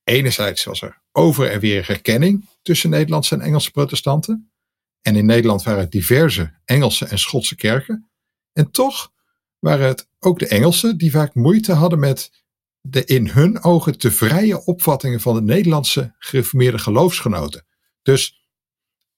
Enerzijds 0.05 0.65
was 0.65 0.83
er 0.83 1.03
over 1.13 1.51
en 1.51 1.61
weer 1.61 1.87
herkenning 1.87 2.49
tussen 2.63 2.91
Nederlandse 2.91 3.35
en 3.35 3.41
Engelse 3.41 3.71
protestanten. 3.71 4.53
En 5.03 5.17
in 5.17 5.27
Nederland 5.27 5.63
waren 5.63 5.81
het 5.81 5.91
diverse 5.91 6.61
Engelse 6.65 7.07
en 7.07 7.19
Schotse 7.19 7.55
kerken. 7.55 8.11
En 8.53 8.71
toch 8.71 9.13
waren 9.59 9.87
het 9.87 10.09
ook 10.19 10.39
de 10.39 10.49
Engelsen 10.49 10.99
die 10.99 11.11
vaak 11.11 11.35
moeite 11.35 11.73
hadden 11.73 11.99
met 11.99 12.31
de 12.81 13.05
in 13.05 13.29
hun 13.29 13.63
ogen 13.63 13.99
te 13.99 14.11
vrije 14.11 14.65
opvattingen 14.65 15.21
van 15.21 15.35
de 15.35 15.43
Nederlandse 15.43 16.15
gereformeerde 16.19 16.79
geloofsgenoten. 16.79 17.67
Dus 18.03 18.47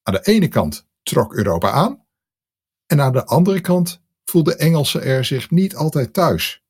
aan 0.03 0.15
de 0.15 0.23
ene 0.23 0.49
kant 0.49 0.87
trok 1.03 1.35
Europa 1.35 1.71
aan 1.71 2.05
en 2.87 3.01
aan 3.01 3.13
de 3.13 3.25
andere 3.27 3.61
kant 3.61 4.03
voelden 4.25 4.59
Engelsen 4.59 5.03
er 5.03 5.25
zich 5.25 5.51
niet 5.51 5.75
altijd 5.75 6.13
thuis. 6.13 6.63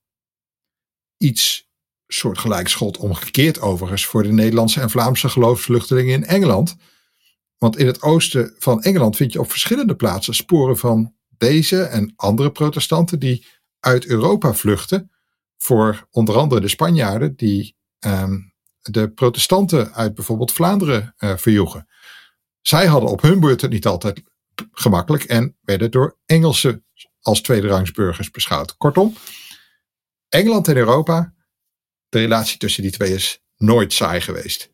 Iets 1.16 1.68
soortgelijks 2.06 2.74
gold 2.74 2.96
omgekeerd 2.96 3.60
overigens 3.60 4.06
voor 4.06 4.22
de 4.22 4.32
Nederlandse 4.32 4.80
en 4.80 4.90
Vlaamse 4.90 5.28
geloofsvluchtelingen 5.28 6.14
in 6.14 6.24
Engeland. 6.24 6.76
Want 7.58 7.78
in 7.78 7.86
het 7.86 8.02
oosten 8.02 8.54
van 8.58 8.82
Engeland 8.82 9.16
vind 9.16 9.32
je 9.32 9.40
op 9.40 9.50
verschillende 9.50 9.96
plaatsen 9.96 10.34
sporen 10.34 10.78
van 10.78 11.14
deze 11.28 11.82
en 11.82 12.12
andere 12.16 12.52
protestanten 12.52 13.18
die 13.18 13.46
uit 13.80 14.06
Europa 14.06 14.54
vluchten 14.54 15.10
voor 15.56 16.06
onder 16.10 16.36
andere 16.36 16.60
de 16.60 16.68
Spanjaarden 16.68 17.36
die 17.36 17.76
ehm, 17.98 18.38
de 18.80 19.10
protestanten 19.10 19.94
uit 19.94 20.14
bijvoorbeeld 20.14 20.52
Vlaanderen 20.52 21.14
uh, 21.18 21.36
verjoegen. 21.36 21.88
Zij 22.66 22.86
hadden 22.86 23.10
op 23.10 23.22
hun 23.22 23.40
beurt 23.40 23.60
het 23.60 23.70
niet 23.70 23.86
altijd 23.86 24.22
gemakkelijk 24.72 25.24
en 25.24 25.56
werden 25.60 25.90
door 25.90 26.18
Engelsen 26.26 26.84
als 27.20 27.40
tweederangsburgers 27.40 28.30
beschouwd. 28.30 28.76
Kortom, 28.76 29.16
Engeland 30.28 30.68
en 30.68 30.76
Europa, 30.76 31.34
de 32.08 32.18
relatie 32.18 32.58
tussen 32.58 32.82
die 32.82 32.92
twee 32.92 33.14
is 33.14 33.42
nooit 33.56 33.92
saai 33.92 34.20
geweest. 34.20 34.70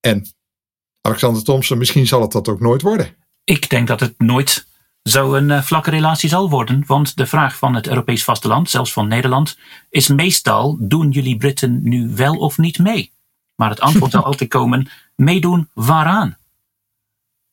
En 0.00 0.26
Alexander 1.00 1.44
Thompson, 1.44 1.78
misschien 1.78 2.06
zal 2.06 2.20
het 2.20 2.32
dat 2.32 2.48
ook 2.48 2.60
nooit 2.60 2.82
worden. 2.82 3.16
Ik 3.44 3.70
denk 3.70 3.88
dat 3.88 4.00
het 4.00 4.18
nooit 4.18 4.66
zo 5.02 5.34
een 5.34 5.48
uh, 5.48 5.62
vlakke 5.62 5.90
relatie 5.90 6.28
zal 6.28 6.50
worden, 6.50 6.84
want 6.86 7.16
de 7.16 7.26
vraag 7.26 7.56
van 7.56 7.74
het 7.74 7.86
Europees 7.86 8.24
vasteland, 8.24 8.70
zelfs 8.70 8.92
van 8.92 9.08
Nederland, 9.08 9.58
is 9.90 10.08
meestal: 10.08 10.76
doen 10.80 11.10
jullie 11.10 11.36
Britten 11.36 11.80
nu 11.82 12.10
wel 12.14 12.36
of 12.36 12.58
niet 12.58 12.78
mee? 12.78 13.12
Maar 13.54 13.70
het 13.70 13.80
antwoord 13.80 14.10
zal 14.10 14.24
altijd 14.30 14.50
komen: 14.50 14.90
meedoen 15.16 15.68
waaraan? 15.74 16.38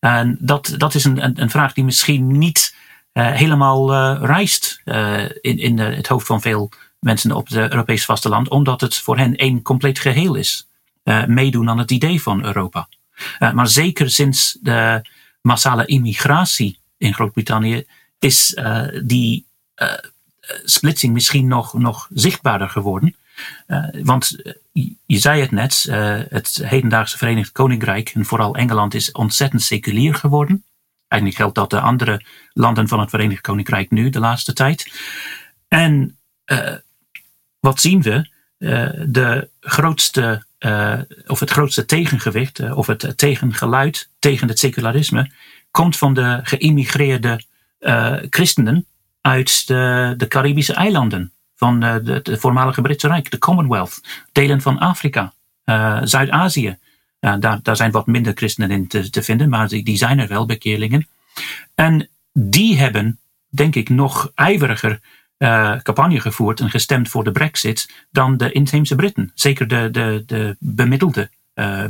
En 0.03 0.37
dat, 0.39 0.73
dat 0.77 0.95
is 0.95 1.03
een, 1.03 1.41
een, 1.41 1.49
vraag 1.49 1.73
die 1.73 1.83
misschien 1.83 2.37
niet 2.37 2.75
uh, 3.13 3.31
helemaal 3.31 3.93
uh, 3.93 4.21
rijst 4.21 4.81
uh, 4.85 5.23
in, 5.41 5.57
in 5.57 5.79
het 5.79 6.07
hoofd 6.07 6.25
van 6.25 6.41
veel 6.41 6.69
mensen 6.99 7.31
op 7.31 7.47
het 7.47 7.57
Europees 7.57 8.05
vasteland, 8.05 8.49
omdat 8.49 8.81
het 8.81 8.95
voor 8.95 9.17
hen 9.17 9.35
één 9.35 9.61
compleet 9.61 9.99
geheel 9.99 10.35
is. 10.35 10.67
meedoen 11.27 11.69
aan 11.69 11.77
het 11.77 11.91
idee 11.91 12.21
van 12.21 12.45
Europa. 12.45 12.87
maar 13.53 13.67
zeker 13.67 14.09
sinds 14.09 14.57
de 14.61 15.01
massale 15.41 15.85
immigratie 15.85 16.79
in 16.97 17.13
Groot-Brittannië 17.13 17.85
is 18.19 18.59
die 19.03 19.45
splitsing 20.63 21.13
misschien 21.13 21.47
nog, 21.47 21.73
nog 21.73 22.07
zichtbaarder 22.13 22.69
geworden. 22.69 23.15
Uh, 23.67 23.85
want 24.03 24.39
uh, 24.73 24.91
je 25.05 25.17
zei 25.17 25.41
het 25.41 25.51
net, 25.51 25.85
uh, 25.89 26.19
het 26.29 26.61
hedendaagse 26.63 27.17
Verenigd 27.17 27.51
Koninkrijk 27.51 28.09
en 28.09 28.25
vooral 28.25 28.55
Engeland 28.55 28.93
is 28.93 29.11
ontzettend 29.11 29.61
seculier 29.61 30.15
geworden. 30.15 30.63
Eigenlijk 31.07 31.41
geldt 31.41 31.55
dat 31.55 31.69
de 31.69 31.79
andere 31.79 32.25
landen 32.53 32.87
van 32.87 32.99
het 32.99 33.09
Verenigd 33.09 33.41
Koninkrijk 33.41 33.91
nu 33.91 34.09
de 34.09 34.19
laatste 34.19 34.53
tijd. 34.53 34.91
En 35.67 36.17
wat 37.59 37.81
zien 37.81 38.01
we? 38.01 38.31
de 39.07 39.49
grootste, 39.59 40.45
of 41.27 41.39
het 41.39 41.49
grootste 41.49 41.85
tegengewicht, 41.85 42.71
of 42.73 42.87
het 42.87 43.17
tegengeluid 43.17 44.09
tegen 44.19 44.47
het 44.47 44.59
secularisme, 44.59 45.31
komt 45.71 45.97
van 45.97 46.13
de 46.13 46.39
geïmmigreerde 46.43 47.43
christenen 48.29 48.85
uit 49.21 49.67
de, 49.67 50.13
de 50.17 50.27
Caribische 50.27 50.73
eilanden 50.73 51.32
van 51.63 51.79
de, 51.79 52.21
het 52.23 52.39
voormalige 52.39 52.81
Britse 52.81 53.07
Rijk, 53.07 53.31
de 53.31 53.37
Commonwealth, 53.37 54.01
delen 54.31 54.61
van 54.61 54.79
Afrika, 54.79 55.33
uh, 55.65 55.99
Zuid-Azië. 56.03 56.77
Daar, 57.19 57.59
daar 57.61 57.75
zijn 57.75 57.91
wat 57.91 58.07
minder 58.07 58.33
christenen 58.35 58.71
in 58.71 58.87
te, 58.87 59.09
te 59.09 59.23
vinden, 59.23 59.49
maar 59.49 59.67
die, 59.67 59.83
die 59.83 59.97
zijn 59.97 60.19
er 60.19 60.27
wel, 60.27 60.45
bekeerlingen. 60.45 61.07
En 61.75 62.09
die 62.33 62.77
hebben, 62.77 63.19
denk 63.49 63.75
ik, 63.75 63.89
nog 63.89 64.31
ijveriger 64.35 64.99
campagne 65.83 66.19
gevoerd 66.19 66.59
en 66.59 66.69
gestemd 66.69 67.09
voor 67.09 67.23
de 67.23 67.31
Brexit 67.31 68.05
dan 68.11 68.37
de 68.37 68.51
inheemse 68.51 68.95
Britten. 68.95 69.31
Zeker 69.33 69.67
de, 69.67 69.89
de, 69.91 70.23
de 70.25 70.55
bemiddelde 70.59 71.29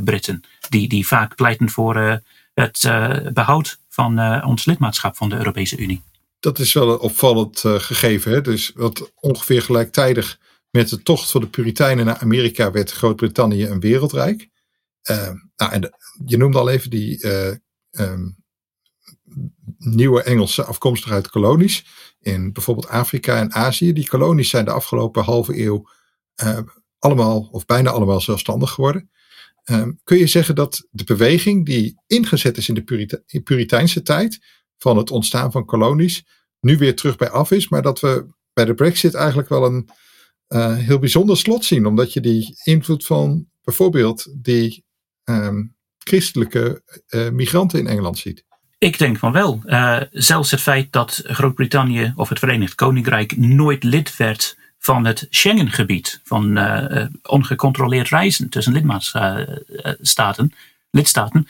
Britten, 0.04 0.42
die, 0.68 0.88
die 0.88 1.06
vaak 1.06 1.34
pleiten 1.34 1.70
voor 1.70 2.20
het 2.54 2.90
behoud 3.32 3.78
van 3.88 4.42
ons 4.44 4.64
lidmaatschap 4.64 5.16
van 5.16 5.28
de 5.28 5.36
Europese 5.36 5.76
Unie 5.76 6.02
dat 6.44 6.58
is 6.58 6.72
wel 6.72 6.92
een 6.92 6.98
opvallend 6.98 7.62
uh, 7.64 7.74
gegeven. 7.74 8.32
Hè? 8.32 8.40
Dus 8.40 8.72
wat 8.74 9.12
ongeveer 9.14 9.62
gelijktijdig 9.62 10.40
met 10.70 10.88
de 10.88 11.02
tocht 11.02 11.30
van 11.30 11.40
de 11.40 11.48
Puritijnen 11.48 12.06
naar 12.06 12.18
Amerika 12.18 12.70
werd 12.70 12.90
Groot-Brittannië 12.90 13.66
een 13.66 13.80
wereldrijk. 13.80 14.48
Uh, 15.10 15.30
nou, 15.56 15.72
en 15.72 15.94
je 16.24 16.36
noemde 16.36 16.58
al 16.58 16.68
even 16.68 16.90
die 16.90 17.24
uh, 17.24 17.54
um, 17.90 18.36
nieuwe 19.78 20.22
Engelse 20.22 20.64
afkomstig 20.64 21.10
uit 21.10 21.30
kolonies. 21.30 21.86
In 22.20 22.52
bijvoorbeeld 22.52 22.88
Afrika 22.88 23.36
en 23.36 23.52
Azië. 23.52 23.92
Die 23.92 24.08
kolonies 24.08 24.48
zijn 24.48 24.64
de 24.64 24.70
afgelopen 24.70 25.24
halve 25.24 25.62
eeuw 25.62 25.88
allemaal 26.98 27.48
of 27.52 27.64
bijna 27.64 27.90
allemaal 27.90 28.20
zelfstandig 28.20 28.70
geworden. 28.70 29.10
Um, 29.64 30.00
kun 30.04 30.18
je 30.18 30.26
zeggen 30.26 30.54
dat 30.54 30.86
de 30.90 31.04
beweging 31.04 31.66
die 31.66 32.02
ingezet 32.06 32.56
is 32.56 32.68
in 32.68 32.74
de 32.74 32.84
Purite 32.84 33.24
Puriteinse 33.44 34.02
tijd 34.02 34.40
van 34.78 34.96
het 34.96 35.10
ontstaan 35.10 35.52
van 35.52 35.64
kolonies 35.64 36.24
nu 36.60 36.76
weer 36.76 36.96
terug 36.96 37.16
bij 37.16 37.30
af 37.30 37.50
is. 37.50 37.68
Maar 37.68 37.82
dat 37.82 38.00
we 38.00 38.26
bij 38.52 38.64
de 38.64 38.74
Brexit 38.74 39.14
eigenlijk 39.14 39.48
wel 39.48 39.64
een 39.64 39.88
uh, 40.48 40.76
heel 40.76 40.98
bijzonder 40.98 41.36
slot 41.36 41.64
zien. 41.64 41.86
Omdat 41.86 42.12
je 42.12 42.20
die 42.20 42.56
invloed 42.62 43.06
van 43.06 43.46
bijvoorbeeld 43.62 44.34
die 44.42 44.84
um, 45.24 45.76
christelijke 45.98 46.82
uh, 47.08 47.28
migranten 47.30 47.78
in 47.78 47.86
Engeland 47.86 48.18
ziet. 48.18 48.44
Ik 48.78 48.98
denk 48.98 49.18
van 49.18 49.32
wel. 49.32 49.62
Uh, 49.66 50.00
zelfs 50.10 50.50
het 50.50 50.60
feit 50.60 50.92
dat 50.92 51.22
Groot-Brittannië 51.24 52.12
of 52.16 52.28
het 52.28 52.38
Verenigd 52.38 52.74
Koninkrijk 52.74 53.36
nooit 53.36 53.82
lid 53.82 54.16
werd 54.16 54.58
van 54.78 55.04
het 55.04 55.26
Schengengebied, 55.30 56.20
van 56.24 56.58
ongecontroleerd 57.22 58.08
reizen 58.08 58.48
tussen 58.48 58.72
lidmaatstaten, 58.72 60.52
lidstaten, 60.90 61.48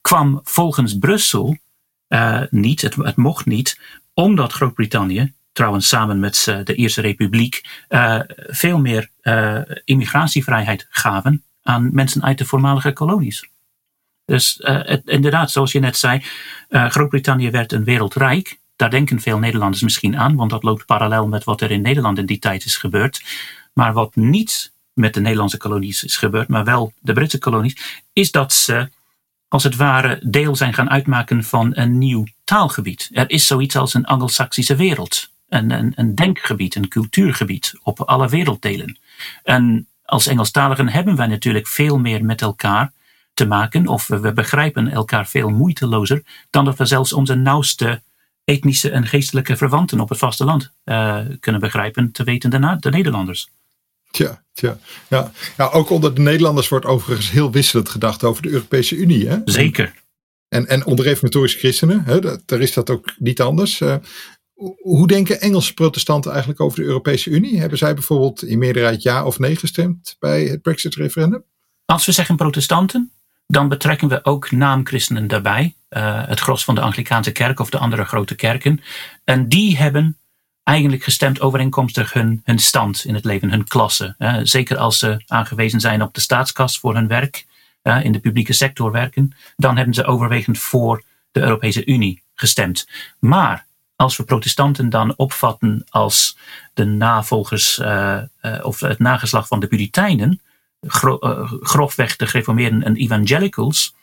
kwam 0.00 0.40
volgens 0.44 0.98
Brussel 0.98 1.56
niet, 2.50 2.80
het, 2.80 3.16
mocht 3.16 3.46
niet, 3.46 3.80
omdat 4.14 4.52
Groot-Brittannië, 4.52 5.32
trouwens 5.52 5.88
samen 5.88 6.20
met 6.20 6.44
de 6.64 6.74
Ierse 6.74 7.00
Republiek, 7.00 7.84
veel 8.46 8.78
meer 8.78 9.10
immigratievrijheid 9.84 10.86
gaven 10.90 11.44
aan 11.62 11.94
mensen 11.94 12.22
uit 12.22 12.38
de 12.38 12.44
voormalige 12.44 12.92
kolonies. 12.92 13.48
Dus 14.24 14.56
het, 14.60 15.02
inderdaad, 15.04 15.50
zoals 15.50 15.72
je 15.72 15.80
net 15.80 15.96
zei, 15.96 16.22
Groot-Brittannië 16.68 17.50
werd 17.50 17.72
een 17.72 17.84
wereldrijk. 17.84 18.58
Daar 18.76 18.90
denken 18.90 19.20
veel 19.20 19.38
Nederlanders 19.38 19.82
misschien 19.82 20.18
aan, 20.18 20.36
want 20.36 20.50
dat 20.50 20.62
loopt 20.62 20.86
parallel 20.86 21.28
met 21.28 21.44
wat 21.44 21.60
er 21.60 21.70
in 21.70 21.82
Nederland 21.82 22.18
in 22.18 22.26
die 22.26 22.38
tijd 22.38 22.64
is 22.64 22.76
gebeurd. 22.76 23.22
Maar 23.72 23.92
wat 23.92 24.16
niet 24.16 24.72
met 24.92 25.14
de 25.14 25.20
Nederlandse 25.20 25.56
kolonies 25.56 26.04
is 26.04 26.16
gebeurd, 26.16 26.48
maar 26.48 26.64
wel 26.64 26.92
de 26.98 27.12
Britse 27.12 27.38
kolonies, 27.38 28.02
is 28.12 28.30
dat 28.30 28.52
ze 28.52 28.88
als 29.48 29.62
het 29.62 29.76
ware 29.76 30.20
deel 30.24 30.56
zijn 30.56 30.74
gaan 30.74 30.90
uitmaken 30.90 31.44
van 31.44 31.76
een 31.76 31.98
nieuw 31.98 32.24
taalgebied. 32.44 33.10
Er 33.12 33.30
is 33.30 33.46
zoiets 33.46 33.76
als 33.76 33.94
een 33.94 34.04
Anglo-Saxische 34.04 34.76
wereld. 34.76 35.30
Een, 35.48 35.92
een, 35.94 36.14
denkgebied, 36.14 36.74
een 36.74 36.88
cultuurgebied 36.88 37.74
op 37.82 38.00
alle 38.00 38.28
werelddelen. 38.28 38.98
En 39.42 39.88
als 40.04 40.26
Engelstaligen 40.26 40.88
hebben 40.88 41.16
wij 41.16 41.26
natuurlijk 41.26 41.66
veel 41.66 41.98
meer 41.98 42.24
met 42.24 42.42
elkaar 42.42 42.92
te 43.34 43.46
maken, 43.46 43.86
of 43.86 44.06
we, 44.06 44.32
begrijpen 44.32 44.92
elkaar 44.92 45.26
veel 45.26 45.48
moeitelozer 45.48 46.22
dan 46.50 46.64
dat 46.64 46.76
we 46.76 46.84
zelfs 46.84 47.12
onze 47.12 47.34
nauwste 47.34 48.02
etnische 48.44 48.90
en 48.90 49.06
geestelijke 49.06 49.56
verwanten 49.56 50.00
op 50.00 50.08
het 50.08 50.18
vasteland 50.18 50.72
uh, 50.84 51.18
kunnen 51.40 51.60
begrijpen, 51.60 52.12
te 52.12 52.24
weten 52.24 52.50
de 52.50 52.90
Nederlanders. 52.90 53.48
Tja, 54.16 54.42
tja. 54.52 54.78
Ja. 55.08 55.32
ja, 55.56 55.68
ook 55.68 55.90
onder 55.90 56.14
de 56.14 56.20
Nederlanders 56.20 56.68
wordt 56.68 56.86
overigens 56.86 57.30
heel 57.30 57.50
wisselend 57.50 57.88
gedacht 57.88 58.24
over 58.24 58.42
de 58.42 58.48
Europese 58.48 58.96
Unie. 58.96 59.28
Hè? 59.28 59.38
Zeker. 59.44 59.94
En, 60.48 60.66
en 60.66 60.84
onder 60.84 61.04
reformatorische 61.04 61.58
christenen, 61.58 62.02
hè, 62.04 62.20
daar 62.44 62.60
is 62.60 62.72
dat 62.72 62.90
ook 62.90 63.14
niet 63.18 63.40
anders. 63.40 63.80
Uh, 63.80 63.96
hoe 64.80 65.06
denken 65.06 65.40
Engelse 65.40 65.74
protestanten 65.74 66.30
eigenlijk 66.30 66.60
over 66.60 66.78
de 66.78 66.84
Europese 66.84 67.30
Unie? 67.30 67.58
Hebben 67.58 67.78
zij 67.78 67.94
bijvoorbeeld 67.94 68.42
in 68.42 68.58
meerderheid 68.58 69.02
ja 69.02 69.24
of 69.24 69.38
nee 69.38 69.56
gestemd 69.56 70.16
bij 70.18 70.44
het 70.44 70.62
Brexit-referendum? 70.62 71.44
Als 71.84 72.06
we 72.06 72.12
zeggen 72.12 72.36
protestanten, 72.36 73.12
dan 73.46 73.68
betrekken 73.68 74.08
we 74.08 74.24
ook 74.24 74.50
naamchristenen 74.50 75.28
daarbij. 75.28 75.76
Uh, 75.90 76.26
het 76.26 76.40
gros 76.40 76.64
van 76.64 76.74
de 76.74 76.80
Anglikaanse 76.80 77.32
kerk 77.32 77.60
of 77.60 77.70
de 77.70 77.78
andere 77.78 78.04
grote 78.04 78.34
kerken. 78.34 78.80
En 79.24 79.48
die 79.48 79.76
hebben 79.76 80.18
eigenlijk 80.66 81.02
gestemd 81.02 81.40
overeenkomstig 81.40 82.12
hun, 82.12 82.40
hun 82.44 82.58
stand 82.58 83.04
in 83.04 83.14
het 83.14 83.24
leven, 83.24 83.50
hun 83.50 83.66
klasse. 83.66 84.14
Uh, 84.18 84.38
zeker 84.42 84.76
als 84.76 84.98
ze 84.98 85.22
aangewezen 85.26 85.80
zijn 85.80 86.02
op 86.02 86.14
de 86.14 86.20
staatskas 86.20 86.78
voor 86.78 86.94
hun 86.94 87.08
werk, 87.08 87.46
uh, 87.82 88.04
in 88.04 88.12
de 88.12 88.18
publieke 88.18 88.52
sector 88.52 88.92
werken, 88.92 89.36
dan 89.56 89.76
hebben 89.76 89.94
ze 89.94 90.04
overwegend 90.04 90.58
voor 90.58 91.02
de 91.32 91.40
Europese 91.40 91.84
Unie 91.84 92.22
gestemd. 92.34 92.88
Maar 93.18 93.66
als 93.96 94.16
we 94.16 94.24
protestanten 94.24 94.90
dan 94.90 95.14
opvatten 95.16 95.84
als 95.88 96.38
de 96.74 96.84
navolgers 96.84 97.80
of 98.62 98.80
het 98.80 98.98
nageslag 98.98 99.46
van 99.46 99.60
de 99.60 99.66
Puritijnen, 99.66 100.40
gro 100.80 101.18
grofweg 101.60 102.16
de 102.16 102.26
gereformeerden 102.26 102.82
en 102.82 102.96
evangelicals, 102.96 103.94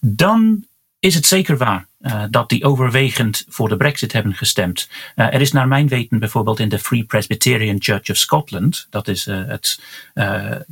dan 0.00 0.66
is 0.98 1.14
het 1.14 1.26
zeker 1.26 1.56
waar 1.56 1.88
uh, 2.00 2.24
dat 2.30 2.48
die 2.48 2.64
overwegend 2.64 3.44
voor 3.48 3.68
de 3.68 3.76
Brexit 3.76 4.12
hebben 4.12 4.34
gestemd. 4.34 4.88
Uh, 5.16 5.34
er 5.34 5.40
is 5.40 5.52
naar 5.52 5.68
mijn 5.68 5.88
weten 5.88 6.18
bijvoorbeeld 6.18 6.60
in 6.60 6.68
de 6.68 6.78
Free 6.78 7.04
Presbyterian 7.04 7.76
Church 7.78 8.10
of 8.10 8.16
Scotland, 8.16 8.86
dat 8.90 9.08
is 9.08 9.24
het 9.24 9.80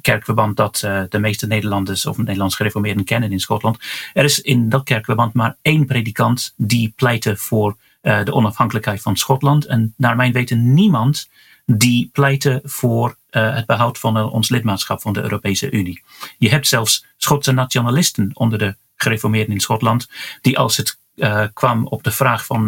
kerkverband 0.01 0.57
dat 0.57 0.79
de 1.09 1.19
meeste 1.19 1.47
Nederlanders 1.47 2.07
of 2.07 2.17
Nederlands 2.17 2.57
gereformeerden 2.57 3.05
kennen 3.05 3.33
in 3.33 3.41
Schotland. 3.41 3.79
Er 4.13 4.25
is 4.25 4.41
in 4.41 4.69
dat 4.69 4.85
kerkverband 4.85 5.35
maar 5.35 5.57
één 5.63 5.87
predikant 5.87 6.53
die 6.57 6.93
pleitte 6.97 7.37
voor 7.37 7.77
de 8.01 8.33
onafhankelijkheid 8.33 9.03
van 9.03 9.17
Schotland. 9.17 9.65
En 9.65 9.95
naar 9.97 10.17
mijn 10.17 10.33
weten 10.33 10.75
niemand 10.75 11.29
die 11.67 12.11
pleiten 12.13 12.61
voor 12.65 13.17
het 13.31 13.67
behoud 13.67 13.99
van 13.99 14.31
ons 14.31 14.49
lidmaatschap 14.49 15.01
van 15.01 15.13
de 15.13 15.23
Europese 15.23 15.71
Unie. 15.71 16.03
Je 16.39 16.49
hebt 16.49 16.67
zelfs 16.67 17.05
Schotse 17.17 17.53
nationalisten 17.53 18.31
onder 18.35 18.59
de 18.59 18.77
gereformeerden 18.97 19.55
in 19.55 19.61
Schotland, 19.61 20.09
die 20.41 20.59
als 20.59 20.77
het 20.77 20.99
uh, 21.15 21.45
kwam 21.53 21.87
op 21.87 22.03
de 22.03 22.11
vraag 22.11 22.47
van 22.47 22.67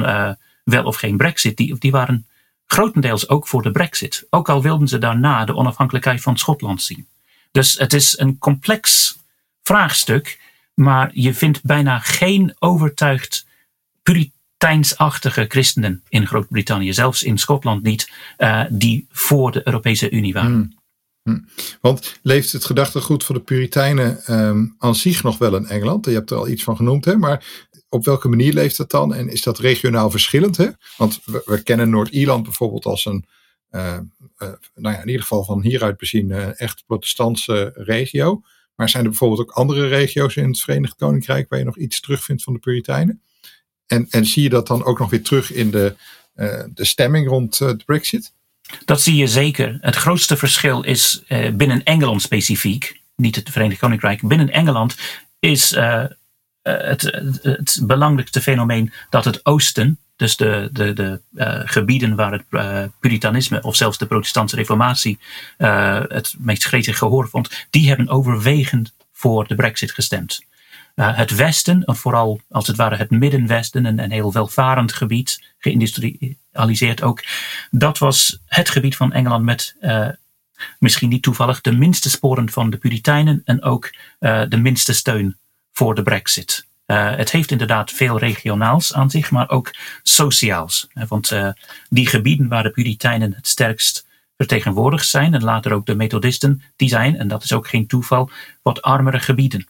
wel 0.65 0.85
of 0.85 0.97
geen 0.97 1.17
brexit, 1.17 1.57
die, 1.57 1.79
die 1.79 1.91
waren 1.91 2.27
grotendeels 2.67 3.29
ook 3.29 3.49
voor 3.49 3.63
de 3.63 3.71
brexit. 3.71 4.27
Ook 4.31 4.49
al 4.49 4.63
wilden 4.63 4.89
ze 4.89 4.99
daarna 4.99 5.45
de 5.45 5.55
onafhankelijkheid 5.55 6.21
van 6.21 6.39
Schotland 6.39 6.83
zien. 6.83 7.07
Dus 7.51 7.79
het 7.79 7.93
is 7.93 8.19
een 8.19 8.39
complex 8.39 9.15
vraagstuk, 9.63 10.41
maar 10.75 11.11
je 11.13 11.35
vindt 11.35 11.63
bijna 11.63 11.99
geen 11.99 12.55
overtuigd 12.59 13.47
Latijnsachtige 14.59 15.45
christenen 15.49 16.03
in 16.09 16.27
Groot-Brittannië, 16.27 16.93
zelfs 16.93 17.23
in 17.23 17.39
Schotland 17.39 17.83
niet, 17.83 18.11
uh, 18.39 18.65
die 18.69 19.07
voor 19.11 19.53
de 19.53 19.67
Europese 19.67 20.11
Unie 20.11 20.33
waren. 20.33 20.51
Hmm. 20.51 20.79
Hmm. 21.27 21.49
Want 21.81 22.19
leeft 22.23 22.53
het 22.53 22.65
gedachtegoed 22.65 23.25
van 23.25 23.35
de 23.35 23.41
Puritijnen 23.41 24.35
um, 24.35 24.75
aan 24.79 24.95
zich 24.95 25.23
nog 25.23 25.39
wel 25.39 25.57
in 25.57 25.67
Engeland? 25.67 26.05
Je 26.05 26.11
hebt 26.11 26.31
er 26.31 26.37
al 26.37 26.49
iets 26.49 26.63
van 26.63 26.77
genoemd, 26.77 27.05
hè? 27.05 27.17
maar 27.17 27.69
op 27.89 28.05
welke 28.05 28.29
manier 28.29 28.53
leeft 28.53 28.77
dat 28.77 28.91
dan? 28.91 29.15
En 29.15 29.29
is 29.29 29.43
dat 29.43 29.59
regionaal 29.59 30.11
verschillend? 30.11 30.57
Hè? 30.57 30.69
Want 30.97 31.21
we, 31.25 31.63
kennen 31.63 31.91
Noord-Ierland 31.91 32.43
bijvoorbeeld 32.43 32.85
als 32.85 33.05
een, 33.05 33.27
uh, 33.71 33.99
nou 34.75 34.95
ja, 34.95 35.01
in 35.01 35.07
ieder 35.07 35.23
geval 35.23 35.45
van 35.45 35.63
hieruit 35.63 35.97
bezien, 35.97 36.31
uh, 36.31 36.61
echt 36.61 36.85
protestantse 36.87 37.73
regio. 37.75 38.43
Maar 38.75 38.89
zijn 38.89 39.05
er 39.05 39.11
bijvoorbeeld 39.11 39.41
ook 39.41 39.51
andere 39.51 39.87
regio's 39.87 40.37
in 40.37 40.49
het 40.49 40.61
Verenigd 40.61 40.97
Koninkrijk 40.97 41.49
waar 41.49 41.59
je 41.59 41.65
nog 41.65 41.79
iets 41.79 42.01
terugvindt 42.01 42.43
van 42.43 42.53
de 42.53 42.59
Puritijnen? 42.59 43.23
En, 43.87 44.07
en 44.11 44.27
zie 44.27 44.43
je 44.43 44.49
dat 44.49 44.67
dan 44.67 44.85
ook 44.85 44.99
nog 44.99 45.11
weer 45.11 45.23
terug 45.23 45.53
in 45.53 45.71
de, 45.71 45.95
uh, 46.37 46.63
de 46.75 46.85
stemming 46.85 47.29
rond 47.29 47.59
de 47.59 47.83
Brexit? 47.87 48.35
Dat 48.85 49.01
zie 49.01 49.17
je 49.17 49.27
zeker. 49.27 49.79
Het 49.81 49.97
grootste 49.97 50.37
verschil 50.37 50.83
is 50.83 51.23
uh, 51.29 51.51
binnen 51.51 51.83
Engeland 51.83 52.23
specifiek, 52.23 53.01
niet 53.17 53.37
het 53.37 53.51
Verenigd 53.51 53.81
Koninkrijk. 53.81 54.29
Binnen 54.29 54.51
Engeland 54.51 54.97
is 55.39 55.77
het, 56.63 57.03
het 57.43 57.81
belangrijkste 57.83 58.41
fenomeen 58.41 58.93
dat 59.11 59.25
het 59.25 59.47
oosten, 59.47 59.99
dus 60.17 60.37
de, 60.37 60.69
de, 60.73 60.93
de 60.93 61.21
gebieden 61.65 62.17
waar 62.17 62.33
het 62.33 62.93
Puritanisme 63.01 63.63
of 63.63 63.77
zelfs 63.77 63.99
de 63.99 64.07
protestantse 64.07 64.57
reformatie 64.57 65.19
het 66.09 66.35
meest 66.39 66.65
gretig 66.65 66.99
gehoor 66.99 67.29
vond, 67.29 67.67
die 67.71 67.89
hebben 67.89 68.09
overwegend 68.09 68.95
voor 69.13 69.47
de 69.47 69.55
Brexit 69.55 69.93
gestemd. 69.93 70.45
Uh, 70.97 71.17
het 71.17 71.35
Westen, 71.35 71.83
vooral 71.87 72.41
als 72.49 72.67
het 72.67 72.77
ware 72.77 72.97
het 72.97 73.11
Middenwesten, 73.11 73.85
een, 73.85 73.99
een 73.99 74.11
heel 74.11 74.33
welvarend 74.33 74.93
gebied, 74.93 75.55
geïndustrialiseerd 75.59 77.03
ook, 77.03 77.25
dat 77.71 77.99
was 77.99 78.39
het 78.47 78.69
gebied 78.69 78.97
van 78.97 79.13
Engeland 79.13 79.45
met 79.45 79.77
uh, 79.81 80.09
misschien 80.79 81.09
niet 81.09 81.23
toevallig 81.23 81.61
de 81.61 81.73
minste 81.73 82.11
sporen 82.11 82.51
van 82.51 82.71
de 82.71 82.77
Puritijnen 82.77 83.43
en 83.45 83.63
ook 83.63 83.95
uh, 84.21 84.43
de 84.49 84.57
minste 84.57 84.93
steun 84.93 85.37
voor 85.73 85.95
de 85.95 86.03
Brexit. 86.03 86.67
het 86.87 87.31
heeft 87.31 87.51
inderdaad 87.51 87.93
veel 87.93 88.19
regionaals 88.19 88.95
aan 88.95 89.11
zich, 89.11 89.31
maar 89.31 89.51
ook 89.51 89.75
sociaals. 90.03 90.89
want 91.09 91.33
die 91.89 92.07
gebieden 92.07 92.49
waar 92.49 92.63
de 92.63 92.71
Puritijnen 92.71 93.35
het 93.35 93.49
sterkst 93.49 94.07
vertegenwoordigd 94.37 95.09
zijn, 95.09 95.35
en 95.35 95.45
later 95.45 95.73
ook 95.73 95.87
de 95.87 95.95
Methodisten, 95.95 96.63
die 96.77 96.89
zijn, 96.89 97.19
en 97.19 97.29
dat 97.29 97.43
is 97.43 97.53
ook 97.53 97.69
geen 97.69 97.87
toeval, 97.87 98.31
wat 98.63 98.83
armere 98.83 99.19
gebieden. 99.19 99.67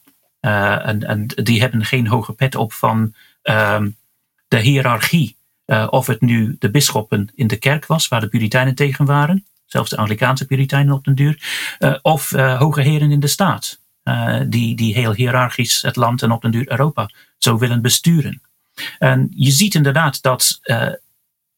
Uh, 0.47 0.87
en, 0.87 1.03
en, 1.03 1.27
die 1.27 1.61
hebben 1.61 1.85
geen 1.85 2.07
hoge 2.07 2.33
pet 2.33 2.55
op 2.55 2.73
van 2.73 3.15
um, 3.43 3.97
de 4.49 4.59
hiërarchie. 4.59 5.37
Uh, 5.67 5.87
of 5.91 6.07
het 6.07 6.21
nu 6.21 6.57
de 6.59 6.71
bisschoppen 6.71 7.29
in 7.35 7.47
de 7.47 7.57
kerk 7.57 7.87
was, 7.87 8.09
waar 8.09 8.21
de 8.21 8.29
Puritijnen 8.29 8.75
tegen 8.75 9.05
waren, 9.05 9.47
zelfs 9.65 9.91
de 9.91 9.97
Anglikaanse 9.97 10.47
Puritijnen 10.47 10.95
op 10.95 11.05
den 11.05 11.15
duur, 11.15 11.43
uh, 11.79 11.95
of 12.03 12.31
hoge 12.31 12.81
heren 12.81 13.11
in 13.11 13.21
de 13.21 13.27
staat, 13.27 13.81
die, 14.47 14.77
die 14.77 14.95
heel 14.95 15.13
hiërarchisch 15.13 15.83
het 15.83 15.97
land 15.97 16.23
en 16.23 16.31
op 16.31 16.43
den 16.43 16.51
duur 16.51 16.71
Europa 16.71 17.11
zo 17.39 17.59
willen 17.59 17.83
besturen. 17.83 18.43
En 18.99 19.29
je 19.31 19.51
ziet 19.51 19.75
inderdaad 19.75 20.23
dat 20.23 20.61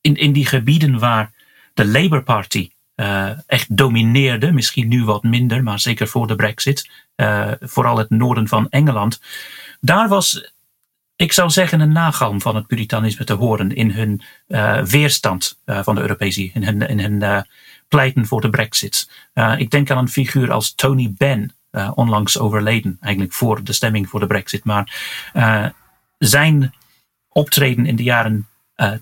in, 0.01 0.16
in 0.16 0.32
die 0.32 0.47
gebieden 0.47 0.99
waar 0.99 1.32
de 1.74 1.86
Labour 1.86 2.22
Party 2.22 2.70
uh, 3.01 3.31
echt 3.47 3.77
domineerde. 3.77 4.53
Misschien 4.53 4.89
nu 4.89 5.05
wat 5.05 5.23
minder, 5.23 5.63
maar 5.63 5.81
zeker 5.81 6.09
voor 6.09 6.27
de 6.27 6.37
Brexit. 6.37 6.91
Uh, 7.17 7.51
vooral 7.61 7.99
het 7.99 8.11
noorden 8.11 8.49
van 8.49 8.69
Engeland. 8.71 9.21
Daar 9.81 10.09
was, 10.09 10.53
ik 11.17 11.33
zou 11.33 11.51
zeggen, 11.51 11.81
een 11.81 11.93
nagalm 11.93 12.41
van 12.41 12.57
het 12.57 12.67
Puritanisme 12.67 13.25
te 13.25 13.33
horen 13.33 13.75
in 13.75 13.91
hun 13.91 14.23
uh, 14.49 14.83
weerstand 14.83 15.59
van 15.67 15.95
de 15.95 16.01
Europese, 16.01 16.51
in 16.53 16.65
hun, 16.65 16.83
in 16.83 17.01
hun 17.01 17.47
pleiten 17.89 18.27
voor 18.27 18.41
de 18.41 18.51
Brexit. 18.51 19.11
ik 19.57 19.71
denk 19.71 19.91
aan 19.91 19.99
een 19.99 20.09
figuur 20.09 20.53
als 20.53 20.75
Tony 20.75 21.15
Benn, 21.17 21.53
onlangs 21.95 22.39
overleden, 22.39 22.97
eigenlijk 23.01 23.35
voor 23.35 23.65
de 23.65 23.73
stemming 23.73 24.09
voor 24.09 24.21
de 24.21 24.27
Brexit. 24.27 24.65
Maar 24.65 24.95
zijn 26.19 26.75
optreden 27.29 27.87
in 27.87 27.97
de 27.97 28.03
jaren 28.03 28.49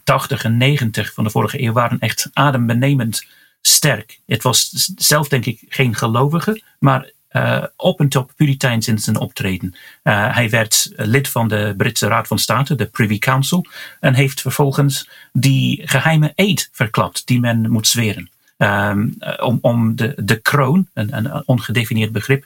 80 0.05 0.45
en 0.45 0.57
90 0.57 1.13
van 1.13 1.25
de 1.25 1.31
vorige 1.31 1.63
eeuw 1.63 1.73
waren 1.73 1.99
echt 1.99 2.31
adembenemend 2.33 3.27
sterk. 3.67 4.19
Het 4.27 4.43
was 4.43 4.91
zelf 4.97 5.29
denk 5.29 5.45
ik 5.45 5.61
geen 5.69 5.95
gelovige, 5.95 6.63
maar 6.79 7.11
uh, 7.33 7.63
op 7.77 8.01
en 8.01 8.09
top 8.09 8.33
puriteins 8.37 8.89
in 8.89 8.99
zijn 8.99 9.17
optreden. 9.17 9.75
Uh, 10.03 10.35
hij 10.35 10.51
werd 10.51 10.93
lid 10.97 11.29
van 11.29 11.49
de 11.49 11.75
Britse 11.77 12.07
Raad 12.07 12.27
van 12.27 12.39
State, 12.39 12.75
de 12.75 12.87
Privy 12.87 13.19
Council, 13.19 13.67
en 14.01 14.15
heeft 14.15 14.41
vervolgens 14.41 15.09
die 15.33 15.83
geheime 15.85 16.33
eed 16.35 16.69
verklapt 16.73 17.27
die 17.27 17.41
men 17.41 17.71
moet 17.71 17.89
zweren. 17.89 18.31
Um, 18.59 19.17
om, 19.61 19.97
de, 19.97 20.13
de 20.17 20.37
kroon, 20.37 20.89
een, 20.93 21.17
een 21.17 21.43
ongedefinieerd 21.47 22.13
begrip, 22.13 22.45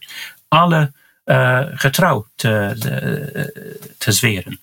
alle 0.49 0.93
getrouw 1.75 2.27
te, 2.35 2.75
te 3.99 4.13
zweren. 4.13 4.61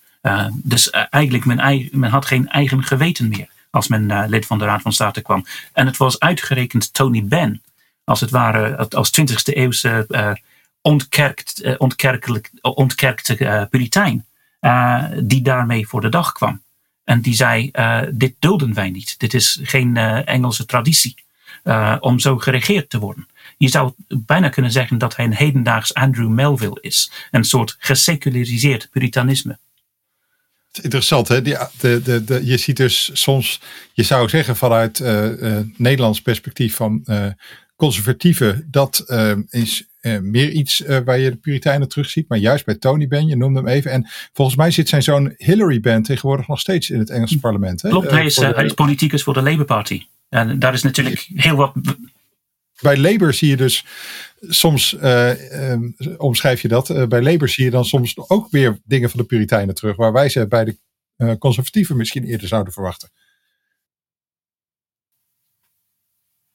dus 0.52 0.90
eigenlijk, 0.90 1.44
men, 1.44 1.88
men 1.92 2.10
had 2.10 2.26
geen 2.26 2.48
eigen 2.48 2.82
geweten 2.82 3.28
meer 3.28 3.48
als 3.70 3.88
men 3.88 4.28
lid 4.28 4.46
van 4.46 4.58
de 4.58 4.64
Raad 4.64 4.82
van 4.82 4.92
State 4.92 5.22
kwam. 5.22 5.44
En 5.72 5.86
het 5.86 5.96
was 5.96 6.18
uitgerekend 6.18 6.94
Tony 6.94 7.24
Benn, 7.24 7.62
als 8.04 8.20
het 8.20 8.30
ware 8.30 8.88
als 8.88 9.10
20e 9.20 9.24
eeuwse 9.42 10.04
uh, 10.08 10.30
ontkerkt, 10.80 11.64
uh, 11.64 11.74
ontkerkelijk, 11.78 12.50
ontkerkte 12.60 13.66
puritein, 13.70 14.26
die 15.22 15.42
daarmee 15.42 15.88
voor 15.88 16.00
de 16.00 16.08
dag 16.08 16.32
kwam. 16.32 16.62
En 17.04 17.20
die 17.20 17.34
zei, 17.34 17.70
dit 18.10 18.34
dulden 18.38 18.74
wij 18.74 18.90
niet. 18.90 19.18
Dit 19.18 19.34
is 19.34 19.60
geen 19.62 19.96
Engelse 20.24 20.66
traditie 20.66 21.14
om 22.00 22.18
zo 22.18 22.38
geregeerd 22.38 22.90
te 22.90 22.98
worden. 22.98 23.28
Je 23.58 23.68
zou 23.68 23.92
bijna 24.08 24.48
kunnen 24.48 24.72
zeggen 24.72 24.98
dat 24.98 25.16
hij 25.16 25.24
een 25.24 25.34
hedendaags 25.34 25.94
Andrew 25.94 26.28
Melville 26.28 26.78
is. 26.80 27.10
Een 27.30 27.44
soort 27.44 27.76
geseculariseerd 27.78 28.88
puritanisme. 28.90 29.58
Interessant, 30.80 31.28
hè? 31.28 31.42
Die, 31.42 31.56
de, 31.80 32.02
de, 32.02 32.24
de, 32.24 32.46
je 32.46 32.56
ziet 32.56 32.76
dus 32.76 33.10
soms, 33.12 33.60
je 33.92 34.02
zou 34.02 34.28
zeggen 34.28 34.56
vanuit 34.56 35.00
Nederlands 35.76 36.22
perspectief 36.22 36.74
van 36.74 37.04
conservatieve, 37.78 38.64
dat 38.70 39.04
uh, 39.06 39.32
is 39.50 39.84
uh, 40.02 40.18
meer 40.18 40.50
iets 40.50 40.80
uh, 40.80 40.98
waar 41.04 41.18
je 41.18 41.30
de 41.30 41.36
Puritijnen 41.36 41.88
terugziet. 41.88 42.28
Maar 42.28 42.38
juist 42.38 42.64
bij 42.64 42.74
Tony 42.74 43.08
Benn, 43.08 43.28
je 43.28 43.36
noemde 43.36 43.58
hem 43.58 43.68
even. 43.68 43.90
En 43.90 44.08
volgens 44.32 44.56
mij 44.56 44.70
zit 44.70 44.88
zijn 44.88 45.02
zoon 45.02 45.34
Hillary 45.36 45.80
Benn 45.80 46.02
tegenwoordig 46.02 46.48
nog 46.48 46.60
steeds 46.60 46.90
in 46.90 46.98
het 46.98 47.10
Engelse 47.10 47.38
parlement. 47.38 47.82
Hè? 47.82 47.88
Klopt, 47.88 48.10
hij 48.10 48.24
is, 48.24 48.36
hij 48.36 48.64
is 48.64 48.72
politicus 48.72 49.22
voor 49.22 49.34
de 49.34 49.42
Labour 49.42 49.64
Party. 49.64 50.02
En 50.28 50.58
daar 50.58 50.72
is 50.72 50.82
natuurlijk 50.82 51.28
heel 51.34 51.56
wat... 51.56 51.72
Bij 52.82 52.96
Labour 52.96 53.34
zie 53.34 53.48
je 53.48 53.56
dus 53.56 53.84
soms, 54.40 54.96
um, 55.02 55.96
omschrijf 56.16 56.62
je 56.62 56.68
dat, 56.68 57.08
bij 57.08 57.22
Labour 57.22 57.48
zie 57.48 57.64
je 57.64 57.70
dan 57.70 57.84
soms 57.84 58.18
ook 58.28 58.50
weer 58.50 58.78
dingen 58.84 59.10
van 59.10 59.20
de 59.20 59.26
Puritijnen 59.26 59.74
terug. 59.74 59.96
Waar 59.96 60.12
wij 60.12 60.28
ze 60.28 60.46
bij 60.46 60.64
de 60.64 60.78
conservatieven 61.38 61.96
misschien 61.96 62.24
eerder 62.24 62.48
zouden 62.48 62.72
verwachten. 62.72 63.10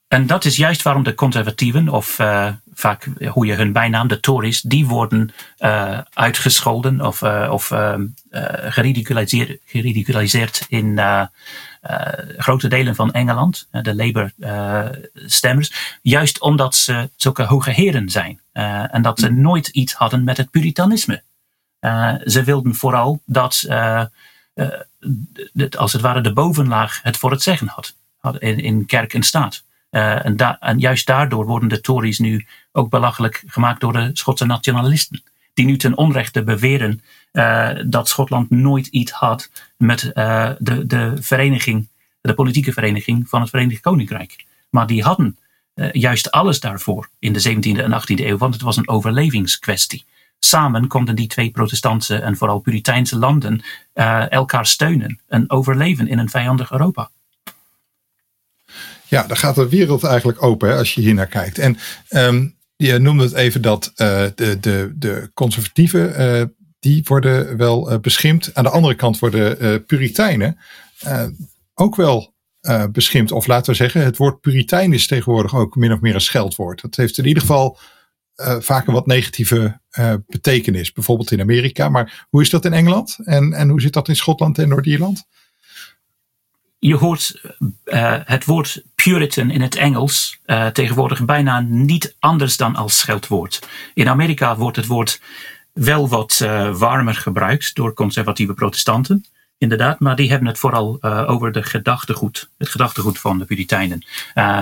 En 0.07 0.27
dat 0.27 0.45
is 0.45 0.55
juist 0.55 0.81
waarom 0.81 1.03
de 1.03 1.13
conservatieven, 1.13 1.89
of 1.89 2.19
uh, 2.19 2.53
vaak 2.73 3.07
hoe 3.29 3.45
je 3.45 3.53
hun 3.53 3.71
bijnaam, 3.71 4.07
de 4.07 4.19
Tories, 4.19 4.61
die 4.61 4.85
worden 4.85 5.33
uh, 5.59 5.99
uitgescholden 6.13 7.01
of, 7.01 7.21
uh, 7.21 7.49
of 7.51 7.67
geridiculiseerd, 8.69 9.59
geridiculiseerd 9.65 10.65
in 10.69 10.99
grote 12.37 12.67
delen 12.67 12.95
van 12.95 13.11
Engeland, 13.11 13.67
de 13.71 13.95
Labour-stemmers. 13.95 15.97
juist 16.01 16.39
omdat 16.39 16.75
ze 16.75 17.09
zulke 17.15 17.43
hoge 17.43 17.71
heren 17.71 18.09
zijn 18.09 18.41
en 18.91 19.01
dat 19.01 19.19
ze 19.19 19.31
nooit 19.31 19.67
iets 19.67 19.93
hadden 19.93 20.23
met 20.23 20.37
het 20.37 20.51
puritanisme. 20.51 21.23
ze 22.25 22.41
wilden 22.45 22.75
vooral 22.75 23.21
dat, 23.25 23.65
als 25.77 25.93
het 25.93 26.01
ware, 26.01 26.21
de 26.21 26.33
bovenlaag 26.33 26.99
het 27.01 27.17
voor 27.17 27.31
het 27.31 27.41
zeggen 27.41 27.67
had, 27.67 27.95
had 28.17 28.37
in, 28.37 28.59
in 28.59 28.85
kerk 28.85 29.13
en 29.13 29.23
staat. 29.23 29.63
Uh, 29.93 30.25
en, 30.25 30.37
da 30.37 30.57
en, 30.59 30.79
juist 30.79 31.05
daardoor 31.05 31.45
worden 31.45 31.69
de 31.69 31.81
Tories 31.81 32.19
nu 32.19 32.45
ook 32.71 32.89
belachelijk 32.89 33.43
gemaakt 33.45 33.81
door 33.81 33.93
de 33.93 34.09
Schotse 34.13 34.45
nationalisten. 34.45 35.23
Die 35.53 35.65
nu 35.65 35.77
ten 35.77 35.97
onrechte 35.97 36.43
beweren 36.43 37.01
uh, 37.33 37.69
dat 37.85 38.07
Schotland 38.07 38.49
nooit 38.49 38.87
iets 38.87 39.11
had 39.11 39.49
met 39.77 40.11
uh, 40.13 40.49
de, 40.59 40.85
de 40.85 41.13
vereniging, 41.19 41.87
de 42.21 42.33
politieke 42.33 42.73
vereniging 42.73 43.29
van 43.29 43.41
het 43.41 43.49
Verenigd 43.49 43.81
Koninkrijk. 43.81 44.45
Maar 44.69 44.87
die 44.87 45.03
hadden 45.03 45.37
juist 45.91 46.31
alles 46.31 46.59
daarvoor 46.59 47.09
in 47.19 47.33
de 47.33 47.49
17e 47.49 47.79
en 47.79 48.01
18e 48.01 48.25
eeuw, 48.25 48.37
want 48.37 48.53
het 48.53 48.63
was 48.63 48.77
een 48.77 48.89
overlevingskwestie. 48.89 50.05
Samen 50.39 50.87
konden 50.87 51.15
die 51.15 51.27
twee 51.27 51.51
protestantse 51.51 52.15
en 52.15 52.37
vooral 52.37 52.59
Puriteinse 52.59 53.17
landen 53.17 53.63
elkaar 54.29 54.65
steunen 54.65 55.19
en 55.27 55.49
overleven 55.49 56.07
in 56.07 56.17
een 56.17 56.29
vijandig 56.29 56.71
Europa. 56.71 57.09
Ja, 59.07 59.23
dan 59.27 59.37
gaat 59.37 59.55
de 59.55 59.69
wereld 59.69 60.03
eigenlijk 60.03 60.43
open 60.43 60.77
als 60.77 60.93
je 60.93 61.01
hier 61.01 61.13
naar 61.13 61.27
kijkt. 61.27 61.57
En 61.57 61.77
um, 62.09 62.55
je 62.75 62.99
noemde 62.99 63.23
het 63.23 63.33
even 63.33 63.61
dat 63.61 63.91
de, 63.95 64.57
de, 64.59 64.93
de 64.95 65.29
conservatieven, 65.33 66.21
uh, 66.21 66.43
die 66.83 67.01
worden 67.05 67.57
wel 67.57 67.91
uh, 67.91 67.99
beschimpt. 67.99 68.53
Aan 68.53 68.63
de 68.63 68.69
andere 68.69 68.95
kant 68.95 69.19
worden 69.19 69.85
Puritijnen 69.85 70.57
ook 71.73 71.95
wel 71.95 72.33
beschimpt. 72.91 73.31
Of 73.31 73.47
laten 73.47 73.71
we 73.71 73.77
zeggen, 73.77 74.03
het 74.03 74.17
woord 74.17 74.41
Puritein 74.41 74.93
is 74.93 75.07
tegenwoordig 75.07 75.55
ook 75.55 75.75
min 75.75 75.93
of 75.93 75.99
meer 75.99 76.13
een 76.13 76.21
scheldwoord. 76.21 76.81
Dat 76.81 76.95
heeft 76.95 77.17
in 77.17 77.25
ieder 77.25 77.41
geval 77.41 77.77
vaak 78.59 78.87
een 78.87 78.93
wat 78.93 79.05
negatieve 79.05 79.79
betekenis. 80.27 80.91
Bijvoorbeeld 80.91 81.31
in 81.31 81.41
Amerika. 81.41 81.89
Maar 81.89 82.25
hoe 82.29 82.41
is 82.41 82.49
dat 82.49 82.65
in 82.65 82.73
Engeland? 82.73 83.17
En, 83.23 83.53
en 83.53 83.69
hoe 83.69 83.81
zit 83.81 83.93
dat 83.93 84.07
in 84.07 84.15
Schotland 84.15 84.57
en 84.57 84.69
Noord-Ierland? 84.69 85.25
je 86.83 86.95
hoort 86.95 87.41
uh, 87.85 88.15
het 88.23 88.45
woord 88.45 88.83
Puritan 88.95 89.49
in 89.49 89.61
het 89.61 89.75
Engels 89.75 90.39
uh, 90.45 90.67
tegenwoordig 90.67 91.25
bijna 91.25 91.59
niet 91.59 92.15
anders 92.19 92.57
dan 92.57 92.75
als 92.75 92.97
scheldwoord. 92.97 93.67
In 93.93 94.09
Amerika 94.09 94.57
wordt 94.57 94.77
het 94.77 94.85
woord 94.85 95.21
wel 95.73 96.09
wat 96.09 96.39
uh, 96.43 96.75
warmer 96.75 97.15
gebruikt 97.15 97.75
door 97.75 97.93
conservatieve 97.93 98.53
protestanten, 98.53 99.25
inderdaad, 99.57 99.99
maar 99.99 100.15
die 100.15 100.29
hebben 100.29 100.47
het 100.47 100.59
vooral 100.59 101.03
over 101.03 101.51
de 101.51 101.63
gedachtegoed, 101.63 102.49
het 102.57 102.69
gedachtegoed 102.69 103.19
van 103.19 103.39
de 103.39 103.45
Puritijnen. 103.45 104.05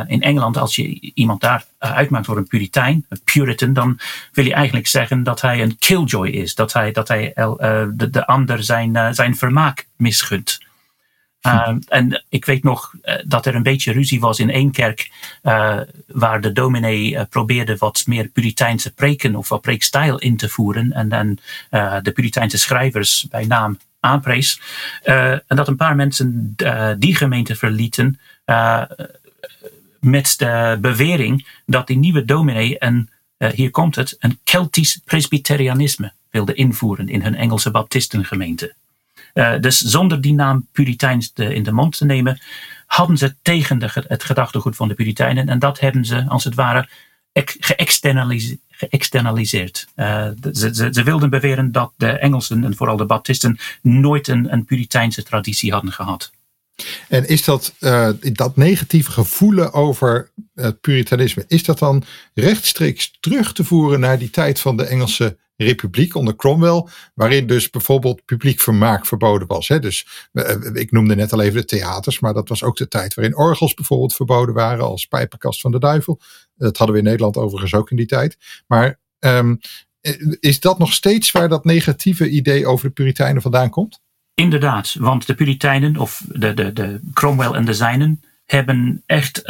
in 0.08 0.22
Engeland, 0.22 0.58
als 0.58 0.76
je 0.76 1.12
iemand 1.14 1.42
daar 1.42 1.66
uitmaakt 1.78 2.26
voor 2.26 2.38
een 2.38 2.48
Puritijn, 2.48 3.06
een 3.10 3.22
Puritan, 3.24 3.74
dan 3.74 4.00
wil 4.32 4.46
je 4.46 4.54
eigenlijk 4.54 4.88
zeggen 4.88 5.24
dat 5.24 5.42
hij 5.42 5.62
een 5.62 5.78
killjoy 5.78 6.28
is, 6.28 6.56
dat 6.56 6.74
hij, 6.74 6.92
dat 6.92 7.08
hij 7.08 7.32
de, 7.34 8.10
de 8.12 8.26
ander 8.26 8.64
zijn, 8.64 9.16
zijn 9.16 9.36
vermaak 9.36 9.88
misgunt. 9.96 10.60
Uh, 11.42 11.76
en 11.88 12.24
ik 12.30 12.46
weet 12.46 12.64
nog 12.64 12.94
uh, 13.04 13.16
dat 13.26 13.46
er 13.46 13.56
een 13.56 13.64
beetje 13.64 13.92
ruzie 13.92 14.20
was 14.20 14.40
in 14.40 14.50
één 14.50 14.72
kerk, 14.72 15.12
uh, 15.44 15.80
waar 16.08 16.42
de 16.42 16.52
dominee 16.52 17.26
probeerde 17.26 17.78
wat 17.78 18.04
meer 18.08 18.28
Puriteinse 18.28 18.94
preken 18.94 19.36
of 19.36 19.50
wat 19.50 19.62
preekstijl 19.62 20.20
in 20.20 20.38
te 20.38 20.50
voeren. 20.50 20.92
En 20.92 21.10
dan 21.10 21.38
de 22.04 22.12
Puriteinse 22.14 22.58
schrijvers 22.58 23.28
bij 23.30 23.46
naam 23.46 23.80
aanprees. 24.00 24.62
en 25.04 25.44
dat 25.48 25.68
een 25.68 25.76
paar 25.76 25.96
mensen 25.96 26.56
die 27.00 27.16
gemeente 27.16 27.56
verlieten 27.56 28.20
met 30.00 30.34
de 30.38 30.78
bewering 30.82 31.48
dat 31.66 31.88
die 31.88 31.98
nieuwe 31.98 32.26
dominee 32.26 32.76
een, 32.80 33.10
hier 33.38 33.72
komt 33.72 33.96
het, 33.96 34.16
een 34.20 34.40
Keltisch 34.44 35.00
presbyterianisme 35.06 36.12
wilde 36.30 36.54
invoeren 36.54 37.10
in 37.10 37.22
hun 37.22 37.36
Engelse 37.36 37.72
baptistengemeente. 37.72 38.76
Uh, 39.34 39.60
dus 39.60 39.80
zonder 39.80 40.22
die 40.22 40.34
naam 40.34 40.68
Puriteins 40.72 41.32
in 41.36 41.64
de 41.64 41.72
mond 41.72 41.98
te 41.98 42.06
nemen, 42.06 42.42
hadden 42.86 43.18
ze 43.18 43.36
tegen 43.42 43.80
de, 43.80 44.04
het 44.08 44.24
gedachtegoed 44.24 44.76
van 44.76 44.88
de 44.88 44.94
Puritijnen. 44.94 45.50
En 45.50 45.60
dat 45.60 45.80
hebben 45.80 46.06
ze 46.06 46.26
als 46.28 46.44
het 46.44 46.56
ware 46.56 46.88
geëxternaliseerd. 47.34 49.88
Uh, 49.96 50.28
ze, 50.52 50.76
ze, 50.76 50.88
ze, 50.92 51.04
wilden 51.04 51.30
beweren 51.30 51.72
dat 51.72 51.94
de 51.98 52.08
Engelsen 52.08 52.64
en 52.64 52.76
vooral 52.76 52.98
de 52.98 53.06
Baptisten 53.06 53.58
nooit 53.82 54.28
een, 54.28 54.54
een 54.54 54.66
Puriteinse 54.66 55.24
traditie 55.24 55.72
hadden 55.72 55.92
gehad. 55.92 56.32
En 57.08 57.28
is 57.28 57.44
dat, 57.44 57.74
dat 58.20 58.56
negatieve 58.56 59.12
gevoelen 59.12 59.74
over 59.74 60.32
het 60.54 60.82
Puritanisme, 60.82 61.46
is 61.48 61.64
dat 61.64 61.80
dan 61.80 62.04
rechtstreeks 62.34 63.18
terug 63.20 63.54
te 63.54 63.64
voeren 63.64 64.00
naar 64.00 64.20
die 64.20 64.30
tijd 64.30 64.60
van 64.60 64.78
de 64.78 64.86
Engelse 64.86 65.38
republiek 65.64 66.16
onder 66.16 66.36
Cromwell, 66.36 66.86
waarin 67.14 67.48
dus 67.48 67.70
bijvoorbeeld 67.70 68.26
publiek 68.26 68.60
vermaak 68.60 69.06
verboden 69.06 69.48
was. 69.48 69.68
Hè? 69.68 69.80
Dus 69.80 70.30
eh, 70.32 70.56
ik 70.74 70.92
noemde 70.92 71.16
net 71.16 71.34
al 71.34 71.42
even 71.42 71.62
de 71.62 71.66
theaters, 71.66 72.20
maar 72.20 72.34
dat 72.34 72.50
was 72.50 72.64
ook 72.64 72.78
de 72.78 72.88
tijd 72.88 73.14
waarin 73.14 73.38
orgels 73.38 73.74
bijvoorbeeld 73.74 74.16
verboden 74.16 74.56
waren 74.56 74.86
als 74.86 75.06
pijpenkast 75.06 75.62
van 75.62 75.72
de 75.72 75.80
duivel. 75.80 76.20
Dat 76.56 76.78
hadden 76.78 76.96
we 76.96 77.02
in 77.02 77.08
Nederland 77.08 77.38
overigens 77.38 77.74
ook 77.74 77.92
in 77.92 77.98
die 77.98 78.06
tijd. 78.06 78.38
Maar 78.68 79.00
um, 79.20 79.60
is 80.40 80.60
dat 80.60 80.80
nog 80.80 80.94
steeds 80.94 81.32
waar 81.32 81.50
dat 81.50 81.66
negatieve 81.66 82.30
idee 82.30 82.68
over 82.68 82.88
de 82.88 82.94
Puritijnen 82.94 83.42
vandaan 83.42 83.70
komt? 83.70 84.02
Inderdaad, 84.34 84.96
want 85.00 85.28
de 85.28 85.36
Puritijnen 85.36 85.98
of 85.98 86.24
de, 86.28 86.54
de, 86.54 86.74
de 86.74 87.00
Cromwell 87.14 87.52
en 87.52 87.66
de 87.66 87.74
zijnen 87.74 88.22
hebben 88.46 89.04
echt 89.06 89.42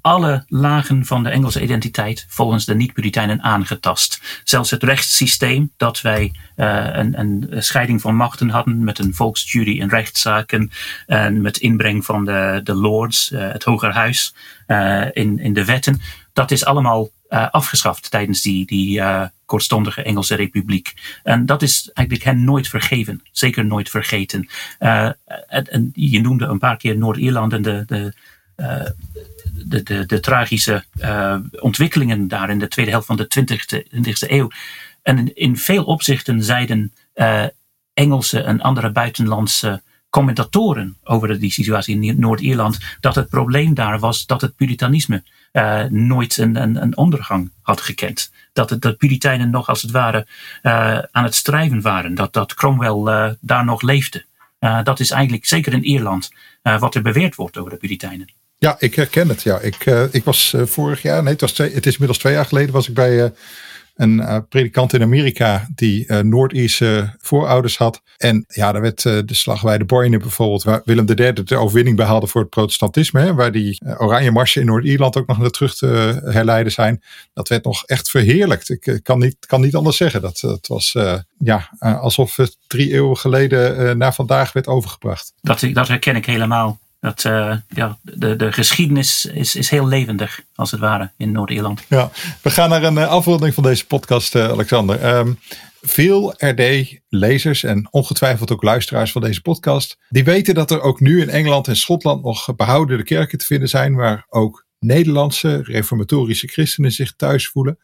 alle 0.00 0.44
lagen 0.48 1.06
van 1.06 1.22
de 1.22 1.30
Engelse 1.30 1.62
identiteit 1.62 2.26
volgens 2.28 2.64
de 2.64 2.74
niet-Puritijnen 2.74 3.42
aangetast. 3.42 4.40
Zelfs 4.44 4.70
het 4.70 4.82
rechtssysteem, 4.82 5.72
dat 5.76 6.00
wij 6.00 6.32
uh, 6.56 6.88
een, 6.92 7.18
een, 7.18 7.62
scheiding 7.62 8.00
van 8.00 8.16
machten 8.16 8.48
hadden 8.48 8.84
met 8.84 8.98
een 8.98 9.14
volksjury 9.14 9.78
in 9.78 9.88
rechtszaken 9.88 10.70
en 11.06 11.40
met 11.40 11.56
inbreng 11.56 12.04
van 12.04 12.24
de, 12.24 12.60
de 12.64 12.74
lords, 12.74 13.30
uh, 13.30 13.52
het 13.52 13.64
hogerhuis, 13.64 14.34
uh, 14.66 15.06
in, 15.12 15.38
in 15.38 15.52
de 15.52 15.64
wetten, 15.64 16.00
dat 16.32 16.50
is 16.50 16.64
allemaal 16.64 17.10
afgeschaft 17.30 18.10
tijdens 18.10 18.42
die, 18.42 18.66
die 18.66 19.02
kortstondige 19.44 20.02
Engelse 20.02 20.34
Republiek. 20.34 20.94
En 21.22 21.46
dat 21.46 21.62
is 21.62 21.90
eigenlijk 21.92 22.26
hen 22.26 22.44
nooit 22.44 22.68
vergeven, 22.68 23.22
zeker 23.32 23.64
nooit 23.64 23.90
vergeten. 23.90 24.48
en, 24.78 25.16
en 25.48 25.90
je 25.94 26.20
noemde 26.20 26.46
een 26.46 26.58
paar 26.58 26.76
keer 26.76 26.96
Noord-Ierland 26.96 27.52
en 27.52 27.62
de, 27.62 27.82
de 27.86 28.12
de, 29.66 29.82
de, 29.82 30.06
de 30.06 30.20
tragische 30.20 30.84
uh, 31.00 31.36
ontwikkelingen 31.60 32.28
daar 32.28 32.50
in 32.50 32.58
de 32.58 32.68
tweede 32.68 32.90
helft 32.90 33.06
van 33.06 33.16
de 33.16 33.28
20e, 33.40 33.96
20e 33.96 34.30
eeuw. 34.30 34.50
En 35.02 35.34
in, 35.34 35.56
veel 35.56 35.84
opzichten 35.84 36.44
zeiden 36.44 36.92
uh, 37.14 37.44
Engelse 37.94 38.42
en 38.42 38.60
andere 38.60 38.90
buitenlandse 38.90 39.82
commentatoren 40.10 40.96
over 41.04 41.40
die 41.40 41.52
situatie 41.52 42.00
in 42.00 42.20
Noord-Ierland 42.20 42.78
dat 43.00 43.14
het 43.14 43.28
probleem 43.28 43.74
daar 43.74 43.98
was 43.98 44.26
dat 44.26 44.40
het 44.40 44.56
puritanisme 44.56 45.22
nooit 45.88 46.36
een, 46.36 46.56
een, 46.56 46.82
een, 46.82 46.96
ondergang 46.96 47.50
had 47.62 47.80
gekend. 47.80 48.32
Dat 48.52 48.76
de 48.82 48.92
Puritijnen 48.92 49.50
nog 49.50 49.68
als 49.68 49.82
het 49.82 49.90
ware 49.90 50.26
aan 51.10 51.24
het 51.24 51.34
strijven 51.34 51.80
waren. 51.80 52.14
Dat, 52.14 52.32
dat 52.32 52.54
Cromwell 52.54 53.36
daar 53.40 53.64
nog 53.64 53.82
leefde. 53.82 54.24
dat 54.82 55.00
is 55.00 55.10
eigenlijk 55.10 55.44
zeker 55.44 55.72
in 55.72 55.84
Ierland 55.84 56.30
wat 56.62 56.94
er 56.94 57.02
beweerd 57.02 57.34
wordt 57.34 57.58
over 57.58 57.70
de 57.70 57.76
Puritijnen. 57.76 58.28
Ja, 58.62 58.76
ik 58.78 58.94
herken 58.94 59.28
het. 59.28 59.42
Ja, 59.42 59.58
ik, 59.58 59.86
uh, 59.86 60.02
ik 60.10 60.24
was 60.24 60.52
uh, 60.56 60.62
vorig 60.66 61.02
jaar, 61.02 61.22
nee, 61.22 61.32
het, 61.32 61.40
was 61.40 61.52
twee, 61.52 61.72
het 61.72 61.86
is 61.86 61.92
inmiddels 61.92 62.18
twee 62.18 62.32
jaar 62.32 62.44
geleden, 62.44 62.72
was 62.72 62.88
ik 62.88 62.94
bij 62.94 63.24
uh, 63.24 63.28
een 63.96 64.46
predikant 64.48 64.92
in 64.92 65.02
Amerika 65.02 65.68
die 65.74 66.12
Noord-Ierse 66.12 67.14
voorouders 67.18 67.76
had. 67.78 68.02
En 68.16 68.44
ja, 68.48 68.72
daar 68.72 68.80
werd 68.80 69.02
de 69.02 69.24
slag 69.26 69.62
bij 69.62 69.78
de 69.78 69.84
Boyne 69.84 70.18
bijvoorbeeld, 70.18 70.62
waar 70.62 70.80
Willem 70.84 71.08
III 71.08 71.32
de 71.32 71.56
overwinning 71.56 71.96
behaalde 71.96 72.26
voor 72.26 72.40
het 72.40 72.50
protestantisme, 72.50 73.20
hè, 73.20 73.34
waar 73.34 73.52
die 73.52 73.82
oranje 73.98 74.30
marsen 74.30 74.60
in 74.60 74.66
Noord-Ierland 74.66 75.16
ook 75.16 75.26
nog 75.26 75.38
naar 75.38 75.50
terug 75.50 75.74
te 75.74 76.20
herleiden 76.24 76.72
zijn. 76.72 77.02
Dat 77.32 77.48
werd 77.48 77.64
nog 77.64 77.84
echt 77.84 78.10
verheerlijkt. 78.10 78.70
Ik 78.70 79.00
kan, 79.02 79.18
niet, 79.18 79.36
kan 79.46 79.60
niet 79.60 79.74
anders 79.74 79.96
zeggen. 79.96 80.20
Dat, 80.20 80.38
dat 80.40 80.66
was 80.66 80.96
ja, 81.38 81.70
alsof 81.78 82.36
het 82.36 82.56
drie 82.66 82.92
eeuwen 82.92 83.16
geleden 83.16 83.98
naar 83.98 84.14
vandaag 84.14 84.52
werd 84.52 84.66
overgebracht. 84.66 85.32
Dat, 85.40 85.64
dat 85.72 85.88
herken 85.88 86.16
ik 86.16 86.26
helemaal. 86.26 86.78
Dat, 87.00 87.24
uh, 87.24 87.56
ja, 87.68 87.98
de, 88.02 88.36
de 88.36 88.52
geschiedenis 88.52 89.24
is, 89.24 89.56
is 89.56 89.70
heel 89.70 89.86
levendig, 89.86 90.40
als 90.54 90.70
het 90.70 90.80
ware, 90.80 91.10
in 91.16 91.32
Noord-Ierland. 91.32 91.84
Ja, 91.88 92.10
we 92.42 92.50
gaan 92.50 92.68
naar 92.68 92.82
een 92.82 92.94
uh, 92.94 93.08
afronding 93.08 93.54
van 93.54 93.62
deze 93.62 93.86
podcast, 93.86 94.34
uh, 94.34 94.48
Alexander. 94.48 95.16
Um, 95.16 95.38
veel 95.80 96.34
RD-lezers 96.36 97.62
en 97.62 97.88
ongetwijfeld 97.90 98.52
ook 98.52 98.62
luisteraars 98.62 99.12
van 99.12 99.22
deze 99.22 99.40
podcast, 99.40 99.98
die 100.08 100.24
weten 100.24 100.54
dat 100.54 100.70
er 100.70 100.80
ook 100.80 101.00
nu 101.00 101.20
in 101.20 101.28
Engeland 101.28 101.68
en 101.68 101.76
Schotland 101.76 102.24
nog 102.24 102.54
behoudende 102.56 103.04
kerken 103.04 103.38
te 103.38 103.44
vinden 103.44 103.68
zijn, 103.68 103.94
waar 103.94 104.26
ook 104.28 104.66
Nederlandse 104.78 105.62
reformatorische 105.62 106.48
christenen 106.48 106.92
zich 106.92 107.16
thuis 107.16 107.48
voelen. 107.48 107.78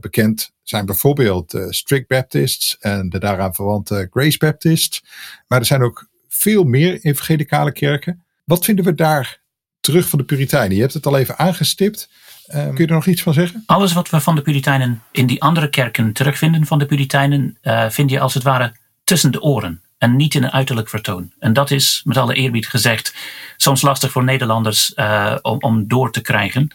bekend 0.00 0.52
zijn 0.62 0.86
bijvoorbeeld 0.86 1.50
de 1.50 1.74
Strict 1.74 2.08
Baptists 2.08 2.78
en 2.78 3.08
de 3.08 3.18
daaraan 3.18 3.54
verwante 3.54 4.08
Grace 4.10 4.38
Baptists. 4.38 5.04
Maar 5.46 5.58
er 5.58 5.66
zijn 5.66 5.82
ook 5.82 6.08
veel 6.28 6.64
meer 6.64 7.00
evangelicale 7.00 7.72
kerken. 7.72 8.24
Wat 8.50 8.64
vinden 8.64 8.84
we 8.84 8.94
daar 8.94 9.40
terug 9.80 10.08
van 10.08 10.18
de 10.18 10.24
Puritijnen? 10.24 10.74
Je 10.74 10.80
hebt 10.80 10.94
het 10.94 11.06
al 11.06 11.18
even 11.18 11.38
aangestipt. 11.38 12.10
Um, 12.54 12.74
kun 12.74 12.84
je 12.84 12.86
er 12.86 12.94
nog 12.94 13.06
iets 13.06 13.22
van 13.22 13.32
zeggen? 13.32 13.62
Alles 13.66 13.92
wat 13.92 14.10
we 14.10 14.20
van 14.20 14.34
de 14.34 14.42
Puritijnen 14.42 15.02
in 15.12 15.26
die 15.26 15.42
andere 15.42 15.70
kerken 15.70 16.12
terugvinden 16.12 16.66
van 16.66 16.78
de 16.78 16.86
Puritijnen, 16.86 17.58
uh, 17.62 17.90
vind 17.90 18.10
je 18.10 18.20
als 18.20 18.34
het 18.34 18.42
ware 18.42 18.76
tussen 19.04 19.32
de 19.32 19.42
oren 19.42 19.82
en 19.98 20.16
niet 20.16 20.34
in 20.34 20.42
een 20.42 20.52
uiterlijk 20.52 20.88
vertoon. 20.88 21.32
En 21.38 21.52
dat 21.52 21.70
is, 21.70 22.00
met 22.04 22.16
alle 22.16 22.34
eerbied 22.34 22.68
gezegd, 22.68 23.14
soms 23.56 23.82
lastig 23.82 24.10
voor 24.10 24.24
Nederlanders 24.24 24.92
uh, 24.96 25.36
om, 25.42 25.56
om, 25.60 25.88
door 25.88 26.12
te 26.12 26.20
krijgen. 26.20 26.68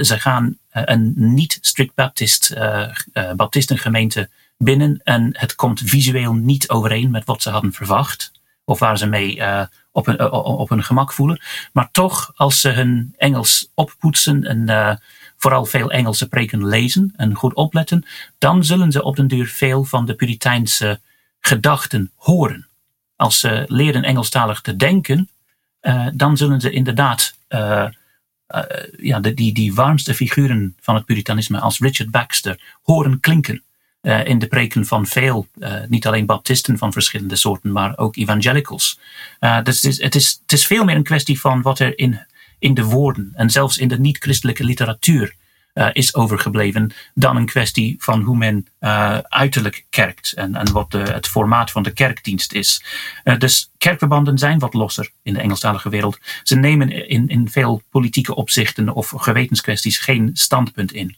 Ze 0.00 0.18
gaan 0.18 0.58
een 0.70 1.12
niet-strict 1.16 1.94
Baptist, 1.94 2.54
Baptistengemeente 3.36 4.28
binnen 4.56 5.00
en 5.02 5.28
het 5.32 5.54
komt 5.54 5.80
visueel 5.84 6.34
niet 6.34 6.68
overeen 6.68 7.10
met 7.10 7.24
wat 7.24 7.42
ze 7.42 7.50
hadden 7.50 7.72
verwacht 7.72 8.30
of 8.68 8.78
waar 8.78 8.98
ze 8.98 9.06
mee 9.06 9.36
uh, 9.36 9.62
op, 9.92 10.06
hun, 10.06 10.20
uh, 10.20 10.32
op 10.32 10.68
hun 10.68 10.84
gemak 10.84 11.12
voelen. 11.12 11.40
Maar 11.72 11.90
toch, 11.90 12.32
als 12.34 12.60
ze 12.60 12.68
hun 12.68 13.14
Engels 13.16 13.70
oppoetsen 13.74 14.44
en 14.44 14.70
uh, 14.70 14.94
vooral 15.36 15.64
veel 15.64 15.90
Engelse 15.90 16.28
preken 16.28 16.66
lezen 16.66 17.12
en 17.16 17.34
goed 17.34 17.54
opletten, 17.54 18.06
dan 18.38 18.64
zullen 18.64 18.92
ze 18.92 19.02
op 19.02 19.16
den 19.16 19.28
duur 19.28 19.46
veel 19.46 19.84
van 19.84 20.06
de 20.06 20.14
Puriteinse 20.14 21.00
gedachten 21.40 22.10
horen. 22.14 22.66
Als 23.16 23.40
ze 23.40 23.64
leren 23.66 24.02
Engelstalig 24.02 24.60
te 24.60 24.76
denken, 24.76 25.28
dan 26.14 26.36
zullen 26.36 26.60
ze 26.60 26.70
inderdaad 26.70 27.34
ja, 28.98 29.20
de, 29.20 29.34
die, 29.34 29.54
die 29.54 29.74
warmste 29.74 30.14
figuren 30.14 30.76
van 30.80 30.94
het 30.94 31.04
Puritanisme 31.04 31.60
als 31.60 31.78
Richard 31.78 32.10
Baxter 32.10 32.60
horen 32.82 33.20
klinken. 33.20 33.62
Uh, 34.08 34.24
in 34.24 34.38
de 34.38 34.46
preken 34.46 34.86
van 34.86 35.06
veel, 35.06 35.46
uh, 35.58 35.74
niet 35.88 36.06
alleen 36.06 36.26
baptisten 36.26 36.78
van 36.78 36.92
verschillende 36.92 37.36
soorten, 37.36 37.72
maar 37.72 37.98
ook 37.98 38.16
evangelicals. 38.16 38.98
Uh, 39.40 39.62
dus 39.62 39.82
het 39.82 39.90
is, 39.92 40.02
het, 40.02 40.14
is, 40.14 40.38
het 40.42 40.52
is 40.52 40.66
veel 40.66 40.84
meer 40.84 40.96
een 40.96 41.02
kwestie 41.02 41.40
van 41.40 41.62
wat 41.62 41.78
er 41.78 41.98
in, 41.98 42.26
in 42.58 42.74
de 42.74 42.84
woorden 42.84 43.30
en 43.34 43.50
zelfs 43.50 43.78
in 43.78 43.88
de 43.88 43.98
niet-christelijke 43.98 44.64
literatuur 44.64 45.34
is 45.92 46.14
overgebleven, 46.14 46.92
dan 47.14 47.36
een 47.36 47.46
kwestie 47.46 47.96
van 47.98 48.22
hoe 48.22 48.36
men 48.36 48.66
uiterlijk 49.22 49.86
kerkt 49.90 50.32
en, 50.32 50.54
en 50.54 50.72
wat 50.72 50.90
de, 50.90 50.98
het 50.98 51.26
formaat 51.26 51.70
van 51.70 51.82
de 51.82 51.92
kerkdienst 51.92 52.52
is. 52.52 52.84
dus 53.38 53.70
kerkverbanden 53.78 54.38
zijn 54.38 54.58
wat 54.58 54.74
losser 54.74 55.10
in 55.22 55.34
de 55.34 55.40
Engelstalige 55.40 55.88
wereld. 55.88 56.18
Ze 56.42 56.56
nemen 56.56 57.08
in, 57.08 57.28
in 57.28 57.50
veel 57.50 57.82
politieke 57.90 58.34
opzichten 58.34 58.94
of 58.94 59.12
gewetenskwesties 59.16 59.98
geen 59.98 60.30
standpunt 60.32 60.92
in. 60.92 61.16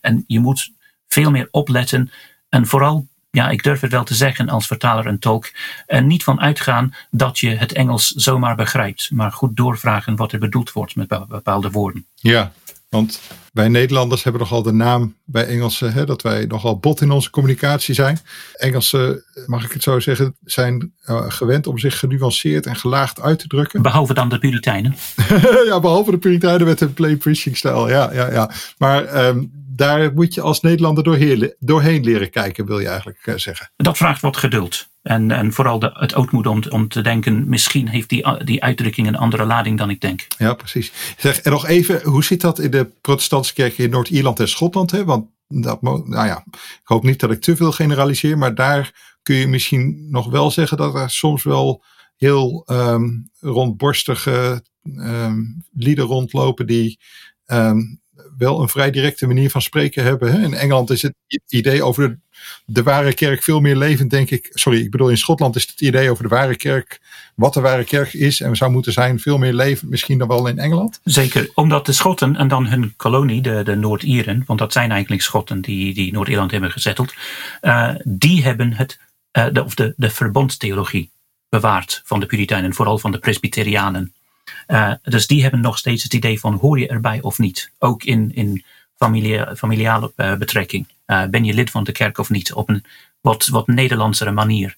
en 0.00 0.24
je 0.26 0.40
moet 0.40 0.70
veel 1.12 1.30
meer 1.30 1.48
opletten 1.50 2.10
en 2.48 2.66
vooral 2.66 3.08
ja, 3.30 3.48
ik 3.48 3.62
durf 3.62 3.80
het 3.80 3.90
wel 3.90 4.04
te 4.04 4.14
zeggen 4.14 4.48
als 4.48 4.66
vertaler 4.66 5.06
en 5.06 5.18
tolk, 5.18 5.50
en 5.86 6.06
niet 6.06 6.24
van 6.24 6.40
uitgaan 6.40 6.94
dat 7.10 7.38
je 7.38 7.50
het 7.50 7.72
Engels 7.72 8.08
zomaar 8.08 8.56
begrijpt, 8.56 9.10
maar 9.10 9.32
goed 9.32 9.56
doorvragen 9.56 10.16
wat 10.16 10.32
er 10.32 10.38
bedoeld 10.38 10.72
wordt 10.72 10.96
met 10.96 11.08
bepaalde 11.28 11.70
woorden. 11.70 12.06
Ja, 12.14 12.52
want 12.88 13.20
wij 13.60 13.68
Nederlanders 13.68 14.22
hebben 14.22 14.40
nogal 14.40 14.62
de 14.62 14.72
naam 14.72 15.16
bij 15.24 15.46
Engelsen 15.46 15.92
hè, 15.92 16.04
dat 16.04 16.22
wij 16.22 16.44
nogal 16.46 16.78
bot 16.78 17.00
in 17.00 17.10
onze 17.10 17.30
communicatie 17.30 17.94
zijn. 17.94 18.18
Engelsen, 18.54 19.24
mag 19.46 19.64
ik 19.64 19.72
het 19.72 19.82
zo 19.82 20.00
zeggen, 20.00 20.36
zijn 20.44 20.92
uh, 21.06 21.24
gewend 21.28 21.66
om 21.66 21.78
zich 21.78 21.98
genuanceerd 21.98 22.66
en 22.66 22.76
gelaagd 22.76 23.20
uit 23.20 23.38
te 23.38 23.46
drukken. 23.46 23.82
Behalve 23.82 24.14
dan 24.14 24.28
de 24.28 24.38
Puritijnen. 24.38 24.96
ja, 25.70 25.80
behalve 25.80 26.10
de 26.10 26.18
Puritijnen 26.18 26.66
met 26.66 26.80
een 26.80 26.92
play 26.92 27.16
preaching 27.16 27.56
stijl. 27.56 27.88
Ja, 27.88 28.12
ja, 28.12 28.32
ja. 28.32 28.50
Maar 28.78 29.26
um, 29.26 29.50
daar 29.80 30.12
moet 30.14 30.34
je 30.34 30.40
als 30.40 30.60
Nederlander 30.60 31.04
doorheen, 31.04 31.54
doorheen 31.58 32.04
leren 32.04 32.30
kijken, 32.30 32.66
wil 32.66 32.78
je 32.78 32.88
eigenlijk 32.88 33.26
uh, 33.26 33.34
zeggen. 33.36 33.70
Dat 33.76 33.96
vraagt 33.96 34.20
wat 34.20 34.36
geduld. 34.36 34.88
En, 35.02 35.30
en 35.30 35.52
vooral 35.52 35.78
de, 35.78 35.90
het 35.92 36.14
ootmoed 36.14 36.46
om, 36.46 36.62
om 36.68 36.88
te 36.88 37.00
denken, 37.00 37.48
misschien 37.48 37.88
heeft 37.88 38.08
die, 38.08 38.44
die 38.44 38.62
uitdrukking 38.62 39.06
een 39.06 39.16
andere 39.16 39.44
lading 39.44 39.78
dan 39.78 39.90
ik 39.90 40.00
denk. 40.00 40.26
Ja, 40.38 40.54
precies. 40.54 40.92
Zeg, 41.16 41.40
en 41.40 41.50
nog 41.50 41.66
even, 41.66 42.00
hoe 42.02 42.24
zit 42.24 42.40
dat 42.40 42.58
in 42.58 42.70
de 42.70 42.90
protestantse 43.00 43.49
kerk 43.52 43.78
in 43.78 43.90
Noord-Ierland 43.90 44.40
en 44.40 44.48
Schotland? 44.48 44.90
Hè? 44.90 45.04
Want 45.04 45.26
dat, 45.48 45.82
nou 45.82 46.26
ja, 46.26 46.44
ik 46.52 46.80
hoop 46.84 47.02
niet 47.02 47.20
dat 47.20 47.30
ik 47.30 47.40
te 47.40 47.56
veel 47.56 47.72
generaliseer, 47.72 48.38
maar 48.38 48.54
daar 48.54 49.14
kun 49.22 49.34
je 49.34 49.46
misschien 49.46 50.06
nog 50.10 50.30
wel 50.30 50.50
zeggen 50.50 50.76
dat 50.76 50.94
er 50.94 51.10
soms 51.10 51.42
wel 51.42 51.84
heel 52.16 52.66
um, 52.66 53.30
rondborstige 53.38 54.64
um, 54.82 55.64
lieden 55.72 56.04
rondlopen 56.04 56.66
die 56.66 57.00
um, 57.46 58.00
wel 58.40 58.60
een 58.60 58.68
vrij 58.68 58.90
directe 58.90 59.26
manier 59.26 59.50
van 59.50 59.62
spreken 59.62 60.04
hebben. 60.04 60.32
Hè? 60.32 60.42
In 60.42 60.54
Engeland 60.54 60.90
is 60.90 61.02
het 61.02 61.14
idee 61.48 61.82
over 61.82 62.08
de, 62.08 62.18
de, 62.64 62.82
ware 62.82 63.14
kerk 63.14 63.42
veel 63.42 63.60
meer 63.60 63.76
levend, 63.76 64.10
denk 64.10 64.30
ik. 64.30 64.50
Sorry, 64.50 64.80
ik 64.80 64.90
bedoel, 64.90 65.08
in 65.08 65.18
Schotland 65.18 65.56
is 65.56 65.66
het 65.66 65.80
idee 65.80 66.10
over 66.10 66.22
de 66.22 66.28
ware 66.28 66.56
kerk, 66.56 67.00
wat 67.34 67.54
de 67.54 67.60
ware 67.60 67.84
kerk 67.84 68.12
is 68.12 68.40
en 68.40 68.56
zou 68.56 68.70
moeten 68.70 68.92
zijn, 68.92 69.18
veel 69.18 69.38
meer 69.38 69.52
levend 69.52 69.90
misschien 69.90 70.18
dan 70.18 70.28
wel 70.28 70.46
in 70.46 70.58
Engeland. 70.58 71.00
Zeker, 71.04 71.50
omdat 71.54 71.86
de 71.86 71.92
Schotten 71.92 72.36
en 72.36 72.48
dan 72.48 72.66
hun 72.66 72.94
kolonie, 72.96 73.42
de, 73.42 73.62
de 73.62 73.74
Noord-Ieren, 73.74 74.42
want 74.46 74.58
dat 74.58 74.72
zijn 74.72 74.90
eigenlijk 74.90 75.22
Schotten 75.22 75.60
die, 75.60 75.94
die 75.94 76.12
Noord-Ierland 76.12 76.50
hebben 76.50 76.70
gezetteld, 76.70 77.14
uh, 77.62 77.94
die 78.04 78.42
hebben 78.42 78.72
het, 78.72 78.98
uh, 79.38 79.46
de, 79.52 79.64
of 79.64 79.74
de, 79.74 79.94
de 79.96 80.10
verbondstheologie 80.10 81.10
bewaard 81.48 82.02
van 82.04 82.20
de 82.20 82.26
Puritijnen, 82.26 82.74
vooral 82.74 82.98
van 82.98 83.10
de 83.10 83.18
Presbyterianen. 83.18 84.14
Uh, 84.70 84.92
dus 85.02 85.26
die 85.26 85.42
hebben 85.42 85.60
nog 85.60 85.78
steeds 85.78 86.02
het 86.02 86.14
idee 86.14 86.40
van 86.40 86.54
hoor 86.54 86.78
je 86.78 86.88
erbij 86.88 87.20
of 87.20 87.38
niet. 87.38 87.72
Ook 87.78 88.04
in, 88.04 88.34
in 88.34 88.64
familie, 88.96 89.56
familiale 89.56 90.12
uh, 90.16 90.34
betrekking. 90.34 90.88
Uh, 91.06 91.24
ben 91.24 91.44
je 91.44 91.54
lid 91.54 91.70
van 91.70 91.84
de 91.84 91.92
kerk 91.92 92.18
of 92.18 92.30
niet? 92.30 92.52
Op 92.52 92.68
een 92.68 92.84
wat, 93.20 93.46
wat 93.46 93.66
Nederlandsere 93.66 94.30
manier 94.30 94.76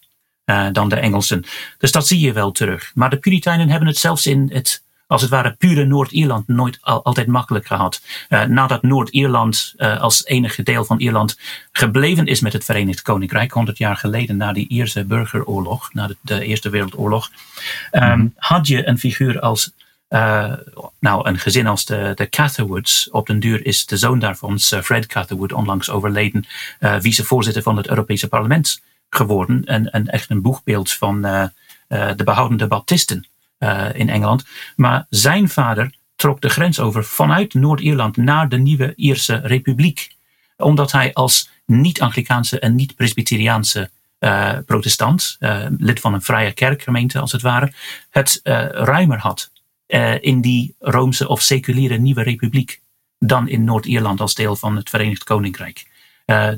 dan 0.72 0.88
de 0.88 0.97
Engelsen. 0.97 1.45
Dus 1.78 1.93
dat 1.93 2.07
zie 2.07 2.20
je 2.20 2.32
wel 2.32 2.53
terug. 2.53 2.90
Maar 2.95 3.11
de 3.11 3.16
Puritijnen 3.16 3.68
hebben 3.68 3.88
het 3.88 3.99
zelfs 3.99 4.26
in 4.26 4.51
het 4.53 4.82
als 5.12 5.22
het 5.22 5.30
ware 5.30 5.54
pure 5.58 5.84
Noord-Ierland 5.84 6.48
nooit 6.48 6.78
altijd 6.82 7.26
makkelijk 7.26 7.66
gehad. 7.66 8.02
Uh, 8.28 8.44
nadat 8.44 8.82
Noord-Ierland 8.82 9.74
uh, 9.76 10.00
als 10.00 10.24
enige 10.24 10.62
deel 10.62 10.84
van 10.84 10.98
Ierland 10.98 11.38
gebleven 11.72 12.26
is 12.26 12.40
met 12.40 12.52
het 12.52 12.64
Verenigd 12.64 13.02
Koninkrijk, 13.02 13.52
100 13.52 13.78
jaar 13.78 13.96
geleden 13.96 14.36
na 14.36 14.52
die 14.52 14.68
Ierse 14.68 15.04
burgeroorlog, 15.04 15.92
na 15.92 16.06
de, 16.06 16.16
de 16.20 16.44
Eerste 16.44 16.70
Wereldoorlog, 16.70 17.30
um, 17.92 18.02
mm. 18.02 18.32
had 18.36 18.66
je 18.66 18.88
een 18.88 18.98
figuur 18.98 19.40
als 19.40 19.72
uh, 20.08 20.52
nou, 21.00 21.28
een 21.28 21.38
gezin 21.38 21.66
als 21.66 21.84
de, 21.84 22.12
de 22.14 22.28
Catherwoods. 22.28 23.10
Op 23.10 23.26
den 23.26 23.40
duur 23.40 23.66
is 23.66 23.86
de 23.86 23.96
zoon 23.96 24.18
daarvan, 24.18 24.58
Sir 24.58 24.82
Fred 24.82 25.06
Catherwood, 25.06 25.52
onlangs 25.52 25.90
overleden, 25.90 26.46
uh, 26.80 26.96
vicevoorzitter 26.98 27.62
van 27.62 27.76
het 27.76 27.88
Europese 27.88 28.28
parlement 28.28 28.82
geworden. 29.10 29.64
En, 29.64 29.90
en 29.90 30.06
echt 30.06 30.30
een 30.30 30.42
boegbeeld 30.42 30.92
van 30.92 31.26
uh, 31.26 31.44
de 31.88 32.24
behoudende 32.24 32.66
Baptisten 32.66 33.26
in 33.92 34.08
Engeland. 34.08 34.44
Maar 34.76 35.06
zijn 35.08 35.48
vader 35.48 35.94
trok 36.16 36.40
de 36.40 36.48
grens 36.48 36.80
over 36.80 37.04
vanuit 37.04 37.54
Noord-Ierland 37.54 38.16
naar 38.16 38.48
de 38.48 38.58
nieuwe 38.58 38.92
Ierse 38.96 39.40
Republiek. 39.44 40.16
Omdat 40.56 40.92
hij 40.92 41.12
als 41.12 41.50
niet-Anglikaanse 41.66 42.58
en 42.58 42.74
niet-Presbyteriaanse 42.74 43.90
protestant, 44.66 45.36
lid 45.78 46.00
van 46.00 46.14
een 46.14 46.22
vrije 46.22 46.52
kerkgemeente 46.52 47.18
als 47.18 47.32
het 47.32 47.42
ware, 47.42 47.72
het 48.10 48.40
ruimer 48.72 49.18
had 49.18 49.50
in 50.20 50.40
die 50.40 50.74
Roomse 50.78 51.28
of 51.28 51.42
seculiere 51.42 51.96
nieuwe 51.96 52.22
republiek 52.22 52.80
dan 53.18 53.48
in 53.48 53.64
Noord-Ierland 53.64 54.20
als 54.20 54.34
deel 54.34 54.56
van 54.56 54.76
het 54.76 54.90
Verenigd 54.90 55.24
Koninkrijk. 55.24 55.86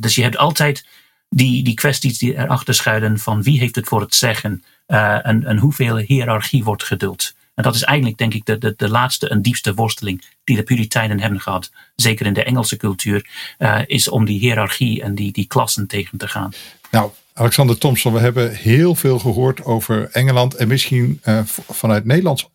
Dus 0.00 0.14
je 0.14 0.22
hebt 0.22 0.36
altijd 0.36 0.86
die, 1.34 1.64
die 1.64 1.74
kwesties 1.74 2.18
die 2.18 2.36
erachter 2.36 2.74
schuilen 2.74 3.18
van 3.18 3.42
wie 3.42 3.58
heeft 3.58 3.74
het 3.74 3.88
voor 3.88 4.00
het 4.00 4.14
zeggen 4.14 4.62
uh, 4.86 5.26
en, 5.26 5.44
en 5.44 5.58
hoeveel 5.58 5.96
hiërarchie 5.96 6.64
wordt 6.64 6.84
geduld. 6.84 7.34
En 7.54 7.62
dat 7.62 7.74
is 7.74 7.82
eigenlijk, 7.82 8.18
denk 8.18 8.34
ik, 8.34 8.44
de, 8.44 8.58
de, 8.58 8.74
de 8.76 8.88
laatste 8.88 9.28
en 9.28 9.42
diepste 9.42 9.74
worsteling 9.74 10.24
die 10.44 10.56
de 10.56 10.62
Puritijnen 10.62 11.20
hebben 11.20 11.40
gehad, 11.40 11.70
zeker 11.96 12.26
in 12.26 12.32
de 12.32 12.44
Engelse 12.44 12.76
cultuur, 12.76 13.26
uh, 13.58 13.80
is 13.86 14.08
om 14.08 14.24
die 14.24 14.38
hiërarchie 14.38 15.02
en 15.02 15.14
die, 15.14 15.32
die 15.32 15.46
klassen 15.46 15.86
tegen 15.86 16.18
te 16.18 16.28
gaan. 16.28 16.52
Nou, 16.90 17.10
Alexander 17.32 17.78
Thompson, 17.78 18.12
we 18.12 18.18
hebben 18.18 18.54
heel 18.54 18.94
veel 18.94 19.18
gehoord 19.18 19.64
over 19.64 20.10
Engeland 20.10 20.54
en 20.54 20.68
misschien 20.68 21.20
uh, 21.24 21.40
vanuit 21.68 22.04
Nederlands 22.04 22.48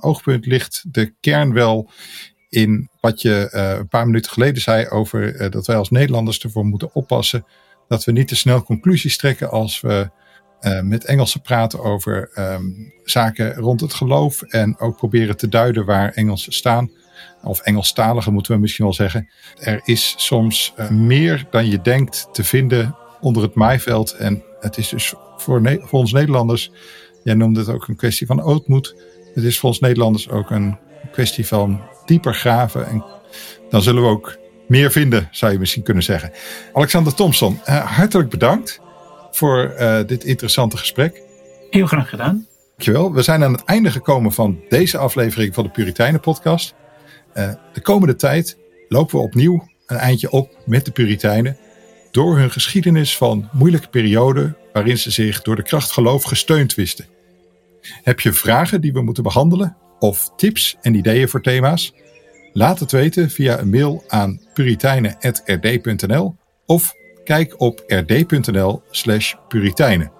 oogpunt 0.00 0.46
ligt 0.46 0.84
de 0.86 1.12
kern 1.20 1.52
wel 1.52 1.90
in 2.48 2.88
wat 3.00 3.22
je 3.22 3.48
een 3.50 3.88
paar 3.88 4.06
minuten 4.06 4.30
geleden 4.30 4.62
zei 4.62 4.88
over 4.88 5.50
dat 5.50 5.66
wij 5.66 5.76
als 5.76 5.90
Nederlanders 5.90 6.38
ervoor 6.38 6.64
moeten 6.64 6.94
oppassen 6.94 7.44
dat 7.92 8.04
we 8.04 8.12
niet 8.12 8.28
te 8.28 8.36
snel 8.36 8.62
conclusies 8.62 9.16
trekken 9.16 9.50
als 9.50 9.80
we 9.80 10.10
met 10.82 11.04
Engelsen 11.04 11.40
praten 11.40 11.80
over 11.80 12.30
um, 12.38 12.92
zaken 13.04 13.54
rond 13.54 13.80
het 13.80 13.94
geloof 13.94 14.42
en 14.42 14.78
ook 14.78 14.96
proberen 14.96 15.36
te 15.36 15.48
duiden 15.48 15.84
waar 15.84 16.12
Engelsen 16.12 16.52
staan. 16.52 16.90
Of 17.42 17.60
Engelstaligen 17.60 18.32
moeten 18.32 18.52
we 18.54 18.60
misschien 18.60 18.84
wel 18.84 18.94
zeggen. 18.94 19.28
Er 19.60 19.80
is 19.84 20.14
soms 20.16 20.74
meer 20.90 21.46
dan 21.50 21.66
je 21.66 21.80
denkt 21.80 22.28
te 22.32 22.44
vinden 22.44 22.96
onder 23.20 23.42
het 23.42 23.54
maaiveld. 23.54 24.12
En 24.12 24.42
het 24.60 24.76
is 24.76 24.88
dus 24.88 25.14
voor, 25.36 25.78
voor 25.80 25.98
ons 25.98 26.12
Nederlanders, 26.12 26.72
jij 27.22 27.34
noemde 27.34 27.60
het 27.60 27.68
ook 27.68 27.88
een 27.88 27.96
kwestie 27.96 28.26
van 28.26 28.42
ootmoed 28.42 28.94
het 29.34 29.44
is 29.44 29.58
voor 29.58 29.68
ons 29.68 29.80
Nederlanders 29.80 30.28
ook 30.28 30.50
een 30.50 30.78
kwestie 31.12 31.46
van 31.46 31.80
dieper 32.04 32.34
graven. 32.34 32.86
En 32.86 33.04
dan 33.70 33.82
zullen 33.82 34.02
we 34.02 34.08
ook 34.08 34.38
meer 34.72 34.90
vinden, 34.90 35.28
zou 35.30 35.52
je 35.52 35.58
misschien 35.58 35.82
kunnen 35.82 36.02
zeggen. 36.02 36.32
Alexander 36.72 37.14
Thompson, 37.14 37.60
uh, 37.68 37.96
hartelijk 37.96 38.30
bedankt 38.30 38.80
voor 39.30 39.74
uh, 39.78 39.98
dit 40.06 40.24
interessante 40.24 40.76
gesprek. 40.76 41.22
Heel 41.70 41.86
graag 41.86 42.08
gedaan. 42.08 42.46
Dankjewel. 42.68 43.12
We 43.12 43.22
zijn 43.22 43.44
aan 43.44 43.52
het 43.52 43.64
einde 43.64 43.90
gekomen 43.90 44.32
van 44.32 44.60
deze 44.68 44.98
aflevering 44.98 45.54
van 45.54 45.64
de 45.64 45.70
Puritijnen 45.70 46.20
podcast. 46.20 46.74
Uh, 47.34 47.52
de 47.72 47.80
komende 47.80 48.16
tijd 48.16 48.58
lopen 48.88 49.16
we 49.16 49.22
opnieuw 49.22 49.68
een 49.86 49.96
eindje 49.96 50.30
op 50.30 50.56
met 50.66 50.84
de 50.84 50.90
Puritijnen. 50.90 51.56
Door 52.10 52.38
hun 52.38 52.50
geschiedenis 52.50 53.16
van 53.16 53.48
moeilijke 53.52 53.88
perioden 53.88 54.56
waarin 54.72 54.98
ze 54.98 55.10
zich 55.10 55.42
door 55.42 55.56
de 55.56 55.62
kracht 55.62 55.90
geloof 55.90 56.22
gesteund 56.22 56.74
wisten. 56.74 57.06
Heb 58.02 58.20
je 58.20 58.32
vragen 58.32 58.80
die 58.80 58.92
we 58.92 59.02
moeten 59.02 59.22
behandelen 59.22 59.76
of 59.98 60.30
tips 60.36 60.76
en 60.80 60.94
ideeën 60.94 61.28
voor 61.28 61.42
thema's? 61.42 61.92
Laat 62.52 62.80
het 62.80 62.92
weten 62.92 63.30
via 63.30 63.58
een 63.58 63.70
mail 63.70 64.04
aan 64.08 64.40
puritijnen.rd.nl 64.54 66.36
of 66.66 66.94
kijk 67.24 67.60
op 67.60 67.84
rd.nl/puritijnen. 67.86 70.12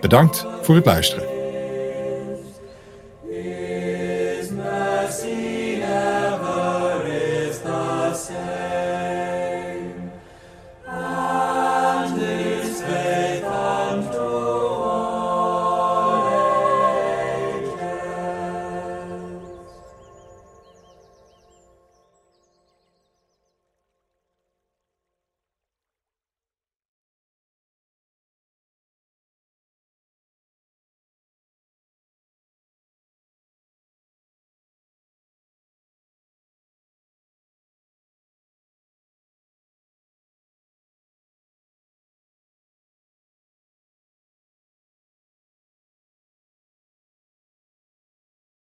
Bedankt 0.00 0.46
voor 0.62 0.74
het 0.74 0.84
luisteren. 0.84 1.35